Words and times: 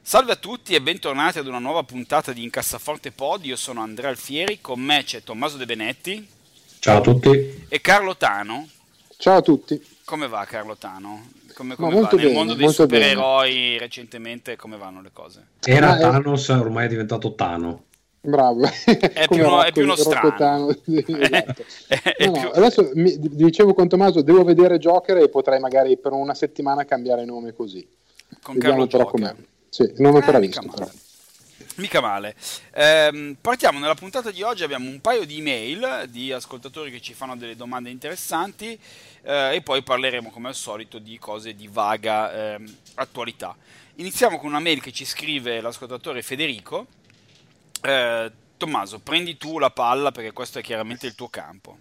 Salve 0.00 0.32
a 0.32 0.36
tutti 0.36 0.74
e 0.74 0.82
bentornati 0.82 1.38
ad 1.38 1.46
una 1.46 1.58
nuova 1.58 1.82
puntata 1.82 2.32
di 2.32 2.42
Incassaforte 2.42 3.12
Pod. 3.12 3.44
Io 3.44 3.56
sono 3.56 3.80
Andrea 3.82 4.10
Alfieri, 4.10 4.60
con 4.60 4.80
me 4.80 5.02
c'è 5.04 5.22
Tommaso 5.22 5.56
De 5.56 5.64
Benetti. 5.64 6.28
Ciao 6.78 6.98
a 6.98 7.00
tutti. 7.00 7.64
E 7.68 7.80
Carlo 7.80 8.16
Tano. 8.16 8.68
Ciao 9.16 9.36
a 9.36 9.42
tutti. 9.42 9.80
Come 10.04 10.26
va 10.26 10.44
Carlo 10.44 10.76
Tano? 10.76 11.28
Come, 11.54 11.76
come 11.76 12.00
va? 12.00 12.10
Nel 12.12 12.32
mondo 12.32 12.54
dei 12.54 12.68
supereroi 12.68 13.52
bene. 13.52 13.78
recentemente 13.78 14.56
come 14.56 14.76
vanno 14.76 15.00
le 15.00 15.10
cose? 15.12 15.46
Era 15.64 15.92
ah, 15.92 15.98
Thanos, 15.98 16.48
è... 16.48 16.58
ormai 16.58 16.86
è 16.86 16.88
diventato 16.88 17.34
Tano. 17.34 17.84
Bravo, 18.24 18.64
è 18.64 19.26
più, 19.28 19.44
uno, 19.44 19.64
è 19.64 19.72
più 19.72 19.82
uno 19.82 19.96
strano. 19.96 20.68
esatto. 20.86 21.64
no, 22.18 22.30
no, 22.30 22.50
adesso 22.50 22.90
mi, 22.94 23.16
dicevo 23.18 23.74
con 23.74 23.88
Tommaso, 23.88 24.22
devo 24.22 24.44
vedere 24.44 24.78
Joker 24.78 25.16
e 25.16 25.28
potrei 25.28 25.58
magari 25.58 25.96
per 25.96 26.12
una 26.12 26.34
settimana 26.34 26.84
cambiare 26.84 27.24
nome 27.24 27.52
così. 27.52 27.84
Con 28.40 28.54
Vediamo 28.54 28.86
Carlo 28.86 28.86
Joker. 28.86 29.10
Com'è. 29.10 29.34
Sì, 29.72 29.90
non 29.96 30.12
ho 30.12 30.16
ancora 30.18 30.36
eh, 30.36 30.40
visto. 30.42 30.60
Mica 30.60 30.76
male. 30.76 30.92
Mica 31.76 32.00
male. 32.02 32.34
Eh, 32.74 33.36
partiamo 33.40 33.78
nella 33.78 33.94
puntata 33.94 34.30
di 34.30 34.42
oggi, 34.42 34.64
abbiamo 34.64 34.86
un 34.86 35.00
paio 35.00 35.24
di 35.24 35.38
email 35.38 36.08
di 36.10 36.30
ascoltatori 36.30 36.90
che 36.90 37.00
ci 37.00 37.14
fanno 37.14 37.38
delle 37.38 37.56
domande 37.56 37.88
interessanti 37.88 38.78
eh, 39.22 39.54
e 39.54 39.62
poi 39.62 39.82
parleremo 39.82 40.28
come 40.28 40.48
al 40.48 40.54
solito 40.54 40.98
di 40.98 41.18
cose 41.18 41.54
di 41.54 41.70
vaga 41.72 42.54
eh, 42.54 42.58
attualità. 42.96 43.56
Iniziamo 43.94 44.38
con 44.38 44.50
una 44.50 44.60
mail 44.60 44.82
che 44.82 44.92
ci 44.92 45.06
scrive 45.06 45.62
l'ascoltatore 45.62 46.20
Federico. 46.20 46.86
Eh, 47.80 48.30
Tommaso, 48.58 48.98
prendi 48.98 49.38
tu 49.38 49.58
la 49.58 49.70
palla 49.70 50.12
perché 50.12 50.32
questo 50.32 50.58
è 50.58 50.62
chiaramente 50.62 51.06
il 51.06 51.14
tuo 51.14 51.28
campo. 51.28 51.78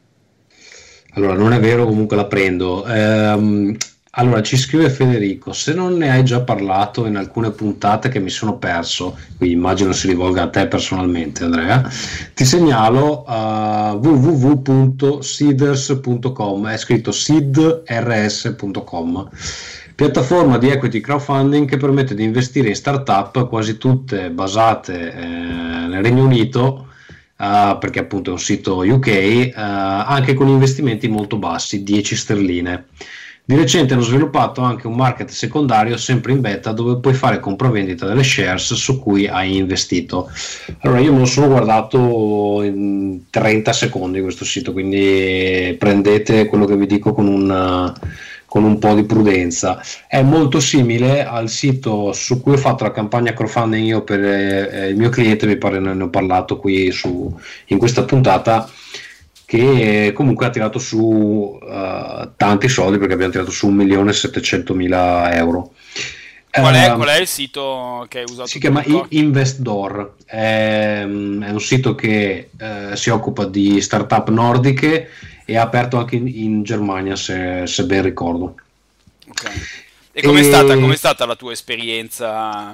Allora, 1.16 1.34
non 1.34 1.52
è 1.52 1.60
vero, 1.60 1.84
comunque 1.84 2.16
la 2.16 2.26
prendo. 2.26 2.88
Ehm, 2.88 3.76
allora, 4.14 4.42
ci 4.42 4.58
scrive 4.58 4.90
Federico, 4.90 5.54
se 5.54 5.74
non 5.74 5.96
ne 5.96 6.12
hai 6.12 6.26
già 6.26 6.42
parlato 6.42 7.06
in 7.06 7.16
alcune 7.16 7.52
puntate 7.52 8.10
che 8.10 8.20
mi 8.20 8.30
sono 8.30 8.58
perso, 8.58 9.18
quindi 9.38 9.56
immagino 9.56 9.94
si 9.94 10.08
rivolga 10.08 10.44
a 10.44 10.50
te 10.50 10.68
personalmente 10.68 11.46
Andrea, 11.46 11.90
ti 12.34 12.44
segnalo 12.44 13.24
uh, 13.26 13.96
www.seeders.com, 13.96 16.68
è 16.68 16.78
scritto 16.78 17.14
seedrs.com, 17.14 19.30
piattaforma 19.96 20.58
di 20.58 20.68
equity 20.68 21.00
crowdfunding 21.00 21.66
che 21.66 21.78
permette 21.78 22.14
di 22.14 22.26
investire 22.26 22.68
in 22.68 22.76
startup 22.76 23.48
quasi 23.48 23.78
tutte 23.78 24.30
basate 24.30 25.14
eh, 25.14 25.26
nel 25.26 26.04
Regno 26.04 26.26
Unito, 26.26 26.88
Uh, 27.42 27.80
perché 27.80 27.98
appunto 27.98 28.30
è 28.30 28.34
un 28.34 28.40
sito 28.40 28.86
UK, 28.86 29.48
uh, 29.48 29.52
anche 29.56 30.36
con 30.36 30.48
investimenti 30.48 31.08
molto 31.08 31.38
bassi, 31.38 31.82
10 31.82 32.16
sterline. 32.16 32.86
Di 33.44 33.56
recente 33.56 33.94
hanno 33.94 34.04
sviluppato 34.04 34.62
anche 34.62 34.86
un 34.86 34.96
market 34.96 35.30
secondario 35.30 35.98
sempre 35.98 36.32
in 36.32 36.42
beta 36.42 36.72
dove 36.72 37.00
puoi 37.00 37.16
fare 37.16 37.40
compravendita 37.40 38.06
delle 38.06 38.24
shares 38.24 38.74
su 38.76 39.00
cui 39.00 39.28
hai 39.28 39.58
investito. 39.58 40.30
Allora 40.82 41.00
io 41.00 41.12
me 41.12 41.20
lo 41.20 41.26
sono 41.26 41.48
guardato 41.48 42.62
in 42.62 43.24
30 43.30 43.74
secondi 43.74 44.22
questo 44.22 44.46
sito, 44.46 44.72
quindi 44.72 45.76
prendete 45.78 46.46
quello 46.46 46.66
che 46.66 46.78
vi 46.78 46.86
dico 46.86 47.14
con 47.14 47.28
un, 47.28 47.94
con 48.46 48.64
un 48.64 48.78
po' 48.78 48.94
di 48.94 49.04
prudenza. 49.04 49.82
È 50.08 50.22
molto 50.22 50.60
simile 50.60 51.26
al 51.26 51.50
sito 51.50 52.14
su 52.14 52.42
cui 52.42 52.54
ho 52.54 52.58
fatto 52.58 52.84
la 52.84 52.92
campagna 52.92 53.34
crowdfunding 53.34 53.86
io 53.86 54.04
per 54.04 54.24
eh, 54.24 54.88
il 54.90 54.96
mio 54.96 55.10
cliente, 55.10 55.48
mi 55.48 55.58
pare 55.58 55.80
ne 55.80 56.04
ho 56.04 56.10
parlato 56.10 56.58
qui 56.58 56.92
su, 56.92 57.36
in 57.66 57.78
questa 57.80 58.04
puntata 58.04 58.70
che 59.52 60.14
comunque 60.16 60.46
ha 60.46 60.50
tirato 60.50 60.80
su 60.80 61.60
uh, 61.62 62.30
tanti 62.38 62.70
soldi 62.70 62.98
perché 62.98 63.16
abbiamo 63.16 63.34
tirato 63.34 63.52
su 63.52 63.70
1.700.000 63.70 65.36
euro. 65.36 65.74
Qual 66.50 66.74
è, 66.74 66.90
uh, 66.90 66.96
qual 66.96 67.10
è, 67.10 67.20
il 67.20 67.28
sito 67.28 68.06
che 68.08 68.20
hai 68.20 68.24
usato? 68.30 68.48
Si 68.48 68.60
chiama 68.60 68.82
Investdoor, 69.10 70.16
è, 70.24 71.02
è, 71.02 71.04
un 71.04 71.60
sito 71.60 71.96
che 71.96 72.52
uh, 72.58 72.96
si 72.96 73.10
occupa 73.10 73.44
di 73.44 73.82
startup 73.82 74.30
nordiche 74.30 75.10
e 75.44 75.58
ha 75.58 75.64
aperto 75.64 75.98
anche 75.98 76.16
in, 76.16 76.30
in 76.30 76.64
Germania 76.64 77.18
se, 77.18 77.68
se, 77.68 77.84
ben 77.84 78.04
ricordo. 78.04 78.56
Okay. 79.28 79.52
E 80.14 80.22
com'è, 80.22 80.40
e... 80.40 80.44
Stata, 80.44 80.76
com'è 80.76 80.96
stata 80.96 81.26
la 81.26 81.36
tua 81.36 81.52
esperienza? 81.52 82.74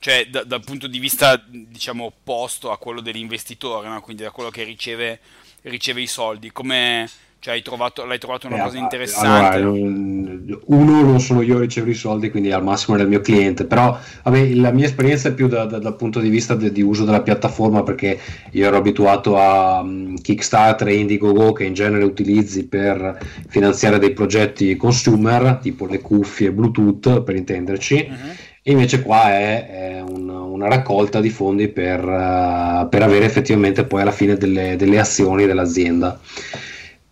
Cioè, 0.00 0.26
da, 0.28 0.42
dal 0.42 0.64
punto 0.64 0.88
di 0.88 0.98
vista, 0.98 1.40
diciamo, 1.48 2.06
opposto 2.06 2.72
a 2.72 2.78
quello 2.78 3.00
dell'investitore, 3.00 3.86
no? 3.86 4.00
quindi 4.00 4.24
da 4.24 4.32
quello 4.32 4.50
che 4.50 4.64
riceve 4.64 5.20
riceve 5.62 6.00
i 6.00 6.06
soldi? 6.06 6.50
Come 6.52 7.08
cioè, 7.42 7.54
hai 7.54 7.62
trovato, 7.62 8.04
l'hai 8.04 8.20
trovato 8.20 8.46
una 8.46 8.58
eh, 8.58 8.62
cosa 8.62 8.78
interessante? 8.78 9.56
Allora, 9.56 9.70
uno 9.70 11.02
non 11.02 11.18
sono 11.18 11.42
io 11.42 11.56
a 11.56 11.60
ricevere 11.60 11.90
i 11.90 11.96
soldi, 11.96 12.30
quindi 12.30 12.52
al 12.52 12.62
massimo 12.62 12.96
il 12.96 13.08
mio 13.08 13.20
cliente, 13.20 13.64
però 13.64 13.98
vabbè, 14.22 14.54
la 14.54 14.70
mia 14.70 14.84
esperienza 14.84 15.28
è 15.28 15.34
più 15.34 15.48
da, 15.48 15.64
da, 15.64 15.80
dal 15.80 15.96
punto 15.96 16.20
di 16.20 16.28
vista 16.28 16.54
de, 16.54 16.70
di 16.70 16.82
uso 16.82 17.04
della 17.04 17.20
piattaforma 17.20 17.82
perché 17.82 18.16
io 18.52 18.64
ero 18.64 18.76
abituato 18.76 19.36
a 19.36 19.80
um, 19.80 20.16
Kickstarter 20.20 20.86
e 20.86 20.94
Indiegogo 20.94 21.52
che 21.52 21.64
in 21.64 21.74
genere 21.74 22.04
utilizzi 22.04 22.68
per 22.68 23.18
finanziare 23.48 23.98
dei 23.98 24.12
progetti 24.12 24.76
consumer, 24.76 25.58
tipo 25.60 25.86
le 25.86 26.00
cuffie 26.00 26.52
Bluetooth 26.52 27.22
per 27.24 27.34
intenderci. 27.34 28.06
Uh-huh 28.08 28.50
invece 28.64 29.02
qua 29.02 29.30
è, 29.30 29.66
è 29.68 30.00
un, 30.00 30.28
una 30.28 30.68
raccolta 30.68 31.20
di 31.20 31.30
fondi 31.30 31.68
per, 31.68 32.00
uh, 32.04 32.88
per, 32.88 33.02
avere 33.02 33.24
effettivamente 33.24 33.84
poi 33.84 34.02
alla 34.02 34.12
fine 34.12 34.36
delle, 34.36 34.76
delle 34.76 34.98
azioni 34.98 35.46
dell'azienda. 35.46 36.18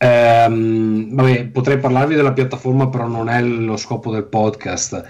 Um, 0.02 1.14
vabbè, 1.14 1.48
potrei 1.48 1.76
parlarvi 1.78 2.14
della 2.14 2.32
piattaforma, 2.32 2.88
però 2.88 3.06
non 3.06 3.28
è 3.28 3.42
lo 3.42 3.76
scopo 3.76 4.10
del 4.10 4.24
podcast. 4.24 5.04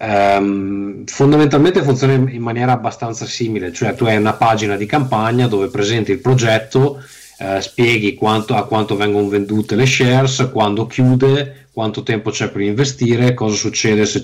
Um, 0.00 1.04
fondamentalmente 1.04 1.82
funziona 1.82 2.14
in 2.14 2.40
maniera 2.40 2.72
abbastanza 2.72 3.26
simile, 3.26 3.70
cioè 3.72 3.94
tu 3.94 4.04
hai 4.04 4.16
una 4.16 4.32
pagina 4.32 4.76
di 4.76 4.86
campagna 4.86 5.46
dove 5.46 5.68
presenti 5.68 6.12
il 6.12 6.20
progetto, 6.20 7.02
uh, 7.40 7.60
spieghi 7.60 8.14
quanto, 8.14 8.54
a 8.54 8.66
quanto 8.66 8.96
vengono 8.96 9.28
vendute 9.28 9.74
le 9.74 9.86
shares, 9.86 10.48
quando 10.52 10.86
chiude, 10.86 11.68
quanto 11.72 12.02
tempo 12.02 12.30
c'è 12.30 12.50
per 12.50 12.60
investire, 12.60 13.34
cosa 13.34 13.56
succede 13.56 14.04
se 14.04 14.20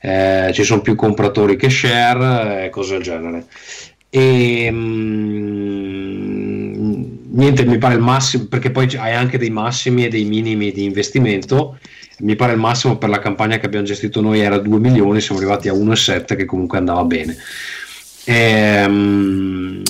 eh, 0.00 0.50
ci 0.52 0.64
sono 0.64 0.80
più 0.80 0.94
compratori 0.94 1.56
che 1.56 1.70
share 1.70 2.64
e 2.64 2.70
cose 2.70 2.94
del 2.94 3.02
genere. 3.02 3.44
E 4.08 4.70
mh, 4.70 4.76
mm, 6.76 7.04
niente, 7.32 7.64
mi 7.64 7.78
pare 7.78 7.94
il 7.94 8.00
massimo, 8.00 8.46
perché 8.46 8.70
poi 8.70 8.94
hai 8.96 9.14
anche 9.14 9.38
dei 9.38 9.50
massimi 9.50 10.04
e 10.04 10.08
dei 10.08 10.24
minimi 10.24 10.72
di 10.72 10.84
investimento. 10.84 11.78
Mi 12.18 12.36
pare 12.36 12.52
il 12.52 12.58
massimo 12.58 12.98
per 12.98 13.08
la 13.08 13.18
campagna 13.18 13.58
che 13.58 13.66
abbiamo 13.66 13.84
gestito 13.84 14.20
noi 14.20 14.40
era 14.40 14.58
2 14.58 14.78
milioni, 14.78 15.20
siamo 15.20 15.40
arrivati 15.40 15.68
a 15.68 15.72
1,7 15.72 16.36
che 16.36 16.44
comunque 16.44 16.78
andava 16.78 17.04
bene. 17.04 17.36
Ehm, 18.24 19.82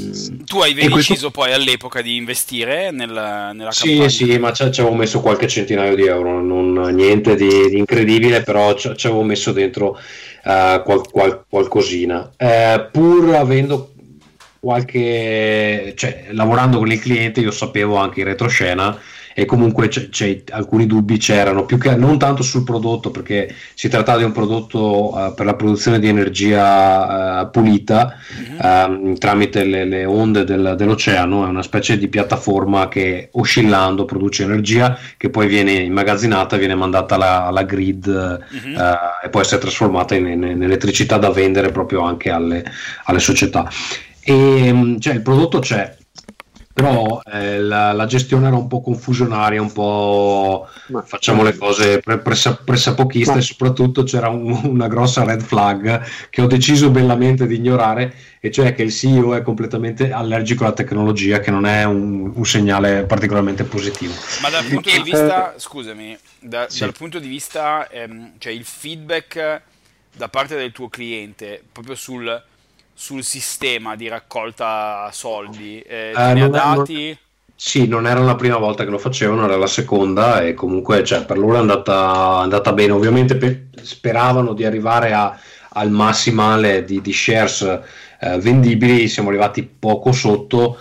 tu 0.44 0.58
avevi 0.58 0.88
deciso 0.88 1.02
questo... 1.02 1.30
poi 1.30 1.52
all'epoca 1.52 2.00
di 2.00 2.16
investire 2.16 2.90
nella, 2.90 3.52
nella 3.52 3.72
sì, 3.72 3.88
campagna? 3.88 4.08
Sì, 4.08 4.38
ma 4.38 4.52
ci 4.52 4.62
avevo 4.62 4.94
messo 4.94 5.20
qualche 5.20 5.48
centinaio 5.48 5.94
di 5.94 6.06
euro, 6.06 6.40
non, 6.40 6.72
niente 6.94 7.34
di, 7.34 7.68
di 7.68 7.78
incredibile, 7.78 8.42
però 8.42 8.74
ci, 8.74 8.92
ci 8.96 9.06
avevo 9.06 9.22
messo 9.22 9.52
dentro 9.52 9.98
uh, 10.44 10.82
qual, 10.82 11.08
qual, 11.10 11.44
qualcosina. 11.48 12.32
Uh, 12.38 12.90
pur 12.90 13.34
avendo 13.34 13.92
qualche... 14.60 15.92
cioè, 15.96 16.28
lavorando 16.30 16.78
con 16.78 16.90
il 16.90 17.00
cliente, 17.00 17.40
io 17.40 17.50
sapevo 17.50 17.96
anche 17.96 18.20
in 18.20 18.26
retroscena 18.26 18.98
e 19.34 19.44
comunque 19.44 19.88
c'è, 19.88 20.08
c'è, 20.08 20.42
alcuni 20.50 20.86
dubbi 20.86 21.16
c'erano, 21.18 21.64
più 21.64 21.78
che 21.78 21.94
non 21.96 22.18
tanto 22.18 22.42
sul 22.42 22.64
prodotto 22.64 23.10
perché 23.10 23.54
si 23.74 23.88
trattava 23.88 24.18
di 24.18 24.24
un 24.24 24.32
prodotto 24.32 25.14
uh, 25.14 25.34
per 25.34 25.46
la 25.46 25.54
produzione 25.54 25.98
di 25.98 26.08
energia 26.08 27.42
uh, 27.42 27.50
pulita 27.50 28.16
mm-hmm. 28.38 29.10
uh, 29.10 29.14
tramite 29.14 29.64
le, 29.64 29.84
le 29.84 30.04
onde 30.04 30.44
del, 30.44 30.74
dell'oceano, 30.76 31.46
è 31.46 31.48
una 31.48 31.62
specie 31.62 31.98
di 31.98 32.08
piattaforma 32.08 32.88
che 32.88 33.28
oscillando 33.32 34.04
produce 34.04 34.42
energia 34.42 34.98
che 35.16 35.30
poi 35.30 35.46
viene 35.46 35.72
immagazzinata, 35.72 36.56
viene 36.56 36.74
mandata 36.74 37.14
alla, 37.14 37.46
alla 37.46 37.62
grid 37.62 38.06
mm-hmm. 38.08 38.76
e 39.24 39.28
può 39.30 39.40
essere 39.40 39.60
trasformata 39.60 40.14
in, 40.14 40.26
in, 40.26 40.42
in, 40.42 40.62
elettricità 40.62 41.16
da 41.18 41.30
vendere 41.30 41.70
proprio 41.70 42.02
anche 42.02 42.30
alle, 42.30 42.64
alle 43.04 43.20
società. 43.20 43.68
E, 44.24 44.96
cioè, 45.00 45.14
il 45.14 45.22
prodotto 45.22 45.58
c'è, 45.58 45.96
però 46.72 47.20
eh, 47.30 47.58
la, 47.58 47.92
la, 47.92 48.06
gestione 48.06 48.46
era 48.46 48.56
un 48.56 48.66
po' 48.66 48.80
confusionaria, 48.80 49.60
un 49.60 49.72
po' 49.72 50.66
ma, 50.88 51.02
facciamo 51.02 51.42
le 51.42 51.56
cose 51.56 51.98
pre, 52.00 52.18
pressa, 52.18 52.56
pressappochiste 52.56 53.34
ma, 53.34 53.38
e 53.38 53.42
soprattutto 53.42 54.04
c'era 54.04 54.28
un, 54.28 54.58
una 54.64 54.88
grossa 54.88 55.24
red 55.24 55.42
flag 55.42 56.02
che 56.30 56.40
ho 56.40 56.46
deciso 56.46 56.90
bellamente 56.90 57.46
di 57.46 57.56
ignorare 57.56 58.14
e 58.40 58.50
cioè 58.50 58.74
che 58.74 58.82
il 58.82 58.92
CEO 58.92 59.34
è 59.34 59.42
completamente 59.42 60.10
allergico 60.12 60.64
alla 60.64 60.72
tecnologia 60.72 61.40
che 61.40 61.50
non 61.50 61.66
è 61.66 61.84
un, 61.84 62.32
un 62.34 62.44
segnale 62.44 63.04
particolarmente 63.04 63.64
positivo. 63.64 64.14
Ma 64.40 64.48
dal 64.48 64.64
punto 64.64 64.90
di 64.90 65.02
vista, 65.02 65.54
scusami, 65.56 66.16
da, 66.40 66.68
sì. 66.68 66.80
dal 66.80 66.92
punto 66.92 67.18
di 67.18 67.28
vista, 67.28 67.88
ehm, 67.88 68.32
cioè 68.38 68.52
il 68.52 68.64
feedback 68.64 69.62
da 70.14 70.28
parte 70.28 70.56
del 70.56 70.72
tuo 70.72 70.88
cliente 70.88 71.62
proprio 71.70 71.94
sul 71.94 72.42
sul 72.94 73.22
sistema 73.22 73.96
di 73.96 74.08
raccolta 74.08 75.08
soldi? 75.12 75.80
Eh, 75.80 76.12
eh, 76.16 76.34
ne 76.34 76.42
ha 76.42 76.48
dati? 76.48 77.06
Non... 77.06 77.16
Sì, 77.54 77.86
non 77.86 78.06
era 78.06 78.20
la 78.20 78.34
prima 78.34 78.56
volta 78.56 78.82
che 78.84 78.90
lo 78.90 78.98
facevano, 78.98 79.44
era 79.44 79.56
la 79.56 79.68
seconda 79.68 80.42
e 80.42 80.52
comunque 80.52 81.04
cioè, 81.04 81.24
per 81.24 81.38
loro 81.38 81.54
è 81.54 81.58
andata, 81.58 82.38
andata 82.38 82.72
bene. 82.72 82.92
Ovviamente 82.92 83.36
pe- 83.36 83.66
speravano 83.82 84.52
di 84.52 84.64
arrivare 84.64 85.12
a, 85.12 85.38
al 85.74 85.90
massimale 85.90 86.84
di, 86.84 87.00
di 87.00 87.12
shares 87.12 87.62
eh, 88.20 88.38
vendibili, 88.38 89.06
siamo 89.06 89.28
arrivati 89.28 89.62
poco 89.62 90.10
sotto, 90.10 90.78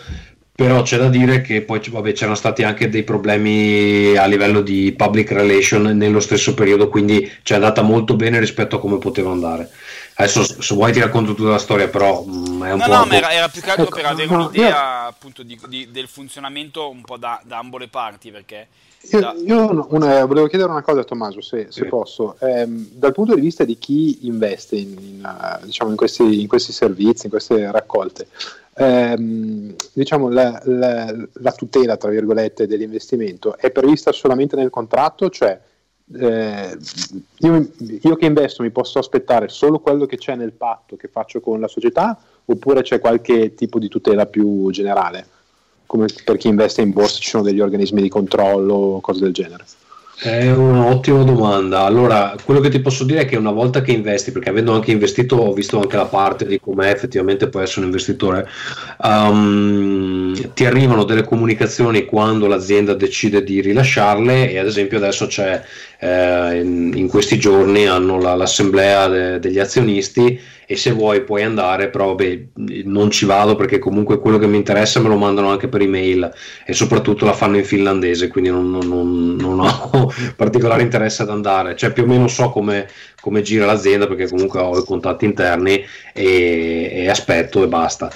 però 0.53 0.81
c'è 0.81 0.97
da 0.97 1.09
dire 1.09 1.41
che 1.41 1.61
poi 1.61 1.81
vabbè, 1.87 2.13
c'erano 2.13 2.35
stati 2.35 2.63
anche 2.63 2.89
dei 2.89 3.03
problemi 3.03 4.15
a 4.15 4.25
livello 4.25 4.61
di 4.61 4.93
public 4.95 5.31
relation 5.31 5.83
nello 5.83 6.19
stesso 6.19 6.53
periodo, 6.53 6.89
quindi 6.89 7.31
ci 7.43 7.53
è 7.53 7.55
andata 7.55 7.81
molto 7.81 8.15
bene 8.15 8.39
rispetto 8.39 8.75
a 8.75 8.79
come 8.79 8.97
poteva 8.97 9.31
andare. 9.31 9.69
Adesso 10.15 10.61
se 10.61 10.75
vuoi 10.75 10.91
ti 10.91 10.99
racconto 10.99 11.33
tutta 11.33 11.49
la 11.49 11.57
storia, 11.57 11.87
però 11.87 12.23
mh, 12.23 12.31
mm, 12.31 12.63
è 12.63 12.71
un 12.71 12.77
no, 12.79 12.85
po'... 12.85 12.91
No, 12.91 13.05
ma 13.05 13.15
era, 13.15 13.31
era, 13.31 13.49
più 13.49 13.61
che 13.61 13.69
altro 13.69 13.85
ecco, 13.85 13.95
per 13.95 14.05
avere 14.05 14.33
un'idea 14.33 15.05
appunto 15.05 15.43
di, 15.43 15.59
di, 15.67 15.89
del 15.91 16.07
funzionamento 16.07 16.89
un 16.89 17.01
po' 17.01 17.17
da, 17.17 17.41
da 17.43 17.57
ambo 17.57 17.77
le 17.77 17.87
parti, 17.87 18.31
perché... 18.31 18.67
Io, 19.11 19.19
da... 19.19 19.33
io 19.33 19.87
una, 19.89 20.25
volevo 20.25 20.45
chiedere 20.47 20.69
una 20.69 20.83
cosa 20.83 21.01
a 21.01 21.03
Tommaso, 21.03 21.41
se, 21.41 21.67
se 21.69 21.83
sì. 21.83 21.85
posso. 21.85 22.35
Eh, 22.39 22.65
dal 22.67 23.13
punto 23.13 23.33
di 23.33 23.41
vista 23.41 23.63
di 23.63 23.77
chi 23.79 24.27
investe 24.27 24.75
in, 24.75 24.95
in, 24.99 25.23
uh, 25.23 25.65
diciamo 25.65 25.89
in, 25.89 25.95
questi, 25.95 26.41
in, 26.41 26.47
questi, 26.47 26.71
servizi, 26.71 27.25
in 27.25 27.31
queste 27.31 27.71
raccolte, 27.71 28.27
ehm, 28.75 29.73
diciamo 29.93 30.29
la, 30.29 30.61
la, 30.65 31.15
la, 31.33 31.51
tutela, 31.53 31.97
tra 31.97 32.11
virgolette, 32.11 32.67
dell'investimento 32.67 33.57
è 33.57 33.71
prevista 33.71 34.11
solamente 34.11 34.55
nel 34.55 34.69
contratto? 34.69 35.31
Cioè 35.31 35.59
eh, 36.19 36.77
io, 37.37 37.69
io, 38.01 38.15
che 38.15 38.25
investo 38.25 38.63
mi 38.63 38.71
posso 38.71 38.99
aspettare 38.99 39.47
solo 39.49 39.79
quello 39.79 40.05
che 40.05 40.17
c'è 40.17 40.35
nel 40.35 40.51
patto 40.51 40.95
che 40.95 41.07
faccio 41.07 41.39
con 41.39 41.59
la 41.59 41.67
società 41.67 42.17
oppure 42.45 42.81
c'è 42.81 42.99
qualche 42.99 43.53
tipo 43.53 43.79
di 43.79 43.87
tutela 43.87 44.25
più 44.25 44.69
generale? 44.71 45.25
Come 45.85 46.07
per 46.23 46.37
chi 46.37 46.47
investe 46.47 46.81
in 46.81 46.91
borsa 46.91 47.19
ci 47.19 47.29
sono 47.29 47.43
degli 47.43 47.59
organismi 47.59 48.01
di 48.01 48.09
controllo 48.09 48.73
o 48.73 49.01
cose 49.01 49.21
del 49.21 49.33
genere? 49.33 49.65
È 50.21 50.51
un'ottima 50.51 51.23
domanda. 51.23 51.79
Allora, 51.79 52.35
quello 52.45 52.59
che 52.59 52.69
ti 52.69 52.79
posso 52.79 53.03
dire 53.03 53.21
è 53.21 53.25
che 53.25 53.37
una 53.37 53.49
volta 53.49 53.81
che 53.81 53.91
investi, 53.91 54.31
perché 54.31 54.49
avendo 54.49 54.71
anche 54.71 54.91
investito, 54.91 55.35
ho 55.37 55.51
visto 55.51 55.79
anche 55.79 55.95
la 55.95 56.05
parte 56.05 56.45
di 56.45 56.59
come 56.59 56.91
effettivamente 56.91 57.49
può 57.49 57.59
essere 57.59 57.79
un 57.79 57.85
investitore, 57.87 58.47
um, 59.01 60.53
ti 60.53 60.63
arrivano 60.63 61.05
delle 61.05 61.23
comunicazioni 61.23 62.05
quando 62.05 62.45
l'azienda 62.45 62.93
decide 62.93 63.43
di 63.43 63.61
rilasciarle 63.61 64.51
e 64.51 64.59
ad 64.59 64.67
esempio 64.67 64.97
adesso 64.97 65.25
c'è 65.25 65.59
eh, 66.03 66.59
in, 66.59 66.93
in, 66.95 67.07
questi 67.07 67.37
giorni 67.37 67.85
hanno 67.85 68.19
la, 68.19 68.33
l'assemblea 68.33 69.07
de, 69.07 69.39
degli 69.39 69.59
azionisti 69.59 70.39
e 70.65 70.75
se 70.75 70.91
vuoi 70.91 71.21
puoi 71.21 71.43
andare, 71.43 71.89
però 71.89 72.15
beh, 72.15 72.47
non 72.85 73.11
ci 73.11 73.25
vado 73.25 73.55
perché 73.55 73.77
comunque 73.77 74.19
quello 74.19 74.39
che 74.39 74.47
mi 74.47 74.57
interessa 74.57 74.99
me 74.99 75.09
lo 75.09 75.17
mandano 75.17 75.49
anche 75.49 75.67
per 75.67 75.81
email 75.81 76.31
e 76.65 76.73
soprattutto 76.73 77.25
la 77.25 77.33
fanno 77.33 77.57
in 77.57 77.65
finlandese, 77.65 78.29
quindi 78.29 78.49
non, 78.49 78.71
non, 78.71 79.35
non, 79.35 79.59
ho 79.59 80.11
particolare 80.35 80.81
interesse 80.81 81.21
ad 81.21 81.29
andare, 81.29 81.75
cioè 81.75 81.91
più 81.91 82.03
o 82.03 82.07
meno 82.07 82.27
so 82.27 82.49
come, 82.49 82.87
come 83.19 83.43
gira 83.43 83.65
l'azienda 83.65 84.07
perché 84.07 84.27
comunque 84.27 84.59
ho 84.59 84.79
i 84.79 84.83
contatti 84.83 85.25
interni 85.25 85.85
e, 86.13 86.89
e 86.93 87.09
aspetto 87.09 87.63
e 87.63 87.67
basta. 87.67 88.09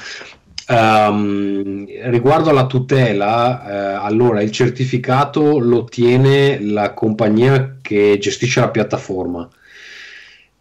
Um, 0.68 1.86
riguardo 2.10 2.50
alla 2.50 2.66
tutela, 2.66 4.00
eh, 4.00 4.06
allora 4.06 4.42
il 4.42 4.50
certificato 4.52 5.60
lo 5.60 5.78
ottiene 5.80 6.60
la 6.60 6.92
compagnia 6.94 7.78
che 7.82 8.18
gestisce 8.20 8.62
la 8.62 8.70
piattaforma. 8.70 9.48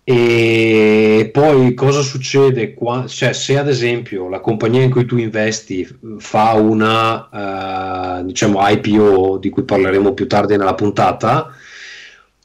E 0.07 1.31
poi 1.33 1.73
cosa 1.73 2.03
succede? 2.03 2.75
Qua, 2.75 3.07
cioè, 3.07 3.33
se 3.33 3.57
ad 3.57 3.69
esempio 3.69 4.29
la 4.29 4.41
compagnia 4.41 4.83
in 4.83 4.91
cui 4.91 5.07
tu 5.07 5.17
investi 5.17 5.89
fa 6.19 6.53
una 6.53 8.19
uh, 8.21 8.25
diciamo 8.27 8.59
IPO 8.61 9.39
di 9.39 9.49
cui 9.49 9.63
parleremo 9.63 10.13
più 10.13 10.27
tardi 10.27 10.59
nella 10.59 10.75
puntata, 10.75 11.51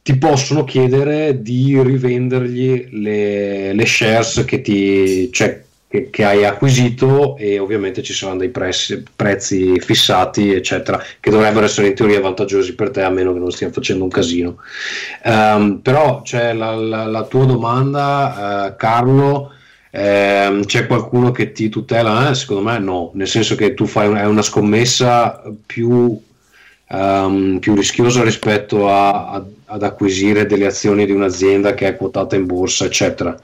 ti 0.02 0.18
possono 0.18 0.64
chiedere 0.64 1.42
di 1.42 1.82
rivendergli 1.82 2.88
le, 3.02 3.74
le 3.74 3.86
shares 3.86 4.46
che 4.46 4.62
ti, 4.62 5.30
cioè, 5.34 5.62
che, 5.90 6.12
che, 6.12 6.24
hai 6.24 6.46
acquisito 6.46 7.36
e 7.36 7.58
ovviamente 7.58 8.04
ci 8.04 8.14
saranno 8.14 8.38
dei 8.38 8.50
prezzi, 8.50 9.04
prezzi, 9.16 9.80
fissati 9.80 10.54
eccetera 10.54 11.04
che 11.20 11.32
dovrebbero 11.32 11.66
essere 11.66 11.88
in 11.88 11.96
teoria 11.96 12.22
vantaggiosi 12.22 12.76
per 12.76 12.92
te 12.92 13.02
a 13.02 13.10
meno 13.10 13.34
che 13.34 13.40
non 13.40 13.52
stiano 13.52 13.74
facendo 13.74 14.04
un 14.04 14.10
casino 14.12 14.58
um, 15.26 15.80
però 15.80 16.22
c'è 16.22 16.54
la, 16.54 16.76
la, 16.76 17.06
la, 17.06 17.24
tua 17.24 17.46
domanda 17.46 18.68
uh, 18.68 18.76
Carlo 18.78 19.52
ehm, 19.90 20.64
c'è 20.66 20.86
qualcuno 20.86 21.32
che 21.32 21.52
ti 21.52 21.70
tutela? 21.70 22.30
Eh? 22.30 22.36
secondo 22.36 22.70
me 22.70 22.78
no 22.78 23.10
nel 23.16 23.28
senso 23.28 23.56
che 23.56 23.74
tu 23.74 23.88
fai 23.88 24.08
una, 24.08 24.28
una 24.28 24.44
scommessa 24.44 25.42
più 25.66 26.28
Um, 26.92 27.60
più 27.60 27.76
rischiosa 27.76 28.24
rispetto 28.24 28.90
a, 28.90 29.30
a, 29.30 29.46
ad 29.66 29.84
acquisire 29.84 30.48
delle 30.48 30.66
azioni 30.66 31.06
di 31.06 31.12
un'azienda 31.12 31.76
che 31.76 31.86
è 31.86 31.96
quotata 31.96 32.36
in 32.36 32.48
borsa, 32.48 32.86
eccetera. 32.86 33.40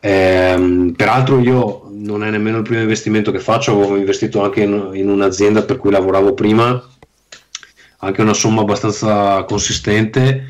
Ehm, 0.00 0.92
peraltro 0.96 1.40
io 1.40 1.88
non 1.90 2.22
è 2.22 2.30
nemmeno 2.30 2.58
il 2.58 2.62
primo 2.62 2.82
investimento 2.82 3.30
che 3.30 3.40
faccio, 3.40 3.72
avevo 3.72 3.96
investito 3.96 4.42
anche 4.42 4.62
in, 4.62 4.90
in, 4.94 5.08
un'azienda 5.08 5.64
per 5.64 5.78
cui 5.78 5.90
lavoravo 5.90 6.34
prima, 6.34 6.80
anche 7.98 8.20
una 8.20 8.34
somma 8.34 8.60
abbastanza 8.60 9.42
consistente 9.44 10.46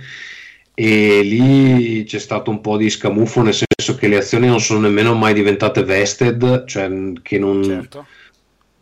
e 0.75 1.23
lì 1.23 2.05
c'è 2.05 2.19
stato 2.19 2.51
un 2.51 2.61
po' 2.61 2.77
di 2.77 2.91
scamuffo 2.91 3.43
nel 3.43 3.55
senso 3.55 3.99
che 3.99 4.09
le 4.09 4.19
azioni 4.19 4.47
non 4.47 4.61
sono 4.61 4.81
nemmeno 4.81 5.15
mai 5.15 5.33
diventate 5.33 5.83
vested, 5.83 6.67
cioè 6.67 6.91
che 7.23 7.39
non... 7.39 7.63
Certo. 7.63 8.07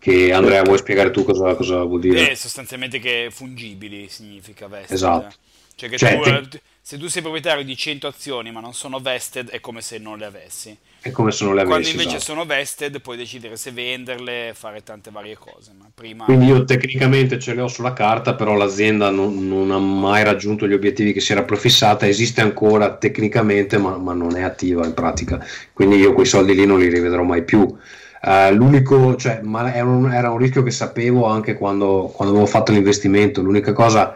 Che 0.05 0.33
Andrea 0.33 0.63
vuoi 0.63 0.77
spiegare 0.77 1.11
tu 1.11 1.25
cosa, 1.25 1.55
cosa 1.55 1.83
vuol 1.83 2.01
dire? 2.01 2.33
Eh, 2.33 2.35
sostanzialmente 2.35 2.99
che 2.99 3.29
fungibili 3.31 4.07
significa 4.11 4.67
vested. 4.67 4.97
Esatto. 4.97 5.35
Cioè 5.77 5.89
che 5.89 5.97
cioè, 5.97 6.21
tu, 6.21 6.49
te 6.49 6.61
se 6.87 6.99
tu 6.99 7.09
sei 7.09 7.23
proprietario 7.23 7.65
di 7.65 7.75
100 7.75 8.07
azioni 8.07 8.53
ma 8.53 8.61
non 8.61 8.75
sono 8.75 9.01
vested 9.01 9.49
è 9.49 9.59
come 9.59 9.81
se 9.81 9.97
non 9.97 10.19
le 10.19 10.27
avessi. 10.27 10.77
È 11.01 11.11
come 11.13 11.31
se 11.31 11.45
non 11.47 11.55
le 11.55 11.63
avessi. 11.63 11.73
Quando 11.73 11.89
invece 11.89 12.17
esatto. 12.17 12.33
sono 12.33 12.45
vested 12.45 13.01
puoi 13.01 13.17
decidere 13.17 13.57
se 13.57 13.71
venderle, 13.71 14.53
fare 14.55 14.83
tante 14.83 15.11
varie 15.11 15.35
cose. 15.35 15.71
Prima... 15.95 16.27
Quindi 16.27 16.45
io 16.45 16.65
tecnicamente 16.65 17.39
ce 17.39 17.55
le 17.55 17.63
ho 17.63 17.69
sulla 17.69 17.95
carta, 17.95 18.35
però 18.35 18.53
l'azienda 18.53 19.09
non, 19.09 19.49
non, 19.49 19.71
ha 19.71 19.79
mai 19.79 20.25
raggiunto 20.25 20.69
gli 20.69 20.75
obiettivi 20.75 21.15
che 21.15 21.21
si 21.21 21.33
era 21.33 21.43
prefissata, 21.43 22.07
esiste 22.07 22.43
ancora 22.43 22.95
tecnicamente 22.97 23.79
ma, 23.79 23.97
ma 23.97 24.13
non 24.13 24.37
è 24.37 24.43
attiva 24.43 24.85
in 24.85 24.93
pratica. 24.93 25.43
Quindi 25.73 25.97
io 25.97 26.13
quei 26.13 26.27
soldi 26.27 26.55
lì 26.55 26.67
non 26.67 26.81
li 26.81 26.91
rivedrò 26.91 27.23
mai 27.23 27.45
più. 27.45 27.61
Uh, 27.61 28.53
l'unico, 28.53 29.17
cioè, 29.17 29.41
ma 29.43 29.73
era 29.73 29.87
un, 29.87 30.13
era 30.13 30.31
un, 30.31 30.37
rischio 30.37 30.63
che 30.63 30.71
sapevo 30.71 31.25
anche 31.25 31.55
quando, 31.55 32.13
quando 32.15 32.35
avevo 32.35 32.47
fatto 32.47 32.73
l'investimento. 32.73 33.41
L'unica 33.41 33.73
cosa 33.73 34.15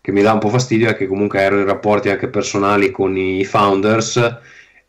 che 0.00 0.12
mi 0.12 0.22
dà 0.22 0.32
un 0.32 0.38
po' 0.38 0.48
fastidio 0.48 0.88
è 0.88 0.96
che 0.96 1.06
comunque 1.06 1.40
ero 1.40 1.58
in 1.58 1.66
rapporti 1.66 2.08
anche 2.08 2.28
personali 2.28 2.90
con 2.90 3.16
i 3.16 3.44
founders 3.44 4.38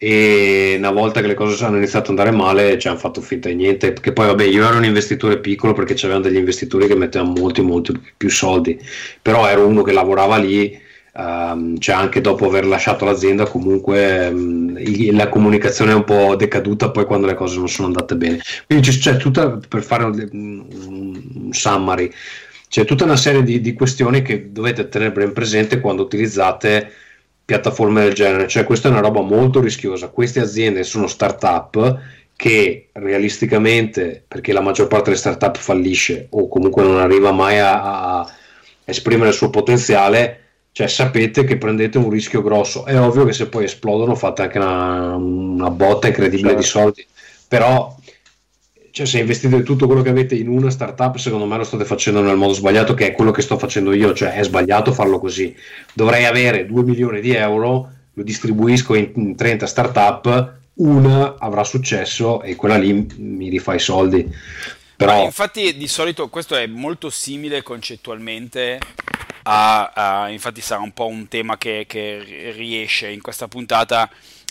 e 0.03 0.75
una 0.79 0.89
volta 0.89 1.21
che 1.21 1.27
le 1.27 1.35
cose 1.35 1.63
hanno 1.63 1.77
iniziato 1.77 2.11
ad 2.11 2.17
andare 2.17 2.35
male 2.35 2.79
ci 2.79 2.87
hanno 2.87 2.97
fatto 2.97 3.21
finta 3.21 3.49
di 3.49 3.55
niente. 3.55 3.93
Che 3.93 4.13
poi 4.13 4.25
vabbè 4.25 4.45
io 4.45 4.65
ero 4.65 4.77
un 4.77 4.85
investitore 4.85 5.39
piccolo 5.39 5.73
perché 5.73 5.93
c'erano 5.93 6.21
degli 6.21 6.37
investitori 6.37 6.87
che 6.87 6.95
mettevano 6.95 7.33
molti 7.37 7.61
molti 7.61 7.99
più 8.17 8.29
soldi. 8.29 8.79
Però 9.21 9.47
ero 9.47 9.67
uno 9.67 9.83
che 9.83 9.91
lavorava 9.91 10.37
lì 10.37 10.75
um, 11.13 11.77
cioè 11.77 11.95
anche 11.95 12.19
dopo 12.19 12.47
aver 12.47 12.65
lasciato 12.65 13.05
l'azienda 13.05 13.45
comunque 13.45 14.27
um, 14.29 14.75
la 15.13 15.29
comunicazione 15.29 15.91
è 15.91 15.95
un 15.95 16.03
po' 16.03 16.35
decaduta 16.35 16.89
poi 16.89 17.05
quando 17.05 17.27
le 17.27 17.35
cose 17.35 17.57
non 17.57 17.67
sono 17.69 17.87
andate 17.87 18.15
bene. 18.15 18.39
Quindi 18.65 18.89
c'è, 18.89 18.97
c'è 18.97 19.17
tutta 19.17 19.59
per 19.67 19.83
fare 19.83 20.05
un, 20.05 20.65
un 20.71 21.49
summary 21.51 22.11
c'è 22.71 22.85
tutta 22.85 23.03
una 23.03 23.17
serie 23.17 23.43
di, 23.43 23.59
di, 23.59 23.73
questioni 23.73 24.21
che 24.21 24.53
dovete 24.53 24.87
tenere 24.87 25.11
ben 25.11 25.33
presente 25.33 25.81
quando 25.81 26.03
utilizzate 26.03 26.89
piattaforme 27.43 28.03
del 28.03 28.13
genere, 28.13 28.47
cioè 28.47 28.63
questa 28.63 28.87
è 28.87 28.91
una 28.91 29.01
roba 29.01 29.19
molto 29.19 29.59
rischiosa, 29.59 30.07
queste 30.07 30.39
aziende 30.39 30.85
sono 30.85 31.07
start-up 31.07 31.99
che 32.33 32.87
realisticamente, 32.93 34.23
perché 34.25 34.53
la 34.53 34.61
maggior 34.61 34.87
parte 34.87 35.09
delle 35.09 35.17
start-up 35.17 35.57
fallisce 35.57 36.27
o 36.29 36.47
comunque 36.47 36.83
non 36.83 36.97
arriva 36.97 37.33
mai 37.33 37.59
a, 37.59 38.19
a 38.19 38.33
esprimere 38.85 39.31
il 39.31 39.35
suo 39.35 39.49
potenziale, 39.49 40.39
cioè 40.71 40.87
sapete 40.87 41.43
che 41.43 41.57
prendete 41.57 41.97
un 41.97 42.09
rischio 42.09 42.41
grosso. 42.41 42.85
È 42.85 42.97
ovvio 42.97 43.25
che 43.25 43.33
se 43.33 43.49
poi 43.49 43.65
esplodono 43.65 44.15
fate 44.15 44.43
anche 44.43 44.59
una, 44.59 45.15
una 45.15 45.69
botta 45.69 46.07
incredibile 46.07 46.51
certo. 46.51 46.61
di 46.61 46.67
soldi, 46.67 47.05
però 47.49 47.93
cioè, 48.91 49.05
se 49.05 49.19
investite 49.19 49.63
tutto 49.63 49.87
quello 49.87 50.01
che 50.01 50.09
avete 50.09 50.35
in 50.35 50.49
una 50.49 50.69
startup, 50.69 51.15
secondo 51.17 51.45
me 51.45 51.57
lo 51.57 51.63
state 51.63 51.85
facendo 51.85 52.21
nel 52.21 52.35
modo 52.35 52.53
sbagliato, 52.53 52.93
che 52.93 53.07
è 53.07 53.11
quello 53.13 53.31
che 53.31 53.41
sto 53.41 53.57
facendo 53.57 53.93
io, 53.93 54.13
cioè 54.13 54.33
è 54.33 54.43
sbagliato 54.43 54.91
farlo 54.91 55.17
così. 55.17 55.55
Dovrei 55.93 56.25
avere 56.25 56.65
2 56.65 56.83
milioni 56.83 57.21
di 57.21 57.33
euro, 57.33 57.89
lo 58.13 58.23
distribuisco 58.23 58.93
in 58.95 59.35
30 59.35 59.65
startup, 59.65 60.53
una 60.75 61.35
avrà 61.39 61.63
successo 61.63 62.41
e 62.41 62.55
quella 62.55 62.77
lì 62.77 63.07
mi 63.17 63.49
rifà 63.49 63.73
i 63.75 63.79
soldi. 63.79 64.29
Però... 64.95 65.23
infatti 65.23 65.75
di 65.77 65.87
solito 65.87 66.29
questo 66.29 66.55
è 66.55 66.67
molto 66.67 67.09
simile 67.09 67.63
concettualmente 67.63 68.77
a, 69.43 69.91
a, 69.93 70.29
infatti 70.29 70.61
sarà 70.61 70.81
un 70.81 70.91
po' 70.91 71.07
un 71.07 71.27
tema 71.27 71.57
che, 71.57 71.85
che 71.87 72.51
riesce 72.55 73.09
in 73.09 73.21
questa 73.21 73.47
puntata 73.47 74.07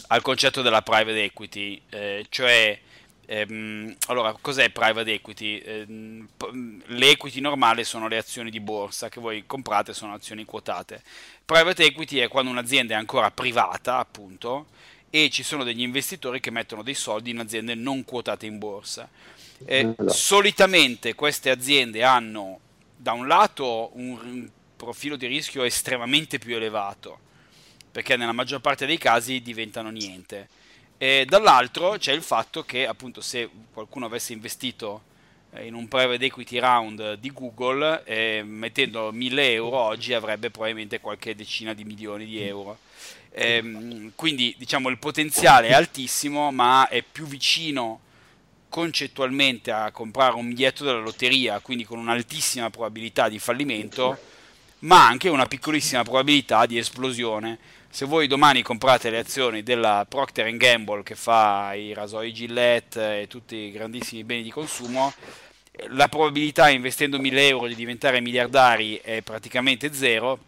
al 0.09 0.23
concetto 0.23 0.63
della 0.63 0.83
private 0.83 1.23
equity, 1.23 1.81
eh, 1.91 2.27
cioè 2.29 2.77
ehm, 3.39 3.97
allora 4.07 4.35
cos'è 4.41 4.71
private 4.71 5.13
equity? 5.13 5.59
Eh, 5.59 5.85
le 5.87 7.11
equity 7.11 7.41
normali 7.41 7.85
sono 7.85 8.09
le 8.09 8.19
azioni 8.19 8.51
di 8.51 8.61
borsa 8.61 9.09
che 9.09 9.21
voi 9.21 9.45
comprate, 9.47 9.95
sono 9.95 10.15
azioni 10.15 10.45
quotate. 10.45 11.03
Private 11.45 11.85
equity 11.85 12.19
è 12.19 12.29
quando 12.29 12.51
un'azienda 12.51 12.95
è 12.95 12.97
ancora 12.97 13.31
privata, 13.31 13.99
appunto, 13.99 14.67
e 15.11 15.31
ci 15.31 15.43
sono 15.43 15.65
degli 15.65 15.83
investitori 15.83 16.41
che 16.41 16.51
mettono 16.51 16.83
dei 16.83 16.95
soldi 16.95 17.31
in 17.31 17.39
aziende 17.39 17.75
non 17.75 18.05
quotate 18.05 18.47
in 18.47 18.59
borsa. 18.59 19.09
Eh, 19.65 19.95
solitamente 20.07 21.15
queste 21.15 21.51
aziende 21.51 22.03
hanno 22.03 22.61
da 22.97 23.13
un 23.13 23.27
lato 23.27 23.91
un 23.95 24.49
profilo 24.77 25.17
di 25.17 25.27
rischio 25.27 25.63
estremamente 25.65 26.39
più 26.39 26.57
elevato 26.57 27.29
perché 27.91 28.17
nella 28.17 28.33
maggior 28.33 28.61
parte 28.61 28.87
dei 28.87 28.99
casi 28.99 29.41
diventano 29.41 29.91
niente. 29.91 30.49
E 31.03 31.25
dall'altro 31.27 31.97
c'è 31.97 32.13
il 32.13 32.21
fatto 32.21 32.63
che 32.63 32.87
appunto 32.87 33.23
se 33.23 33.49
qualcuno 33.73 34.05
avesse 34.05 34.35
investito 34.35 35.01
eh, 35.53 35.65
in 35.65 35.73
un 35.73 35.89
private 35.89 36.23
equity 36.27 36.59
round 36.59 37.15
di 37.15 37.33
Google 37.33 38.05
eh, 38.05 38.43
mettendo 38.45 39.11
1000 39.11 39.53
euro 39.53 39.79
oggi 39.79 40.13
avrebbe 40.13 40.51
probabilmente 40.51 41.01
qualche 41.01 41.35
decina 41.35 41.73
di 41.73 41.85
milioni 41.85 42.27
di 42.27 42.43
euro. 42.43 42.81
Eh, 43.31 44.11
quindi 44.15 44.55
diciamo 44.59 44.91
il 44.91 44.99
potenziale 44.99 45.69
è 45.69 45.73
altissimo 45.73 46.51
ma 46.53 46.87
è 46.89 47.03
più 47.03 47.25
vicino 47.25 48.01
concettualmente 48.69 49.71
a 49.71 49.91
comprare 49.93 50.35
un 50.35 50.49
biglietto 50.49 50.85
della 50.85 51.01
lotteria, 51.01 51.61
quindi 51.61 51.85
con 51.85 51.99
un'altissima 51.99 52.69
probabilità 52.69 53.31
di 53.31 53.39
fallimento, 53.39 54.19
ma 54.81 55.07
anche 55.07 55.31
una 55.31 55.47
piccolissima 55.47 56.03
probabilità 56.03 56.67
di 56.67 56.77
esplosione 56.77 57.59
se 57.93 58.05
voi 58.07 58.29
domani 58.29 58.63
comprate 58.63 59.11
le 59.11 59.19
azioni 59.19 59.65
della 59.65 60.07
Procter 60.09 60.57
Gamble 60.57 61.03
che 61.03 61.17
fa 61.17 61.75
i 61.75 61.93
rasoi 61.93 62.33
Gillette 62.33 63.23
e 63.23 63.27
tutti 63.27 63.57
i 63.57 63.73
grandissimi 63.73 64.23
beni 64.23 64.45
di 64.45 64.51
consumo, 64.53 65.13
la 65.89 66.07
probabilità 66.07 66.71
investendo 66.71 67.19
1000 67.19 67.49
euro 67.49 67.67
di 67.67 67.75
diventare 67.75 68.21
miliardari 68.21 68.95
è 69.03 69.23
praticamente 69.23 69.93
zero, 69.93 70.39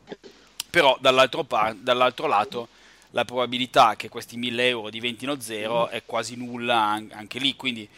però 0.70 0.96
dall'altro, 1.00 1.42
par- 1.42 1.74
dall'altro 1.74 2.28
lato 2.28 2.68
la 3.10 3.24
probabilità 3.24 3.96
che 3.96 4.08
questi 4.08 4.36
1000 4.36 4.68
euro 4.68 4.88
diventino 4.88 5.40
zero 5.40 5.88
è 5.88 6.04
quasi 6.06 6.36
nulla 6.36 6.78
anche 7.10 7.40
lì, 7.40 7.56
quindi 7.56 7.88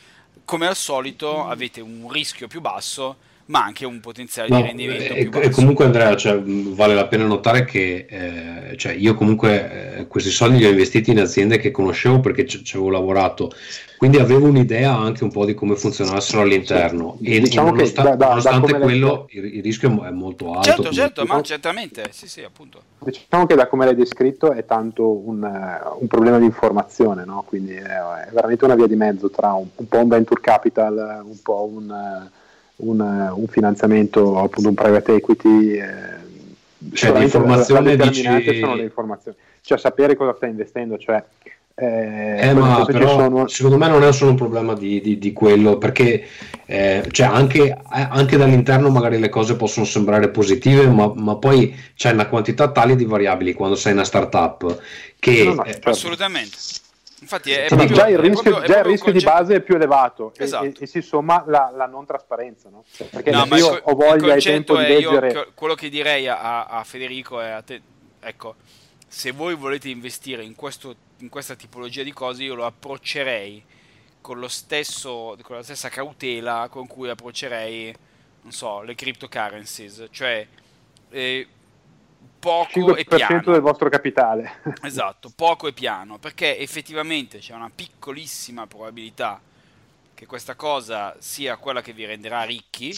come 0.47 0.67
al 0.67 0.77
solito 0.77 1.47
avete 1.47 1.83
un 1.83 2.11
rischio 2.11 2.49
più 2.49 2.63
basso 2.63 3.17
ma 3.47 3.63
anche 3.63 3.85
un 3.85 4.01
potenziale 4.01 4.49
no, 4.49 4.57
di 4.57 4.63
rendimento 4.63 5.13
e, 5.13 5.29
e 5.33 5.51
comunque 5.51 5.85
Andrea 5.85 6.17
cioè, 6.17 6.41
vale 6.41 6.95
la 6.95 7.07
pena 7.07 7.27
notare 7.27 7.65
che 7.65 8.07
eh, 8.09 8.77
cioè, 8.77 8.93
io 8.93 9.15
comunque 9.15 9.99
eh, 9.99 10.07
questi 10.07 10.31
soldi 10.31 10.59
li 10.59 10.67
ho 10.67 10.71
investiti 10.71 11.11
in 11.11 11.21
aziende 11.21 11.59
che 11.59 11.71
conoscevo 11.71 12.21
perché 12.21 12.47
ci, 12.47 12.65
ci 12.65 12.77
avevo 12.77 12.91
lavorato. 12.91 13.51
Quindi 13.97 14.19
avevo 14.19 14.49
un'idea 14.49 14.95
anche 14.95 15.25
un 15.25 15.31
po' 15.31 15.45
di 15.47 15.55
come 15.55 15.77
funzionassero 15.77 16.43
all'interno. 16.43 17.17
sì, 17.23 17.37
e 17.37 17.41
diciamo 17.41 17.71
nonostante, 17.71 18.11
che 18.11 18.17
da, 18.17 18.25
da, 18.25 18.29
nonostante 18.29 18.73
da 18.73 18.79
quello 18.79 19.27
il, 19.31 19.45
il, 19.57 19.63
rischio 19.63 20.05
è 20.05 20.11
molto 20.11 20.53
alto 20.53 20.63
certo 20.63 20.93
certo 20.93 21.25
ma 21.25 21.41
certamente 21.41 22.09
sì 22.11 22.29
sì 22.29 22.43
appunto. 22.43 22.83
Diciamo 22.99 23.47
che 23.47 23.55
da 23.55 23.67
come 23.67 23.85
l'hai 23.85 23.95
descritto 23.95 24.53
è 24.53 24.65
tanto 24.65 25.09
un, 25.09 25.43
uh, 25.43 26.01
un 26.01 26.07
problema 26.07 26.39
di 26.39 26.45
informazione 26.45 27.25
no? 27.25 27.45
quindi 27.47 27.75
è, 27.75 27.83
è, 27.83 28.31
veramente 28.33 28.65
una 28.65 28.75
via 28.75 28.87
di 28.87 28.97
mezzo 28.97 29.31
tra 29.31 29.53
un, 29.53 29.69
un 29.75 29.89
po' 29.89 29.99
un 29.99 30.09
venture 30.09 30.41
capital 30.41 31.23
un 31.25 31.41
po' 31.43 31.71
un 31.73 31.89
uh, 31.89 32.43
un, 32.77 33.01
un 33.01 33.47
finanziamento, 33.49 34.39
appunto 34.39 34.69
un 34.69 34.75
private 34.75 35.15
equity. 35.15 35.79
Eh, 35.79 36.23
cioè, 36.93 37.19
l'informazione 37.19 37.97
dici... 37.97 38.23
sono 38.23 38.75
le 38.75 38.83
informazioni, 38.83 39.37
cioè 39.63 39.79
sapere 39.79 40.17
cosa 40.17 40.35
stai 40.35 40.51
investendo, 40.51 40.99
cioè 40.99 41.23
eh, 41.77 42.51
eh, 42.51 42.55
ma 42.55 42.85
però, 42.85 43.19
sono... 43.19 43.49
secondo 43.49 43.77
me 43.77 43.89
non 43.89 44.05
è 44.05 44.13
solo 44.13 44.31
un 44.31 44.37
problema 44.37 44.75
di, 44.75 45.01
di, 45.01 45.19
di 45.19 45.33
quello 45.33 45.77
perché 45.77 46.25
eh, 46.67 47.05
cioè 47.11 47.27
anche, 47.27 47.63
eh, 47.63 47.77
anche, 48.11 48.37
dall'interno 48.37 48.91
magari 48.91 49.19
le 49.19 49.29
cose 49.29 49.57
possono 49.57 49.85
sembrare 49.85 50.29
positive 50.29 50.87
ma, 50.87 51.13
ma, 51.17 51.35
poi 51.35 51.75
c'è 51.97 52.13
una 52.13 52.29
quantità 52.29 52.71
tale 52.71 52.95
di 52.95 53.05
variabili 53.05 53.55
quando 53.55 53.75
sei 53.75 53.93
una 53.93 54.05
startup 54.05 54.81
che 55.19 55.43
no, 55.43 55.55
no, 55.55 55.65
certo. 55.65 55.91
assolutamente 55.91 56.57
Infatti 57.25 57.53
è 57.53 57.69
cioè, 57.69 57.79
proprio, 57.79 57.97
già 57.97 58.09
il 58.09 58.19
rischio, 58.19 58.51
proprio, 58.51 58.71
già 58.71 58.79
il 58.81 58.85
rischio 58.85 59.13
concetto... 59.13 59.33
di 59.33 59.39
base 59.39 59.55
è 59.55 59.61
più 59.63 59.77
elevato 59.77 60.33
esatto. 60.37 60.65
e, 60.65 60.75
e, 60.79 60.87
si 60.87 61.01
somma 61.01 61.43
la, 61.47 61.73
la 61.75 61.87
non 61.87 62.05
trasparenza. 62.05 62.69
No? 62.69 62.85
Perché 63.11 63.31
no, 63.31 63.47
io 63.57 63.81
ho 63.83 63.95
voglia 63.95 64.35
e 64.35 64.41
tempo 64.43 64.77
di 64.77 64.83
leggere... 64.83 65.33
Io, 65.33 65.53
quello 65.55 65.75
che 65.75 65.89
direi 65.89 66.29
a, 66.29 66.67
a 66.67 66.85
Federico 66.85 67.41
è 67.41 67.49
a 67.49 67.63
te, 67.63 67.81
ecco, 68.21 68.57
se 69.09 69.31
voi 69.31 69.55
volete 69.55 69.89
investire 69.89 70.45
in, 70.45 70.55
questo, 70.55 70.95
in 71.21 71.31
questa 71.31 71.55
tipologia 71.55 72.03
di 72.03 72.13
cose 72.13 72.43
io 72.43 72.55
lo 72.55 72.67
approccerei 72.67 73.65
con, 74.21 74.39
lo 74.39 74.49
stesso, 74.49 75.35
con 75.41 75.57
la 75.57 75.63
stessa 75.63 75.89
cautela 75.89 76.69
con 76.71 76.87
cui 76.87 77.09
approccerei, 77.09 77.95
non 78.43 78.53
so, 78.53 78.83
le 78.83 78.95
cryptocurrencies, 78.95 80.09
cioè... 80.11 80.47
Eh, 81.09 81.49
poco 82.39 82.97
e 82.97 83.05
piano. 83.05 83.41
del 83.53 83.61
vostro 83.61 83.89
capitale. 83.89 84.61
Esatto, 84.83 85.31
poco 85.35 85.67
e 85.67 85.73
piano, 85.73 86.19
perché 86.19 86.59
effettivamente 86.59 87.39
c'è 87.39 87.55
una 87.55 87.71
piccolissima 87.75 88.67
probabilità 88.67 89.41
che 90.15 90.27
questa 90.27 90.55
cosa 90.55 91.17
sia 91.19 91.57
quella 91.57 91.83
che 91.83 91.93
vi 91.93 92.05
renderà 92.05 92.43
ricchi. 92.43 92.95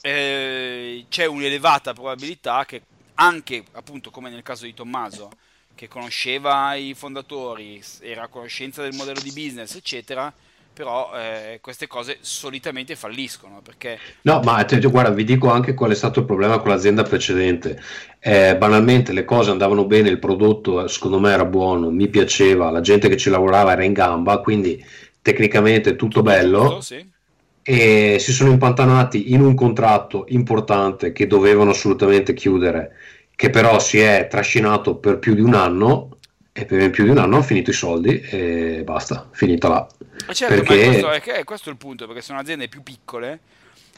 Eh, 0.00 1.06
c'è 1.08 1.24
un'elevata 1.26 1.92
probabilità 1.92 2.64
che 2.64 2.82
anche, 3.14 3.64
appunto, 3.72 4.10
come 4.10 4.30
nel 4.30 4.42
caso 4.42 4.64
di 4.64 4.74
Tommaso, 4.74 5.30
che 5.74 5.88
conosceva 5.88 6.74
i 6.74 6.94
fondatori, 6.94 7.82
era 8.00 8.24
a 8.24 8.28
conoscenza 8.28 8.82
del 8.82 8.94
modello 8.94 9.20
di 9.20 9.32
business, 9.32 9.74
eccetera, 9.74 10.32
però 10.78 11.10
eh, 11.12 11.58
queste 11.60 11.88
cose 11.88 12.18
solitamente 12.20 12.94
falliscono 12.94 13.60
perché... 13.64 13.98
No, 14.22 14.40
ma 14.44 14.64
guarda, 14.64 15.10
vi 15.10 15.24
dico 15.24 15.50
anche 15.50 15.74
qual 15.74 15.90
è 15.90 15.94
stato 15.96 16.20
il 16.20 16.24
problema 16.24 16.60
con 16.60 16.70
l'azienda 16.70 17.02
precedente. 17.02 17.82
Eh, 18.20 18.56
banalmente 18.56 19.12
le 19.12 19.24
cose 19.24 19.50
andavano 19.50 19.86
bene, 19.86 20.08
il 20.08 20.20
prodotto 20.20 20.86
secondo 20.86 21.18
me 21.18 21.32
era 21.32 21.44
buono, 21.44 21.90
mi 21.90 22.06
piaceva, 22.06 22.70
la 22.70 22.80
gente 22.80 23.08
che 23.08 23.16
ci 23.16 23.28
lavorava 23.28 23.72
era 23.72 23.82
in 23.82 23.92
gamba, 23.92 24.38
quindi 24.38 24.80
tecnicamente 25.20 25.96
tutto 25.96 26.22
bello. 26.22 26.62
Tutto, 26.62 26.80
sì. 26.82 27.10
E 27.60 28.18
si 28.20 28.32
sono 28.32 28.52
impantanati 28.52 29.32
in 29.32 29.40
un 29.40 29.56
contratto 29.56 30.26
importante 30.28 31.10
che 31.10 31.26
dovevano 31.26 31.70
assolutamente 31.70 32.34
chiudere, 32.34 32.92
che 33.34 33.50
però 33.50 33.80
si 33.80 33.98
è 33.98 34.28
trascinato 34.30 34.94
per 34.98 35.18
più 35.18 35.34
di 35.34 35.40
un 35.40 35.54
anno 35.54 36.17
e 36.58 36.64
per 36.64 36.90
più 36.90 37.04
di 37.04 37.10
un 37.10 37.18
anno 37.18 37.36
hanno 37.36 37.44
finito 37.44 37.70
i 37.70 37.74
soldi 37.74 38.20
e 38.20 38.82
basta, 38.84 39.28
finita 39.30 39.68
là. 39.68 39.88
Ma 40.26 40.32
certo, 40.32 40.54
perché... 40.56 40.74
ma 40.74 40.90
questo 40.90 41.30
è, 41.30 41.44
questo 41.44 41.68
è 41.68 41.72
il 41.72 41.78
punto, 41.78 42.06
perché 42.06 42.20
sono 42.20 42.40
aziende 42.40 42.66
più 42.66 42.82
piccole 42.82 43.38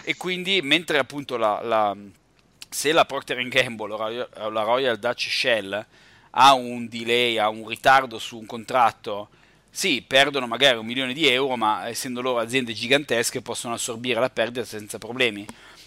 e 0.02 0.14
quindi 0.16 0.60
mentre 0.62 0.98
appunto 0.98 1.38
la, 1.38 1.60
la, 1.62 1.96
se 2.68 2.92
la 2.92 3.06
Procter 3.06 3.42
Gamble 3.48 3.94
o 3.94 4.50
la 4.50 4.62
Royal 4.62 4.98
Dutch 4.98 5.30
Shell 5.30 5.86
ha 6.32 6.52
un 6.52 6.86
delay, 6.86 7.38
ha 7.38 7.48
un 7.48 7.66
ritardo 7.66 8.18
su 8.18 8.36
un 8.36 8.44
contratto, 8.44 9.30
sì, 9.70 10.04
perdono 10.06 10.46
magari 10.46 10.76
un 10.76 10.84
milione 10.84 11.14
di 11.14 11.26
euro, 11.26 11.56
ma 11.56 11.88
essendo 11.88 12.20
loro 12.20 12.40
aziende 12.40 12.74
gigantesche 12.74 13.40
possono 13.40 13.72
assorbire 13.72 14.20
la 14.20 14.28
perdita 14.28 14.66
senza 14.66 14.98
problemi. 14.98 15.46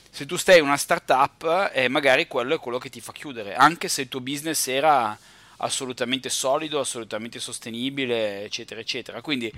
Se 0.10 0.25
tu 0.25 0.38
stai 0.38 0.60
una 0.60 0.77
startup, 0.77 1.70
eh, 1.72 1.88
magari 1.88 2.27
quello 2.27 2.56
è 2.56 2.60
quello 2.60 2.80
che 2.80 2.89
ti 2.89 3.00
fa 3.00 3.12
chiudere, 3.12 3.53
anche 3.53 3.88
se 3.88 4.01
il 4.01 4.08
tuo 4.08 4.22
business 4.22 4.68
era 4.68 5.15
assolutamente 5.63 6.29
solido, 6.29 6.79
assolutamente 6.79 7.39
sostenibile, 7.39 8.43
eccetera, 8.43 8.79
eccetera. 8.79 9.22
Quindi 9.22 9.51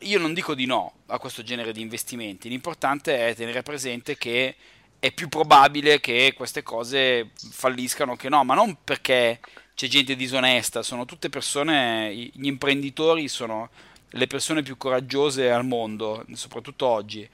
io 0.00 0.18
non 0.18 0.34
dico 0.34 0.54
di 0.54 0.66
no 0.66 0.94
a 1.06 1.18
questo 1.18 1.42
genere 1.42 1.72
di 1.72 1.80
investimenti, 1.80 2.48
l'importante 2.48 3.28
è 3.28 3.34
tenere 3.34 3.62
presente 3.62 4.16
che 4.16 4.56
è 4.98 5.12
più 5.12 5.28
probabile 5.28 6.00
che 6.00 6.32
queste 6.34 6.62
cose 6.62 7.30
falliscano 7.50 8.16
che 8.16 8.28
no, 8.28 8.44
ma 8.44 8.54
non 8.54 8.78
perché 8.82 9.40
c'è 9.74 9.86
gente 9.86 10.16
disonesta, 10.16 10.82
sono 10.82 11.04
tutte 11.04 11.28
persone, 11.28 12.14
gli 12.14 12.46
imprenditori 12.46 13.28
sono 13.28 13.70
le 14.10 14.26
persone 14.26 14.62
più 14.62 14.76
coraggiose 14.76 15.50
al 15.50 15.64
mondo, 15.64 16.24
soprattutto 16.34 16.86
oggi. 16.86 17.28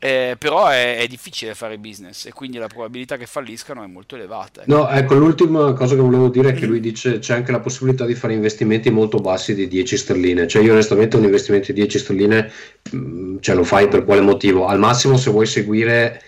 Eh, 0.00 0.36
però 0.38 0.68
è, 0.68 0.98
è, 0.98 1.06
difficile 1.08 1.54
fare 1.54 1.76
business 1.76 2.26
e 2.26 2.32
quindi 2.32 2.56
la 2.58 2.68
probabilità 2.68 3.16
che 3.16 3.26
falliscano 3.26 3.82
è 3.82 3.86
molto 3.88 4.14
elevata. 4.14 4.62
Ecco. 4.62 4.72
No, 4.72 4.88
ecco, 4.88 5.14
l'ultima 5.14 5.72
cosa 5.72 5.96
che 5.96 6.00
volevo 6.00 6.28
dire 6.28 6.50
è 6.50 6.52
che 6.52 6.66
lui 6.66 6.78
dice 6.78 7.18
c'è 7.18 7.34
anche 7.34 7.50
la 7.50 7.58
possibilità 7.58 8.06
di 8.06 8.14
fare 8.14 8.32
investimenti 8.32 8.90
molto 8.90 9.18
bassi 9.18 9.54
di 9.54 9.66
10 9.66 9.96
sterline, 9.96 10.46
cioè 10.46 10.62
io 10.62 10.72
onestamente 10.72 11.16
un 11.16 11.24
investimento 11.24 11.72
di 11.72 11.80
10 11.80 11.98
sterline 11.98 12.52
mm, 12.94 13.38
cioè, 13.40 13.56
lo 13.56 13.64
fai 13.64 13.88
per 13.88 14.04
quale 14.04 14.20
motivo? 14.20 14.66
Al 14.66 14.78
massimo 14.78 15.16
se 15.16 15.30
vuoi 15.30 15.46
seguire 15.46 16.22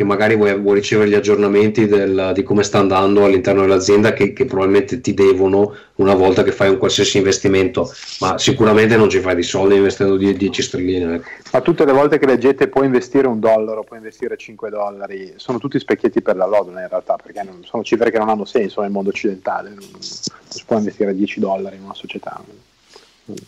che 0.00 0.06
magari 0.06 0.34
vuoi, 0.34 0.58
vuoi 0.58 0.76
ricevere 0.76 1.10
gli 1.10 1.14
aggiornamenti 1.14 1.86
del, 1.86 2.30
di 2.32 2.42
come 2.42 2.62
sta 2.62 2.78
andando 2.78 3.22
all'interno 3.22 3.60
dell'azienda 3.60 4.14
che, 4.14 4.32
che, 4.32 4.46
probabilmente 4.46 5.02
ti 5.02 5.12
devono 5.12 5.76
una 5.96 6.14
volta 6.14 6.42
che 6.42 6.52
fai 6.52 6.70
un 6.70 6.78
qualsiasi 6.78 7.18
investimento, 7.18 7.92
ma 8.20 8.38
sicuramente 8.38 8.96
non 8.96 9.10
ci 9.10 9.20
fai 9.20 9.34
di 9.34 9.42
soldi 9.42 9.74
investendo 9.74 10.16
10 10.16 10.62
sterline. 10.62 11.16
Ecco. 11.16 11.28
Ma 11.52 11.60
tutte 11.60 11.84
le 11.84 11.92
volte 11.92 12.18
che 12.18 12.24
leggete 12.24 12.68
puoi 12.68 12.86
investire 12.86 13.26
un 13.26 13.40
dollaro, 13.40 13.84
puoi 13.84 13.98
investire 13.98 14.38
5 14.38 14.70
dollari, 14.70 15.34
sono 15.36 15.58
tutti 15.58 15.78
specchietti 15.78 16.22
per 16.22 16.36
la 16.36 16.46
lodona 16.46 16.80
in 16.80 16.88
realtà, 16.88 17.16
perché 17.22 17.42
non, 17.42 17.62
sono 17.66 17.84
cifre 17.84 18.10
che 18.10 18.16
non 18.16 18.30
hanno 18.30 18.46
senso 18.46 18.80
nel 18.80 18.90
mondo 18.90 19.10
occidentale, 19.10 19.68
non, 19.68 19.86
non 19.92 20.00
si 20.00 20.62
può 20.64 20.78
investire 20.78 21.14
10 21.14 21.40
dollari 21.40 21.76
in 21.76 21.82
una 21.82 21.94
società. 21.94 22.42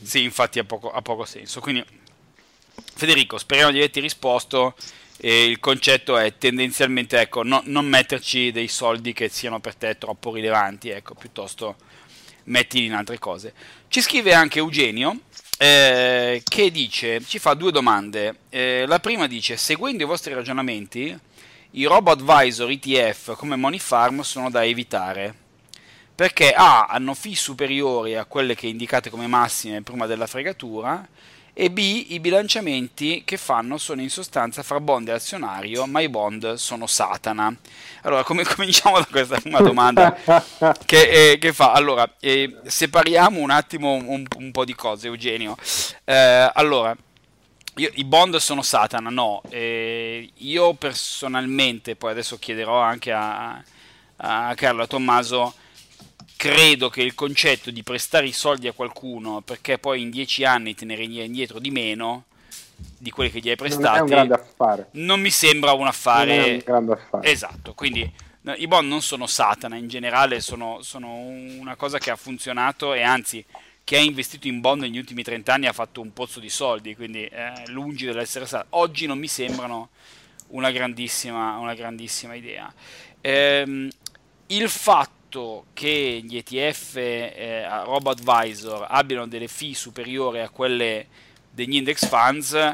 Sì, 0.02 0.22
infatti 0.22 0.58
ha 0.58 0.64
poco, 0.64 0.92
ha 0.92 1.00
poco 1.00 1.24
senso. 1.24 1.60
Quindi 1.60 1.82
Federico, 2.94 3.38
speriamo 3.38 3.72
di 3.72 3.78
averti 3.78 4.00
risposto 4.00 4.74
e 5.24 5.44
il 5.44 5.60
concetto 5.60 6.16
è 6.16 6.36
tendenzialmente 6.36 7.20
ecco, 7.20 7.44
no, 7.44 7.62
non 7.66 7.86
metterci 7.86 8.50
dei 8.50 8.66
soldi 8.66 9.12
che 9.12 9.28
siano 9.28 9.60
per 9.60 9.76
te 9.76 9.96
troppo 9.96 10.34
rilevanti, 10.34 10.88
ecco, 10.88 11.14
piuttosto 11.14 11.76
mettili 12.44 12.86
in 12.86 12.94
altre 12.94 13.20
cose. 13.20 13.54
Ci 13.86 14.00
scrive 14.00 14.34
anche 14.34 14.58
Eugenio 14.58 15.20
eh, 15.58 16.42
che 16.42 16.72
dice, 16.72 17.22
ci 17.24 17.38
fa 17.38 17.54
due 17.54 17.70
domande. 17.70 18.38
Eh, 18.48 18.84
la 18.88 18.98
prima 18.98 19.28
dice, 19.28 19.56
seguendo 19.56 20.02
i 20.02 20.06
vostri 20.06 20.34
ragionamenti, 20.34 21.16
i 21.70 21.84
robot 21.84 22.18
advisor 22.18 22.68
ETF 22.68 23.36
come 23.36 23.54
Money 23.54 23.78
Farm 23.78 24.22
sono 24.22 24.50
da 24.50 24.64
evitare 24.64 25.36
perché 26.16 26.52
A 26.52 26.86
hanno 26.86 27.14
fee 27.14 27.36
superiori 27.36 28.16
a 28.16 28.24
quelle 28.24 28.56
che 28.56 28.66
indicate 28.66 29.08
come 29.08 29.28
massime 29.28 29.82
prima 29.82 30.06
della 30.06 30.26
fregatura 30.26 31.06
e 31.54 31.70
B 31.70 32.06
i 32.08 32.20
bilanciamenti 32.20 33.22
che 33.26 33.36
fanno 33.36 33.76
sono 33.76 34.00
in 34.00 34.08
sostanza 34.08 34.62
fra 34.62 34.80
bond 34.80 35.08
e 35.08 35.12
azionario, 35.12 35.86
ma 35.86 36.00
i 36.00 36.08
bond 36.08 36.54
sono 36.54 36.86
Satana. 36.86 37.54
Allora, 38.02 38.24
come 38.24 38.42
cominciamo 38.48 38.98
da 38.98 39.06
questa 39.10 39.38
prima 39.38 39.60
domanda 39.60 40.16
che, 40.86 41.32
eh, 41.32 41.38
che, 41.38 41.52
fa? 41.52 41.72
Allora, 41.72 42.10
eh, 42.20 42.56
separiamo 42.64 43.38
un 43.38 43.50
attimo 43.50 43.92
un, 43.92 44.24
un, 44.38 44.50
po' 44.50 44.64
di 44.64 44.74
cose, 44.74 45.08
Eugenio. 45.08 45.56
Eh, 46.04 46.50
allora, 46.54 46.96
io, 47.76 47.90
i 47.94 48.04
bond 48.04 48.36
sono 48.36 48.62
Satana, 48.62 49.10
no. 49.10 49.42
Eh, 49.50 50.30
io 50.34 50.72
personalmente, 50.74 51.96
poi 51.96 52.12
adesso 52.12 52.38
chiederò 52.38 52.80
anche 52.80 53.12
a, 53.12 53.62
a 54.16 54.54
Carlo, 54.54 54.84
a 54.84 54.86
Tommaso, 54.86 55.54
credo 56.42 56.90
che 56.90 57.02
il 57.02 57.14
concetto 57.14 57.70
di 57.70 57.84
prestare 57.84 58.26
i 58.26 58.32
soldi 58.32 58.66
a 58.66 58.72
qualcuno 58.72 59.42
perché 59.42 59.78
poi 59.78 60.02
in 60.02 60.10
dieci 60.10 60.42
anni 60.42 60.74
te 60.74 60.84
ne 60.84 60.96
regni 60.96 61.22
indietro 61.22 61.60
di 61.60 61.70
meno 61.70 62.24
di 62.98 63.10
quelli 63.10 63.30
che 63.30 63.38
gli 63.38 63.48
hai 63.48 63.54
prestati 63.54 64.12
non, 64.12 64.40
non 64.90 65.20
mi 65.20 65.30
sembra 65.30 65.70
un 65.72 65.86
affare, 65.86 66.54
un 66.54 66.62
grande 66.64 66.92
affare. 66.94 67.30
esatto 67.30 67.74
quindi 67.74 68.12
i 68.56 68.66
bond 68.66 68.88
non 68.88 69.02
sono 69.02 69.28
satana 69.28 69.76
in 69.76 69.86
generale 69.86 70.40
sono, 70.40 70.78
sono, 70.82 71.14
una 71.14 71.76
cosa 71.76 71.98
che 71.98 72.10
ha 72.10 72.16
funzionato 72.16 72.92
e 72.92 73.02
anzi 73.02 73.44
chi 73.84 73.94
ha 73.94 74.00
investito 74.00 74.48
in 74.48 74.60
bond 74.60 74.80
negli 74.80 74.98
ultimi 74.98 75.22
30 75.22 75.54
anni 75.54 75.66
ha 75.68 75.72
fatto 75.72 76.00
un 76.00 76.12
pozzo 76.12 76.40
di 76.40 76.50
soldi 76.50 76.96
quindi 76.96 77.24
eh, 77.24 77.52
lungi 77.66 78.04
dall'essere 78.04 78.46
satana. 78.46 78.66
Oggi 78.70 79.06
non 79.06 79.18
mi 79.18 79.28
sembrano 79.28 79.90
una 80.48 80.72
grandissima, 80.72 81.56
una 81.58 81.74
grandissima 81.74 82.34
idea. 82.34 82.72
Ehm, 83.20 83.88
il 84.46 84.68
fatto 84.68 85.21
fatto 85.32 85.64
che 85.72 86.20
gli 86.22 86.36
ETF 86.36 86.96
eh, 86.96 87.66
Robo 87.84 88.10
Advisor 88.10 88.86
abbiano 88.88 89.26
delle 89.26 89.48
fee 89.48 89.74
superiori 89.74 90.40
a 90.40 90.50
quelle 90.50 91.06
degli 91.50 91.76
index 91.76 92.06
funds 92.06 92.72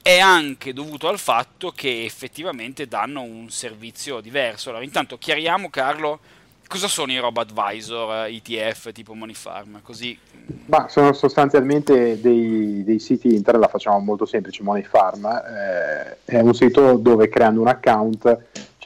è 0.00 0.18
anche 0.18 0.72
dovuto 0.72 1.08
al 1.08 1.18
fatto 1.18 1.72
che 1.72 2.04
effettivamente 2.04 2.86
danno 2.86 3.22
un 3.22 3.50
servizio 3.50 4.20
diverso. 4.20 4.70
Allora, 4.70 4.84
intanto 4.84 5.18
chiariamo, 5.18 5.68
Carlo, 5.68 6.20
cosa 6.68 6.86
sono 6.86 7.12
i 7.12 7.18
Robo 7.18 7.40
Advisor 7.40 8.26
ETF 8.26 8.86
eh, 8.86 8.92
tipo 8.92 9.14
Money 9.14 9.34
Farm? 9.34 9.82
Così... 9.82 10.16
Ma 10.66 10.88
sono 10.88 11.12
sostanzialmente 11.12 12.20
dei, 12.20 12.84
dei, 12.84 13.00
siti 13.00 13.34
internet, 13.34 13.62
la 13.62 13.68
facciamo 13.68 13.98
molto 13.98 14.24
semplice, 14.24 14.62
Money 14.62 14.84
Farm 14.84 15.26
eh, 15.26 16.18
è 16.24 16.40
un 16.40 16.54
sito 16.54 16.96
dove 16.96 17.28
creando 17.28 17.60
un 17.60 17.68
account 17.68 18.38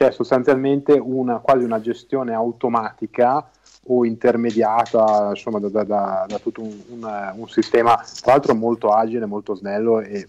c'è 0.03 0.11
sostanzialmente 0.11 0.93
una, 0.93 1.37
quasi 1.37 1.63
una 1.63 1.79
gestione 1.79 2.33
automatica 2.33 3.49
o 3.87 4.05
intermediata 4.05 5.29
insomma, 5.29 5.59
da, 5.59 5.69
da, 5.69 5.83
da, 5.83 6.25
da 6.27 6.39
tutto 6.39 6.61
un, 6.61 6.77
un, 6.89 7.33
un, 7.35 7.47
sistema 7.47 7.95
tra 8.21 8.33
l'altro 8.33 8.55
molto 8.55 8.89
agile, 8.89 9.25
molto 9.25 9.55
snello 9.55 9.99
e 10.01 10.25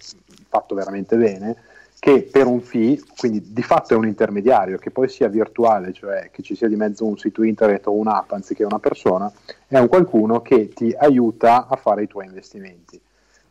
fatto 0.48 0.74
veramente 0.74 1.16
bene 1.16 1.56
che 1.98 2.28
per 2.30 2.46
un 2.46 2.60
fee, 2.60 3.00
quindi 3.16 3.52
di 3.52 3.62
fatto 3.62 3.94
è 3.94 3.96
un 3.96 4.06
intermediario 4.06 4.76
che 4.76 4.90
poi 4.90 5.08
sia 5.08 5.28
virtuale, 5.28 5.92
cioè 5.92 6.28
che 6.30 6.42
ci 6.42 6.54
sia 6.54 6.68
di 6.68 6.76
mezzo 6.76 7.06
un 7.06 7.16
sito 7.16 7.42
internet 7.42 7.86
o 7.86 7.92
un'app 7.92 8.32
anziché 8.32 8.62
una 8.62 8.78
persona, 8.78 9.32
è 9.66 9.78
un 9.78 9.88
qualcuno 9.88 10.42
che 10.42 10.68
ti 10.68 10.94
aiuta 10.96 11.66
a 11.66 11.76
fare 11.76 12.02
i 12.02 12.06
tuoi 12.06 12.26
investimenti. 12.26 13.00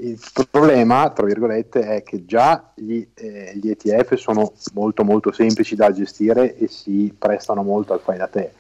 Il 0.04 0.20
problema, 0.52 1.10
tra 1.12 1.26
virgolette, 1.26 1.82
è 1.82 2.04
che 2.04 2.26
già 2.26 2.72
gli, 2.76 3.08
eh, 3.14 3.54
gli, 3.56 3.70
ETF 3.70 4.16
sono 4.16 4.52
molto 4.74 5.06
molto 5.06 5.32
semplici 5.32 5.76
da 5.76 5.94
gestire 5.94 6.58
e 6.58 6.68
si 6.68 7.16
prestano 7.18 7.64
molto 7.64 7.94
al 7.94 8.02
fai 8.02 8.18
da 8.18 8.28
te. 8.28 8.52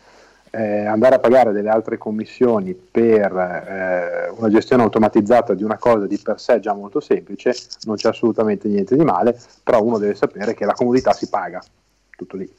Eh, 0.51 0.85
andare 0.85 1.15
a 1.15 1.19
pagare 1.19 1.51
delle 1.51 1.69
altre 1.69 1.97
commissioni 1.97 2.73
per 2.73 3.35
eh, 3.35 4.29
una 4.37 4.49
gestione 4.49 4.83
automatizzata 4.83 5.53
di 5.53 5.63
una 5.63 5.77
cosa 5.77 6.05
di 6.05 6.17
per 6.17 6.39
sé 6.39 6.59
già 6.59 6.73
molto 6.73 6.99
semplice 6.99 7.55
non 7.85 7.95
c'è 7.95 8.09
assolutamente 8.09 8.69
niente 8.69 8.95
di 8.95 9.03
male, 9.03 9.37
però 9.63 9.83
uno 9.83 9.97
deve 9.97 10.15
sapere 10.15 10.53
che 10.53 10.63
la 10.63 10.73
comodità 10.73 11.11
si 11.11 11.27
paga, 11.27 11.61
tutto 12.15 12.37
lì. 12.37 12.49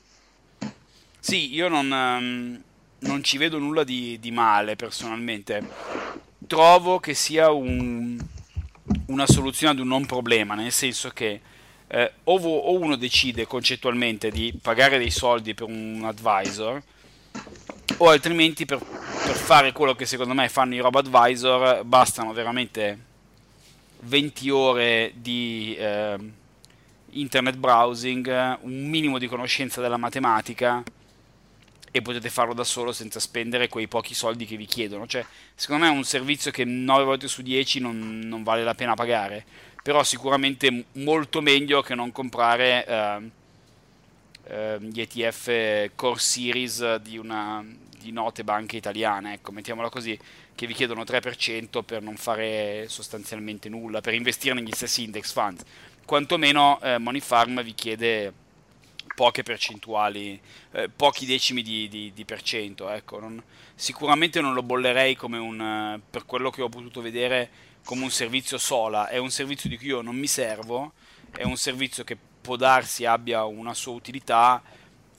Sì, 1.21 1.55
io 1.55 1.69
non, 1.69 1.91
um, 1.91 2.63
non 2.99 3.23
ci 3.23 3.39
vedo 3.39 3.59
nulla 3.59 3.83
di, 3.83 4.19
di 4.21 4.31
male 4.31 4.77
personalmente. 4.77 5.63
Trovo 6.47 6.99
che 6.99 7.15
sia 7.15 7.51
un, 7.51 8.19
una 9.07 9.27
soluzione 9.27 9.73
ad 9.73 9.79
un 9.81 9.89
non 9.89 10.07
problema, 10.07 10.55
nel 10.55 10.73
senso 10.73 11.11
che 11.11 11.41
eh, 11.87 12.13
o, 12.25 12.39
o, 12.39 12.79
uno 12.79 12.97
decide 12.97 13.47
concettualmente 13.47 14.31
di 14.31 14.53
pagare 14.61 14.99
dei 14.99 15.11
soldi 15.11 15.55
per 15.55 15.69
un 15.69 16.03
advisor, 16.05 16.83
o 17.99 18.09
altrimenti 18.09 18.65
per, 18.65 18.79
per 18.79 19.35
fare 19.35 19.73
quello 19.73 19.95
che 19.95 20.07
secondo 20.07 20.35
me 20.35 20.49
fanno 20.49 20.75
i 20.75 20.81
robo 20.81 20.99
advisor 20.99 21.85
bastano 21.85 22.33
veramente 22.33 22.99
20 24.01 24.51
ore 24.51 25.13
di 25.15 25.77
eh, 25.79 26.17
internet 27.11 27.57
browsing, 27.57 28.59
un 28.63 28.89
minimo 28.89 29.19
di 29.19 29.29
conoscenza 29.29 29.81
della 29.81 29.97
matematica 29.97 30.83
e 31.97 32.03
potete 32.03 32.29
farlo 32.29 32.55
da 32.55 32.65
solo 32.65 32.91
senza 32.91 33.21
spendere 33.21 33.69
quei 33.69 33.87
pochi 33.87 34.15
soldi 34.15 34.47
che 34.47 34.57
vi 34.57 34.67
chiedono. 34.67 35.07
Cioè, 35.07 35.25
secondo 35.55 35.85
me 35.85 35.93
è 35.93 35.95
un 35.95 36.03
servizio 36.03 36.51
che 36.51 36.65
9 36.65 37.05
volte 37.05 37.29
su 37.29 37.41
10 37.41 37.79
non, 37.79 38.19
non 38.25 38.43
vale 38.43 38.65
la 38.65 38.75
pena 38.75 38.95
pagare, 38.95 39.45
però 39.81 40.03
sicuramente 40.03 40.87
molto 40.95 41.41
meglio 41.41 41.83
che 41.83 41.95
non 41.95 42.11
comprare 42.11 42.85
eh, 42.85 43.31
eh, 44.49 44.79
gli 44.81 45.01
ETF 45.03 45.91
Core 45.95 46.19
Series 46.19 46.97
di, 46.97 47.17
una, 47.17 47.65
di 47.97 48.11
note 48.11 48.43
banche 48.43 48.77
italiane, 48.77 49.35
ecco, 49.35 49.53
mettiamola 49.53 49.89
così, 49.89 50.19
che 50.53 50.67
vi 50.67 50.75
chiedono 50.75 51.03
3% 51.03 51.85
per 51.85 52.03
non 52.03 52.17
fare 52.17 52.87
sostanzialmente 52.89 53.69
nulla, 53.69 54.01
per 54.01 54.15
investire 54.15 54.57
negli 54.57 54.73
stessi 54.73 55.05
index 55.05 55.31
funds. 55.33 55.63
Quantomeno 56.05 56.81
eh, 56.83 56.99
Money 56.99 57.21
Farm 57.21 57.63
vi 57.63 57.73
chiede 57.73 58.33
poche 59.15 59.43
percentuali, 59.43 60.41
eh, 60.73 60.89
pochi 60.95 61.27
decimi 61.27 61.63
di, 61.63 61.89
di, 61.89 62.13
di 62.13 62.25
percento. 62.25 62.91
Ecco. 62.91 63.21
Non, 63.21 63.43
sicuramente 63.75 64.41
non 64.41 64.55
lo 64.55 64.63
bollerei 64.63 65.15
come 65.15 65.39
un, 65.39 66.01
per 66.09 66.27
quello 66.27 66.51
che 66.51 66.63
ho 66.63 66.69
potuto 66.69 67.01
vedere, 67.01 67.49
come 67.85 68.03
un 68.03 68.11
servizio 68.11 68.59
sola. 68.59 69.09
È 69.09 69.19
un 69.19 69.31
servizio 69.31 69.69
di 69.69 69.77
cui 69.77 69.87
io 69.87 70.03
non 70.03 70.17
mi 70.17 70.27
servo, 70.27 70.93
è 71.31 71.45
un 71.45 71.57
servizio 71.57 72.05
che 72.05 72.17
può 72.41 72.57
darsi 72.57 73.05
abbia 73.05 73.45
una 73.45 73.75
sua 73.75 73.93
utilità. 73.93 74.63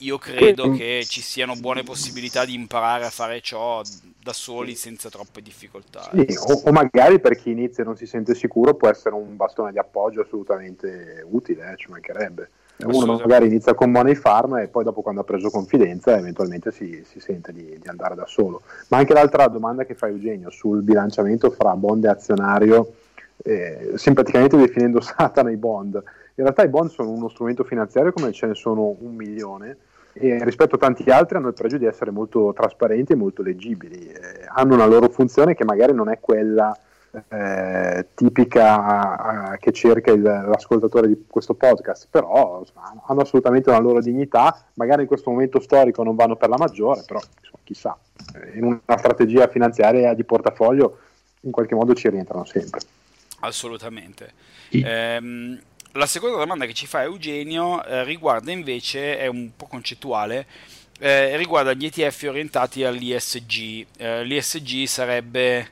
Io 0.00 0.18
credo 0.18 0.72
che 0.72 1.06
ci 1.08 1.22
siano 1.22 1.54
buone 1.54 1.82
possibilità 1.82 2.44
di 2.44 2.52
imparare 2.52 3.06
a 3.06 3.10
fare 3.10 3.40
ciò 3.40 3.82
da 4.22 4.34
soli 4.34 4.74
senza 4.74 5.08
troppe 5.08 5.40
difficoltà. 5.40 6.10
Sì, 6.12 6.36
o, 6.36 6.62
o, 6.64 6.72
magari 6.72 7.18
per 7.18 7.34
chi 7.34 7.50
inizia 7.50 7.82
e 7.82 7.86
non 7.86 7.96
si 7.96 8.04
sente 8.04 8.34
sicuro 8.34 8.74
può 8.74 8.90
essere 8.90 9.14
un 9.14 9.36
bastone 9.36 9.72
di 9.72 9.78
appoggio 9.78 10.20
assolutamente 10.20 11.24
utile, 11.26 11.72
eh, 11.72 11.76
ci 11.76 11.88
mancherebbe 11.88 12.50
uno 12.84 13.16
magari 13.16 13.46
inizia 13.46 13.74
con 13.74 13.90
Money 13.90 14.14
Farm 14.14 14.58
e 14.58 14.68
poi 14.68 14.84
dopo 14.84 15.00
quando 15.00 15.22
ha 15.22 15.24
preso 15.24 15.48
confidenza 15.48 16.16
eventualmente 16.16 16.70
si, 16.70 17.02
si 17.06 17.20
sente 17.20 17.52
di, 17.52 17.78
di, 17.80 17.88
andare 17.88 18.14
da 18.14 18.26
solo. 18.26 18.62
Ma 18.88 18.98
anche 18.98 19.14
l'altra 19.14 19.46
domanda 19.48 19.84
che 19.84 19.94
fa 19.94 20.08
Eugenio 20.08 20.50
sul 20.50 20.82
bilanciamento 20.82 21.50
fra 21.50 21.74
bond 21.74 22.04
e 22.04 22.08
azionario, 22.08 22.92
eh, 23.38 23.92
simpaticamente 23.94 24.56
definendo 24.56 25.00
Satana 25.02 25.50
i 25.50 25.56
bond, 25.56 25.94
In 25.94 26.44
realtà 26.44 26.64
i 26.64 26.68
bond 26.68 26.90
sono 26.90 27.10
uno 27.10 27.28
strumento 27.28 27.64
finanziario 27.64 28.12
come 28.12 28.32
ce 28.32 28.46
ne 28.46 28.54
sono 28.54 28.94
un 29.00 29.14
milione 29.14 29.76
e 30.12 30.42
rispetto 30.44 30.76
a 30.76 30.78
tanti 30.78 31.08
altri 31.10 31.36
hanno 31.36 31.48
il 31.48 31.54
pregio 31.54 31.76
di 31.76 31.84
essere 31.84 32.10
molto 32.10 32.52
trasparenti 32.54 33.12
e 33.12 33.16
molto 33.16 33.42
leggibili. 33.42 34.08
Eh, 34.08 34.46
hanno 34.48 34.74
una 34.74 34.86
loro 34.86 35.08
funzione 35.08 35.54
che 35.54 35.64
magari 35.64 35.92
non 35.92 36.08
è 36.08 36.18
quella 36.20 36.76
eh, 37.28 38.06
tipica 38.14 39.54
eh, 39.54 39.58
che 39.58 39.72
cerca 39.72 40.12
il, 40.12 40.22
l'ascoltatore 40.22 41.08
di 41.08 41.24
questo 41.28 41.54
podcast, 41.54 42.08
però 42.10 42.60
insomma, 42.60 43.02
hanno 43.06 43.20
assolutamente 43.20 43.70
una 43.70 43.78
loro 43.78 44.00
dignità, 44.00 44.66
magari 44.74 45.02
in 45.02 45.08
questo 45.08 45.30
momento 45.30 45.60
storico 45.60 46.02
non 46.02 46.14
vanno 46.14 46.36
per 46.36 46.48
la 46.48 46.56
maggiore, 46.58 47.02
però 47.06 47.20
insomma, 47.20 47.62
chissà, 47.64 47.98
in 48.54 48.64
una 48.64 48.98
strategia 48.98 49.48
finanziaria 49.48 50.14
di 50.14 50.24
portafoglio 50.24 50.98
in 51.40 51.50
qualche 51.50 51.74
modo 51.74 51.94
ci 51.94 52.08
rientrano 52.08 52.44
sempre. 52.44 52.80
Assolutamente. 53.40 54.32
Sì. 54.70 54.82
Ehm, 54.84 55.60
la 55.92 56.06
seconda 56.06 56.36
domanda 56.36 56.66
che 56.66 56.74
ci 56.74 56.86
fa 56.86 57.02
Eugenio 57.02 57.84
eh, 57.84 58.04
riguarda 58.04 58.50
invece, 58.50 59.18
è 59.18 59.26
un 59.26 59.50
po' 59.56 59.66
concettuale, 59.66 60.46
eh, 60.98 61.36
riguarda 61.36 61.72
gli 61.72 61.86
ETF 61.86 62.26
orientati 62.28 62.84
all'ISG. 62.84 63.86
Eh, 63.96 64.24
L'ISG 64.24 64.84
sarebbe, 64.84 65.68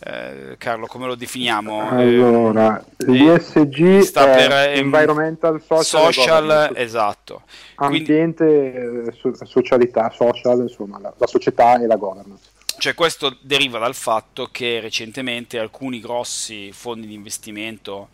eh, 0.00 0.56
Carlo, 0.58 0.86
come 0.86 1.06
lo 1.06 1.14
definiamo? 1.14 1.88
Allora, 1.88 2.78
eh, 2.78 3.04
l'ISG 3.06 3.98
sta 4.00 4.26
per 4.26 4.50
ehm, 4.52 4.78
Environmental 4.78 5.60
Social, 5.60 6.12
social 6.12 6.72
esatto. 6.74 7.42
Ambiente, 7.76 9.12
Quindi, 9.20 9.38
socialità, 9.44 10.10
social, 10.14 10.60
insomma, 10.60 11.00
la, 11.00 11.12
la 11.16 11.26
società 11.26 11.80
e 11.80 11.86
la 11.86 11.96
governance. 11.96 12.56
Cioè 12.78 12.94
questo 12.94 13.36
deriva 13.40 13.80
dal 13.80 13.96
fatto 13.96 14.48
che 14.52 14.78
recentemente 14.78 15.58
alcuni 15.58 15.98
grossi 15.98 16.70
fondi 16.70 17.08
di 17.08 17.14
investimento, 17.14 18.10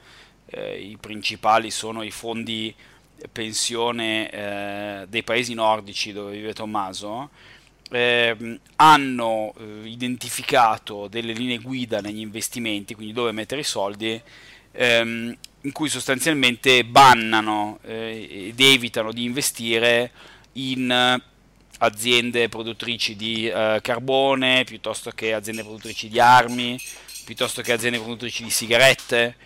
eh, 0.47 0.81
i 0.81 0.97
principali 0.99 1.71
sono 1.71 2.03
i 2.03 2.11
fondi 2.11 2.75
pensione 3.31 4.31
eh, 4.31 5.07
dei 5.09 5.23
paesi 5.23 5.53
nordici 5.53 6.13
dove 6.13 6.33
vive 6.33 6.55
Tommaso, 6.55 7.29
eh, 7.95 8.59
hanno 8.77 9.55
eh, 9.57 9.89
identificato 9.89 11.07
delle 11.07 11.33
linee 11.33 11.59
guida 11.59 12.01
negli 12.01 12.19
investimenti, 12.19 12.95
quindi 12.95 13.13
dove 13.13 13.31
mettere 13.31 13.61
i 13.61 13.65
soldi, 13.65 14.21
ehm, 14.73 15.37
in 15.61 15.73
cui 15.73 15.89
sostanzialmente 15.89 16.85
bannano 16.85 17.79
eh, 17.85 18.49
ed 18.49 18.61
evitano 18.61 19.13
di 19.13 19.23
investire 19.23 20.11
in 20.55 21.21
aziende 21.79 22.49
produttrici 22.49 23.15
di 23.15 23.47
eh, 23.47 23.79
carbone, 23.81 24.65
piuttosto 24.65 25.11
che 25.11 25.33
aziende 25.33 25.63
produttrici 25.63 26.09
di 26.09 26.19
armi, 26.19 26.79
piuttosto 27.25 27.63
che 27.63 27.73
aziende 27.73 27.99
produttrici 27.99 28.43
di 28.43 28.51
sigarette, 28.51 29.37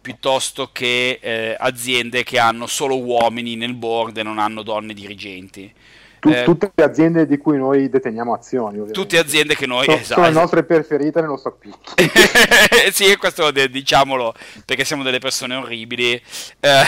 piuttosto 0.00 0.70
che 0.72 1.18
eh, 1.20 1.54
aziende 1.58 2.24
che 2.24 2.38
hanno 2.38 2.66
solo 2.66 2.98
uomini 2.98 3.56
nel 3.56 3.74
board 3.74 4.16
e 4.16 4.22
non 4.22 4.38
hanno 4.38 4.62
donne 4.62 4.94
dirigenti. 4.94 5.72
Tu, 6.20 6.28
eh, 6.28 6.44
tutte 6.44 6.70
le 6.74 6.84
aziende 6.84 7.26
di 7.26 7.38
cui 7.38 7.56
noi 7.56 7.88
deteniamo 7.88 8.34
azioni. 8.34 8.78
Ovviamente. 8.78 8.92
Tutte 8.92 9.18
aziende 9.18 9.56
che 9.56 9.66
noi... 9.66 9.84
So, 9.84 9.92
esatto. 9.92 10.20
Sono 10.20 10.26
le 10.26 10.32
nostre 10.32 10.62
preferite 10.64 11.20
nello 11.20 11.40
pick. 11.58 12.92
sì, 12.92 13.16
questo 13.16 13.50
diciamolo 13.50 14.34
perché 14.66 14.84
siamo 14.84 15.02
delle 15.02 15.18
persone 15.18 15.54
orribili. 15.54 16.12
Eh, 16.60 16.82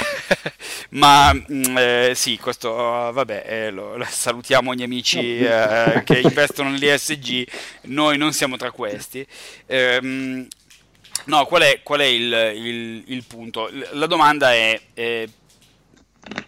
ma 0.90 1.32
mm, 1.32 1.76
eh, 1.78 2.12
sì, 2.14 2.38
questo 2.38 2.70
vabbè, 2.72 3.44
eh, 3.46 3.70
lo, 3.70 3.96
lo, 3.96 4.06
salutiamo 4.08 4.74
gli 4.74 4.82
amici 4.82 5.38
eh, 5.38 6.02
che 6.04 6.20
investono 6.20 6.70
nell'ISG, 6.70 7.48
noi 7.82 8.18
non 8.18 8.32
siamo 8.32 8.56
tra 8.56 8.70
questi. 8.70 9.26
Ehm, 9.66 10.46
no, 11.26 11.46
qual 11.46 11.62
è, 11.62 11.80
qual 11.82 12.00
è 12.00 12.04
il, 12.04 12.52
il, 12.54 13.04
il, 13.06 13.24
punto? 13.24 13.70
La 13.92 14.06
domanda 14.06 14.52
è, 14.52 14.78
eh, 14.94 15.28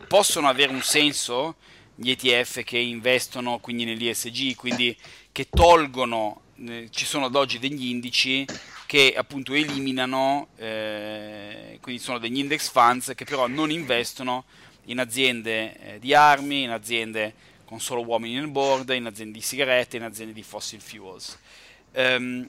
possono 0.06 0.48
avere 0.48 0.72
un 0.72 0.82
senso? 0.82 1.56
Gli 1.94 2.10
ETF 2.10 2.62
che 2.64 2.78
investono 2.78 3.58
quindi 3.58 3.84
nell'ISG, 3.84 4.54
quindi 4.56 4.96
che 5.32 5.48
tolgono, 5.48 6.42
eh, 6.66 6.88
ci 6.90 7.04
sono 7.04 7.26
ad 7.26 7.34
oggi 7.34 7.58
degli 7.58 7.86
indici 7.86 8.44
che 8.86 9.14
appunto 9.16 9.52
eliminano, 9.54 10.48
eh, 10.56 11.78
quindi 11.80 12.00
sono 12.00 12.18
degli 12.18 12.38
index 12.38 12.70
funds 12.70 13.12
che 13.14 13.24
però 13.24 13.46
non 13.46 13.70
investono 13.70 14.44
in 14.86 15.00
aziende 15.00 15.94
eh, 15.94 15.98
di 15.98 16.14
armi, 16.14 16.62
in 16.62 16.70
aziende 16.70 17.34
con 17.64 17.80
solo 17.80 18.04
uomini 18.04 18.34
nel 18.34 18.48
board, 18.48 18.90
in 18.90 19.06
aziende 19.06 19.38
di 19.38 19.44
sigarette, 19.44 19.96
in 19.96 20.02
aziende 20.02 20.32
di 20.32 20.42
fossil 20.42 20.80
fuels. 20.80 21.38
Um, 21.92 22.44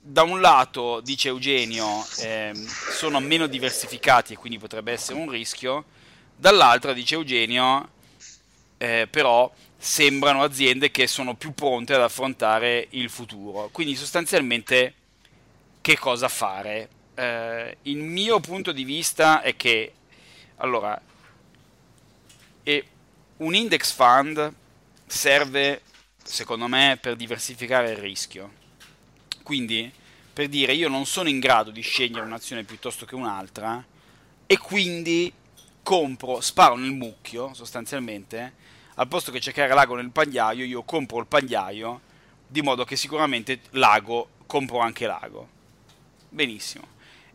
da 0.00 0.22
un 0.22 0.40
lato, 0.40 1.00
dice 1.00 1.28
Eugenio, 1.28 2.04
eh, 2.20 2.52
sono 2.90 3.20
meno 3.20 3.46
diversificati 3.46 4.32
e 4.32 4.36
quindi 4.36 4.58
potrebbe 4.58 4.92
essere 4.92 5.18
un 5.18 5.28
rischio, 5.28 5.84
dall'altra, 6.34 6.92
dice 6.92 7.14
Eugenio, 7.14 7.90
eh, 8.78 9.06
però 9.10 9.52
sembrano 9.76 10.42
aziende 10.42 10.90
che 10.90 11.06
sono 11.06 11.34
più 11.34 11.52
pronte 11.52 11.94
ad 11.94 12.00
affrontare 12.00 12.86
il 12.90 13.10
futuro. 13.10 13.68
Quindi 13.70 13.94
sostanzialmente 13.94 14.94
che 15.80 15.98
cosa 15.98 16.28
fare? 16.28 16.88
Eh, 17.14 17.76
il 17.82 17.98
mio 17.98 18.40
punto 18.40 18.72
di 18.72 18.84
vista 18.84 19.42
è 19.42 19.54
che 19.56 19.92
allora 20.56 21.00
un 23.38 23.54
index 23.54 23.92
fund 23.92 24.52
serve 25.06 25.82
secondo 26.22 26.66
me 26.66 26.98
per 27.00 27.16
diversificare 27.16 27.90
il 27.90 27.96
rischio. 27.96 28.52
Quindi 29.42 29.90
per 30.32 30.48
dire 30.48 30.72
io 30.72 30.88
non 30.88 31.06
sono 31.06 31.28
in 31.28 31.38
grado 31.38 31.70
di 31.70 31.80
scegliere 31.80 32.24
un'azione 32.24 32.64
piuttosto 32.64 33.04
che 33.06 33.14
un'altra 33.14 33.84
e 34.46 34.58
quindi 34.58 35.32
compro, 35.82 36.40
sparo 36.40 36.76
nel 36.76 36.92
mucchio 36.92 37.54
sostanzialmente 37.54 38.54
al 38.98 39.06
posto 39.06 39.30
che 39.30 39.40
cercare 39.40 39.72
l'ago 39.74 39.94
nel 39.94 40.10
pagliaio, 40.10 40.64
io 40.64 40.82
compro 40.82 41.20
il 41.20 41.26
pagliaio, 41.26 42.00
di 42.46 42.62
modo 42.62 42.84
che 42.84 42.96
sicuramente 42.96 43.60
l'ago 43.70 44.30
compro 44.46 44.80
anche 44.80 45.06
l'ago. 45.06 45.48
Benissimo, 46.28 46.84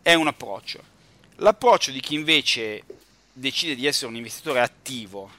è 0.01 0.13
un 0.13 0.27
approccio. 0.27 0.83
L'approccio 1.37 1.91
di 1.91 2.01
chi 2.01 2.15
invece 2.15 2.83
decide 3.31 3.75
di 3.75 3.85
essere 3.85 4.07
un 4.07 4.17
investitore 4.17 4.59
attivo, 4.59 5.31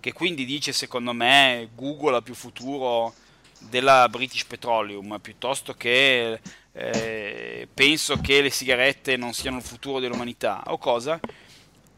che 0.00 0.12
quindi 0.12 0.44
dice 0.44 0.72
secondo 0.72 1.12
me 1.12 1.68
Google 1.74 2.16
ha 2.16 2.22
più 2.22 2.34
futuro 2.34 3.14
della 3.60 4.08
British 4.08 4.46
Petroleum, 4.46 5.20
piuttosto 5.20 5.74
che 5.74 6.40
eh, 6.72 7.68
penso 7.72 8.16
che 8.20 8.42
le 8.42 8.50
sigarette 8.50 9.16
non 9.16 9.32
siano 9.32 9.58
il 9.58 9.62
futuro 9.62 10.00
dell'umanità 10.00 10.64
o 10.66 10.78
cosa, 10.78 11.20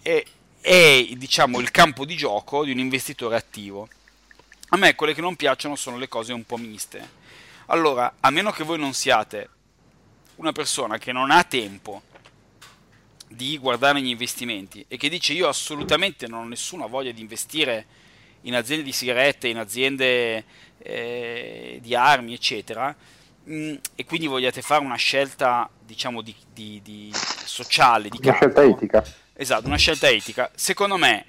e 0.03 0.27
è 0.61 1.07
diciamo 1.17 1.59
il 1.59 1.71
campo 1.71 2.05
di 2.05 2.17
gioco 2.17 2.65
di 2.65 2.71
un 2.71 2.79
investitore 2.79 3.37
attivo. 3.37 3.89
A 4.71 4.77
me 4.77 4.95
quelle 4.95 5.15
che 5.15 5.21
non 5.21 5.37
piacciono 5.37 5.75
sono 5.75 5.97
le 5.97 6.09
cose 6.09 6.33
un 6.33 6.45
po' 6.45 6.57
miste. 6.57 7.19
Allora, 7.67 8.15
a 8.21 8.31
meno 8.31 8.51
che 8.51 8.65
voi 8.65 8.79
non 8.79 8.93
siate 8.93 9.49
una 10.37 10.53
persona 10.53 10.99
che 10.99 11.13
non 11.13 11.31
ha 11.31 11.43
tempo 11.45 12.03
di 13.27 13.59
guardare 13.59 14.01
gli 14.01 14.09
investimenti 14.09 14.85
e 14.89 14.97
che 14.97 15.09
dice 15.09 15.33
io 15.33 15.49
assolutamente 15.49 16.27
non 16.27 16.45
ho 16.45 16.49
nessuna 16.49 16.87
voglia 16.87 17.13
di 17.13 17.21
investire 17.21 17.87
in 18.43 18.55
aziende 18.55 18.85
di 18.85 18.93
sigarette, 18.93 19.49
in 19.49 19.59
aziende 19.59 20.45
eh, 20.79 21.79
di 21.81 21.95
armi, 21.95 22.35
eccetera, 22.35 22.95
mh, 23.45 23.55
mm, 23.55 23.75
e 23.95 24.05
quindi 24.05 24.27
vogliate 24.27 24.63
fare 24.63 24.85
una 24.85 24.97
scelta, 24.97 25.69
diciamo, 25.85 26.23
di, 26.23 26.35
di, 26.53 26.81
di 26.83 27.13
sociale, 27.13 28.09
di 28.09 28.19
una 28.21 28.39
campo, 28.39 28.61
scelta 28.61 28.63
etica 28.63 29.05
Esatto, 29.41 29.69
una 29.69 29.79
scelta 29.79 30.07
etica. 30.11 30.51
Secondo 30.55 30.99
me 30.99 31.25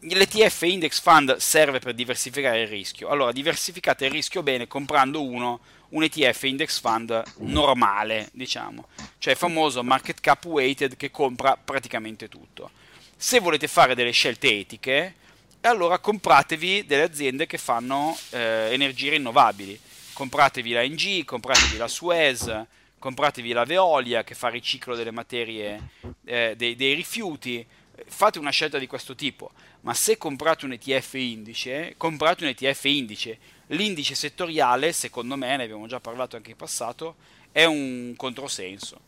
l'ETF 0.00 0.62
Index 0.62 1.00
Fund 1.00 1.36
serve 1.36 1.78
per 1.78 1.94
diversificare 1.94 2.62
il 2.62 2.66
rischio. 2.66 3.10
Allora, 3.10 3.30
diversificate 3.30 4.06
il 4.06 4.10
rischio 4.10 4.42
bene 4.42 4.66
comprando 4.66 5.22
uno, 5.22 5.60
un 5.90 6.02
ETF 6.02 6.42
Index 6.42 6.80
Fund 6.80 7.22
normale, 7.36 8.28
diciamo, 8.32 8.88
cioè 9.18 9.36
famoso 9.36 9.84
market 9.84 10.20
cap 10.20 10.44
weighted 10.46 10.96
che 10.96 11.12
compra 11.12 11.56
praticamente 11.56 12.28
tutto. 12.28 12.72
Se 13.16 13.38
volete 13.38 13.68
fare 13.68 13.94
delle 13.94 14.10
scelte 14.10 14.58
etiche, 14.58 15.14
allora 15.60 16.00
compratevi 16.00 16.86
delle 16.86 17.04
aziende 17.04 17.46
che 17.46 17.56
fanno 17.56 18.18
eh, 18.30 18.70
energie 18.72 19.10
rinnovabili. 19.10 19.78
Compratevi 20.12 20.72
la 20.72 20.82
NG, 20.82 21.24
compratevi 21.24 21.76
la 21.76 21.86
Suez, 21.86 22.64
compratevi 23.02 23.50
la 23.50 23.64
Veolia 23.64 24.22
che 24.22 24.36
fa 24.36 24.46
riciclo 24.46 24.94
delle 24.94 25.10
materie, 25.10 25.88
eh, 26.24 26.54
dei, 26.56 26.76
dei, 26.76 26.94
rifiuti, 26.94 27.66
fate 28.06 28.38
una 28.38 28.50
scelta 28.50 28.78
di 28.78 28.86
questo 28.86 29.16
tipo, 29.16 29.50
ma 29.80 29.92
se 29.92 30.16
comprate 30.16 30.66
un 30.66 30.72
ETF 30.72 31.14
indice, 31.14 31.94
comprate 31.96 32.44
un 32.44 32.50
ETF 32.50 32.84
indice. 32.84 33.38
L'indice 33.68 34.14
settoriale, 34.14 34.92
secondo 34.92 35.34
me, 35.36 35.56
ne 35.56 35.64
abbiamo 35.64 35.88
già 35.88 35.98
parlato 35.98 36.36
anche 36.36 36.52
in 36.52 36.56
passato, 36.56 37.16
è 37.50 37.64
un 37.64 38.14
controsenso, 38.16 39.00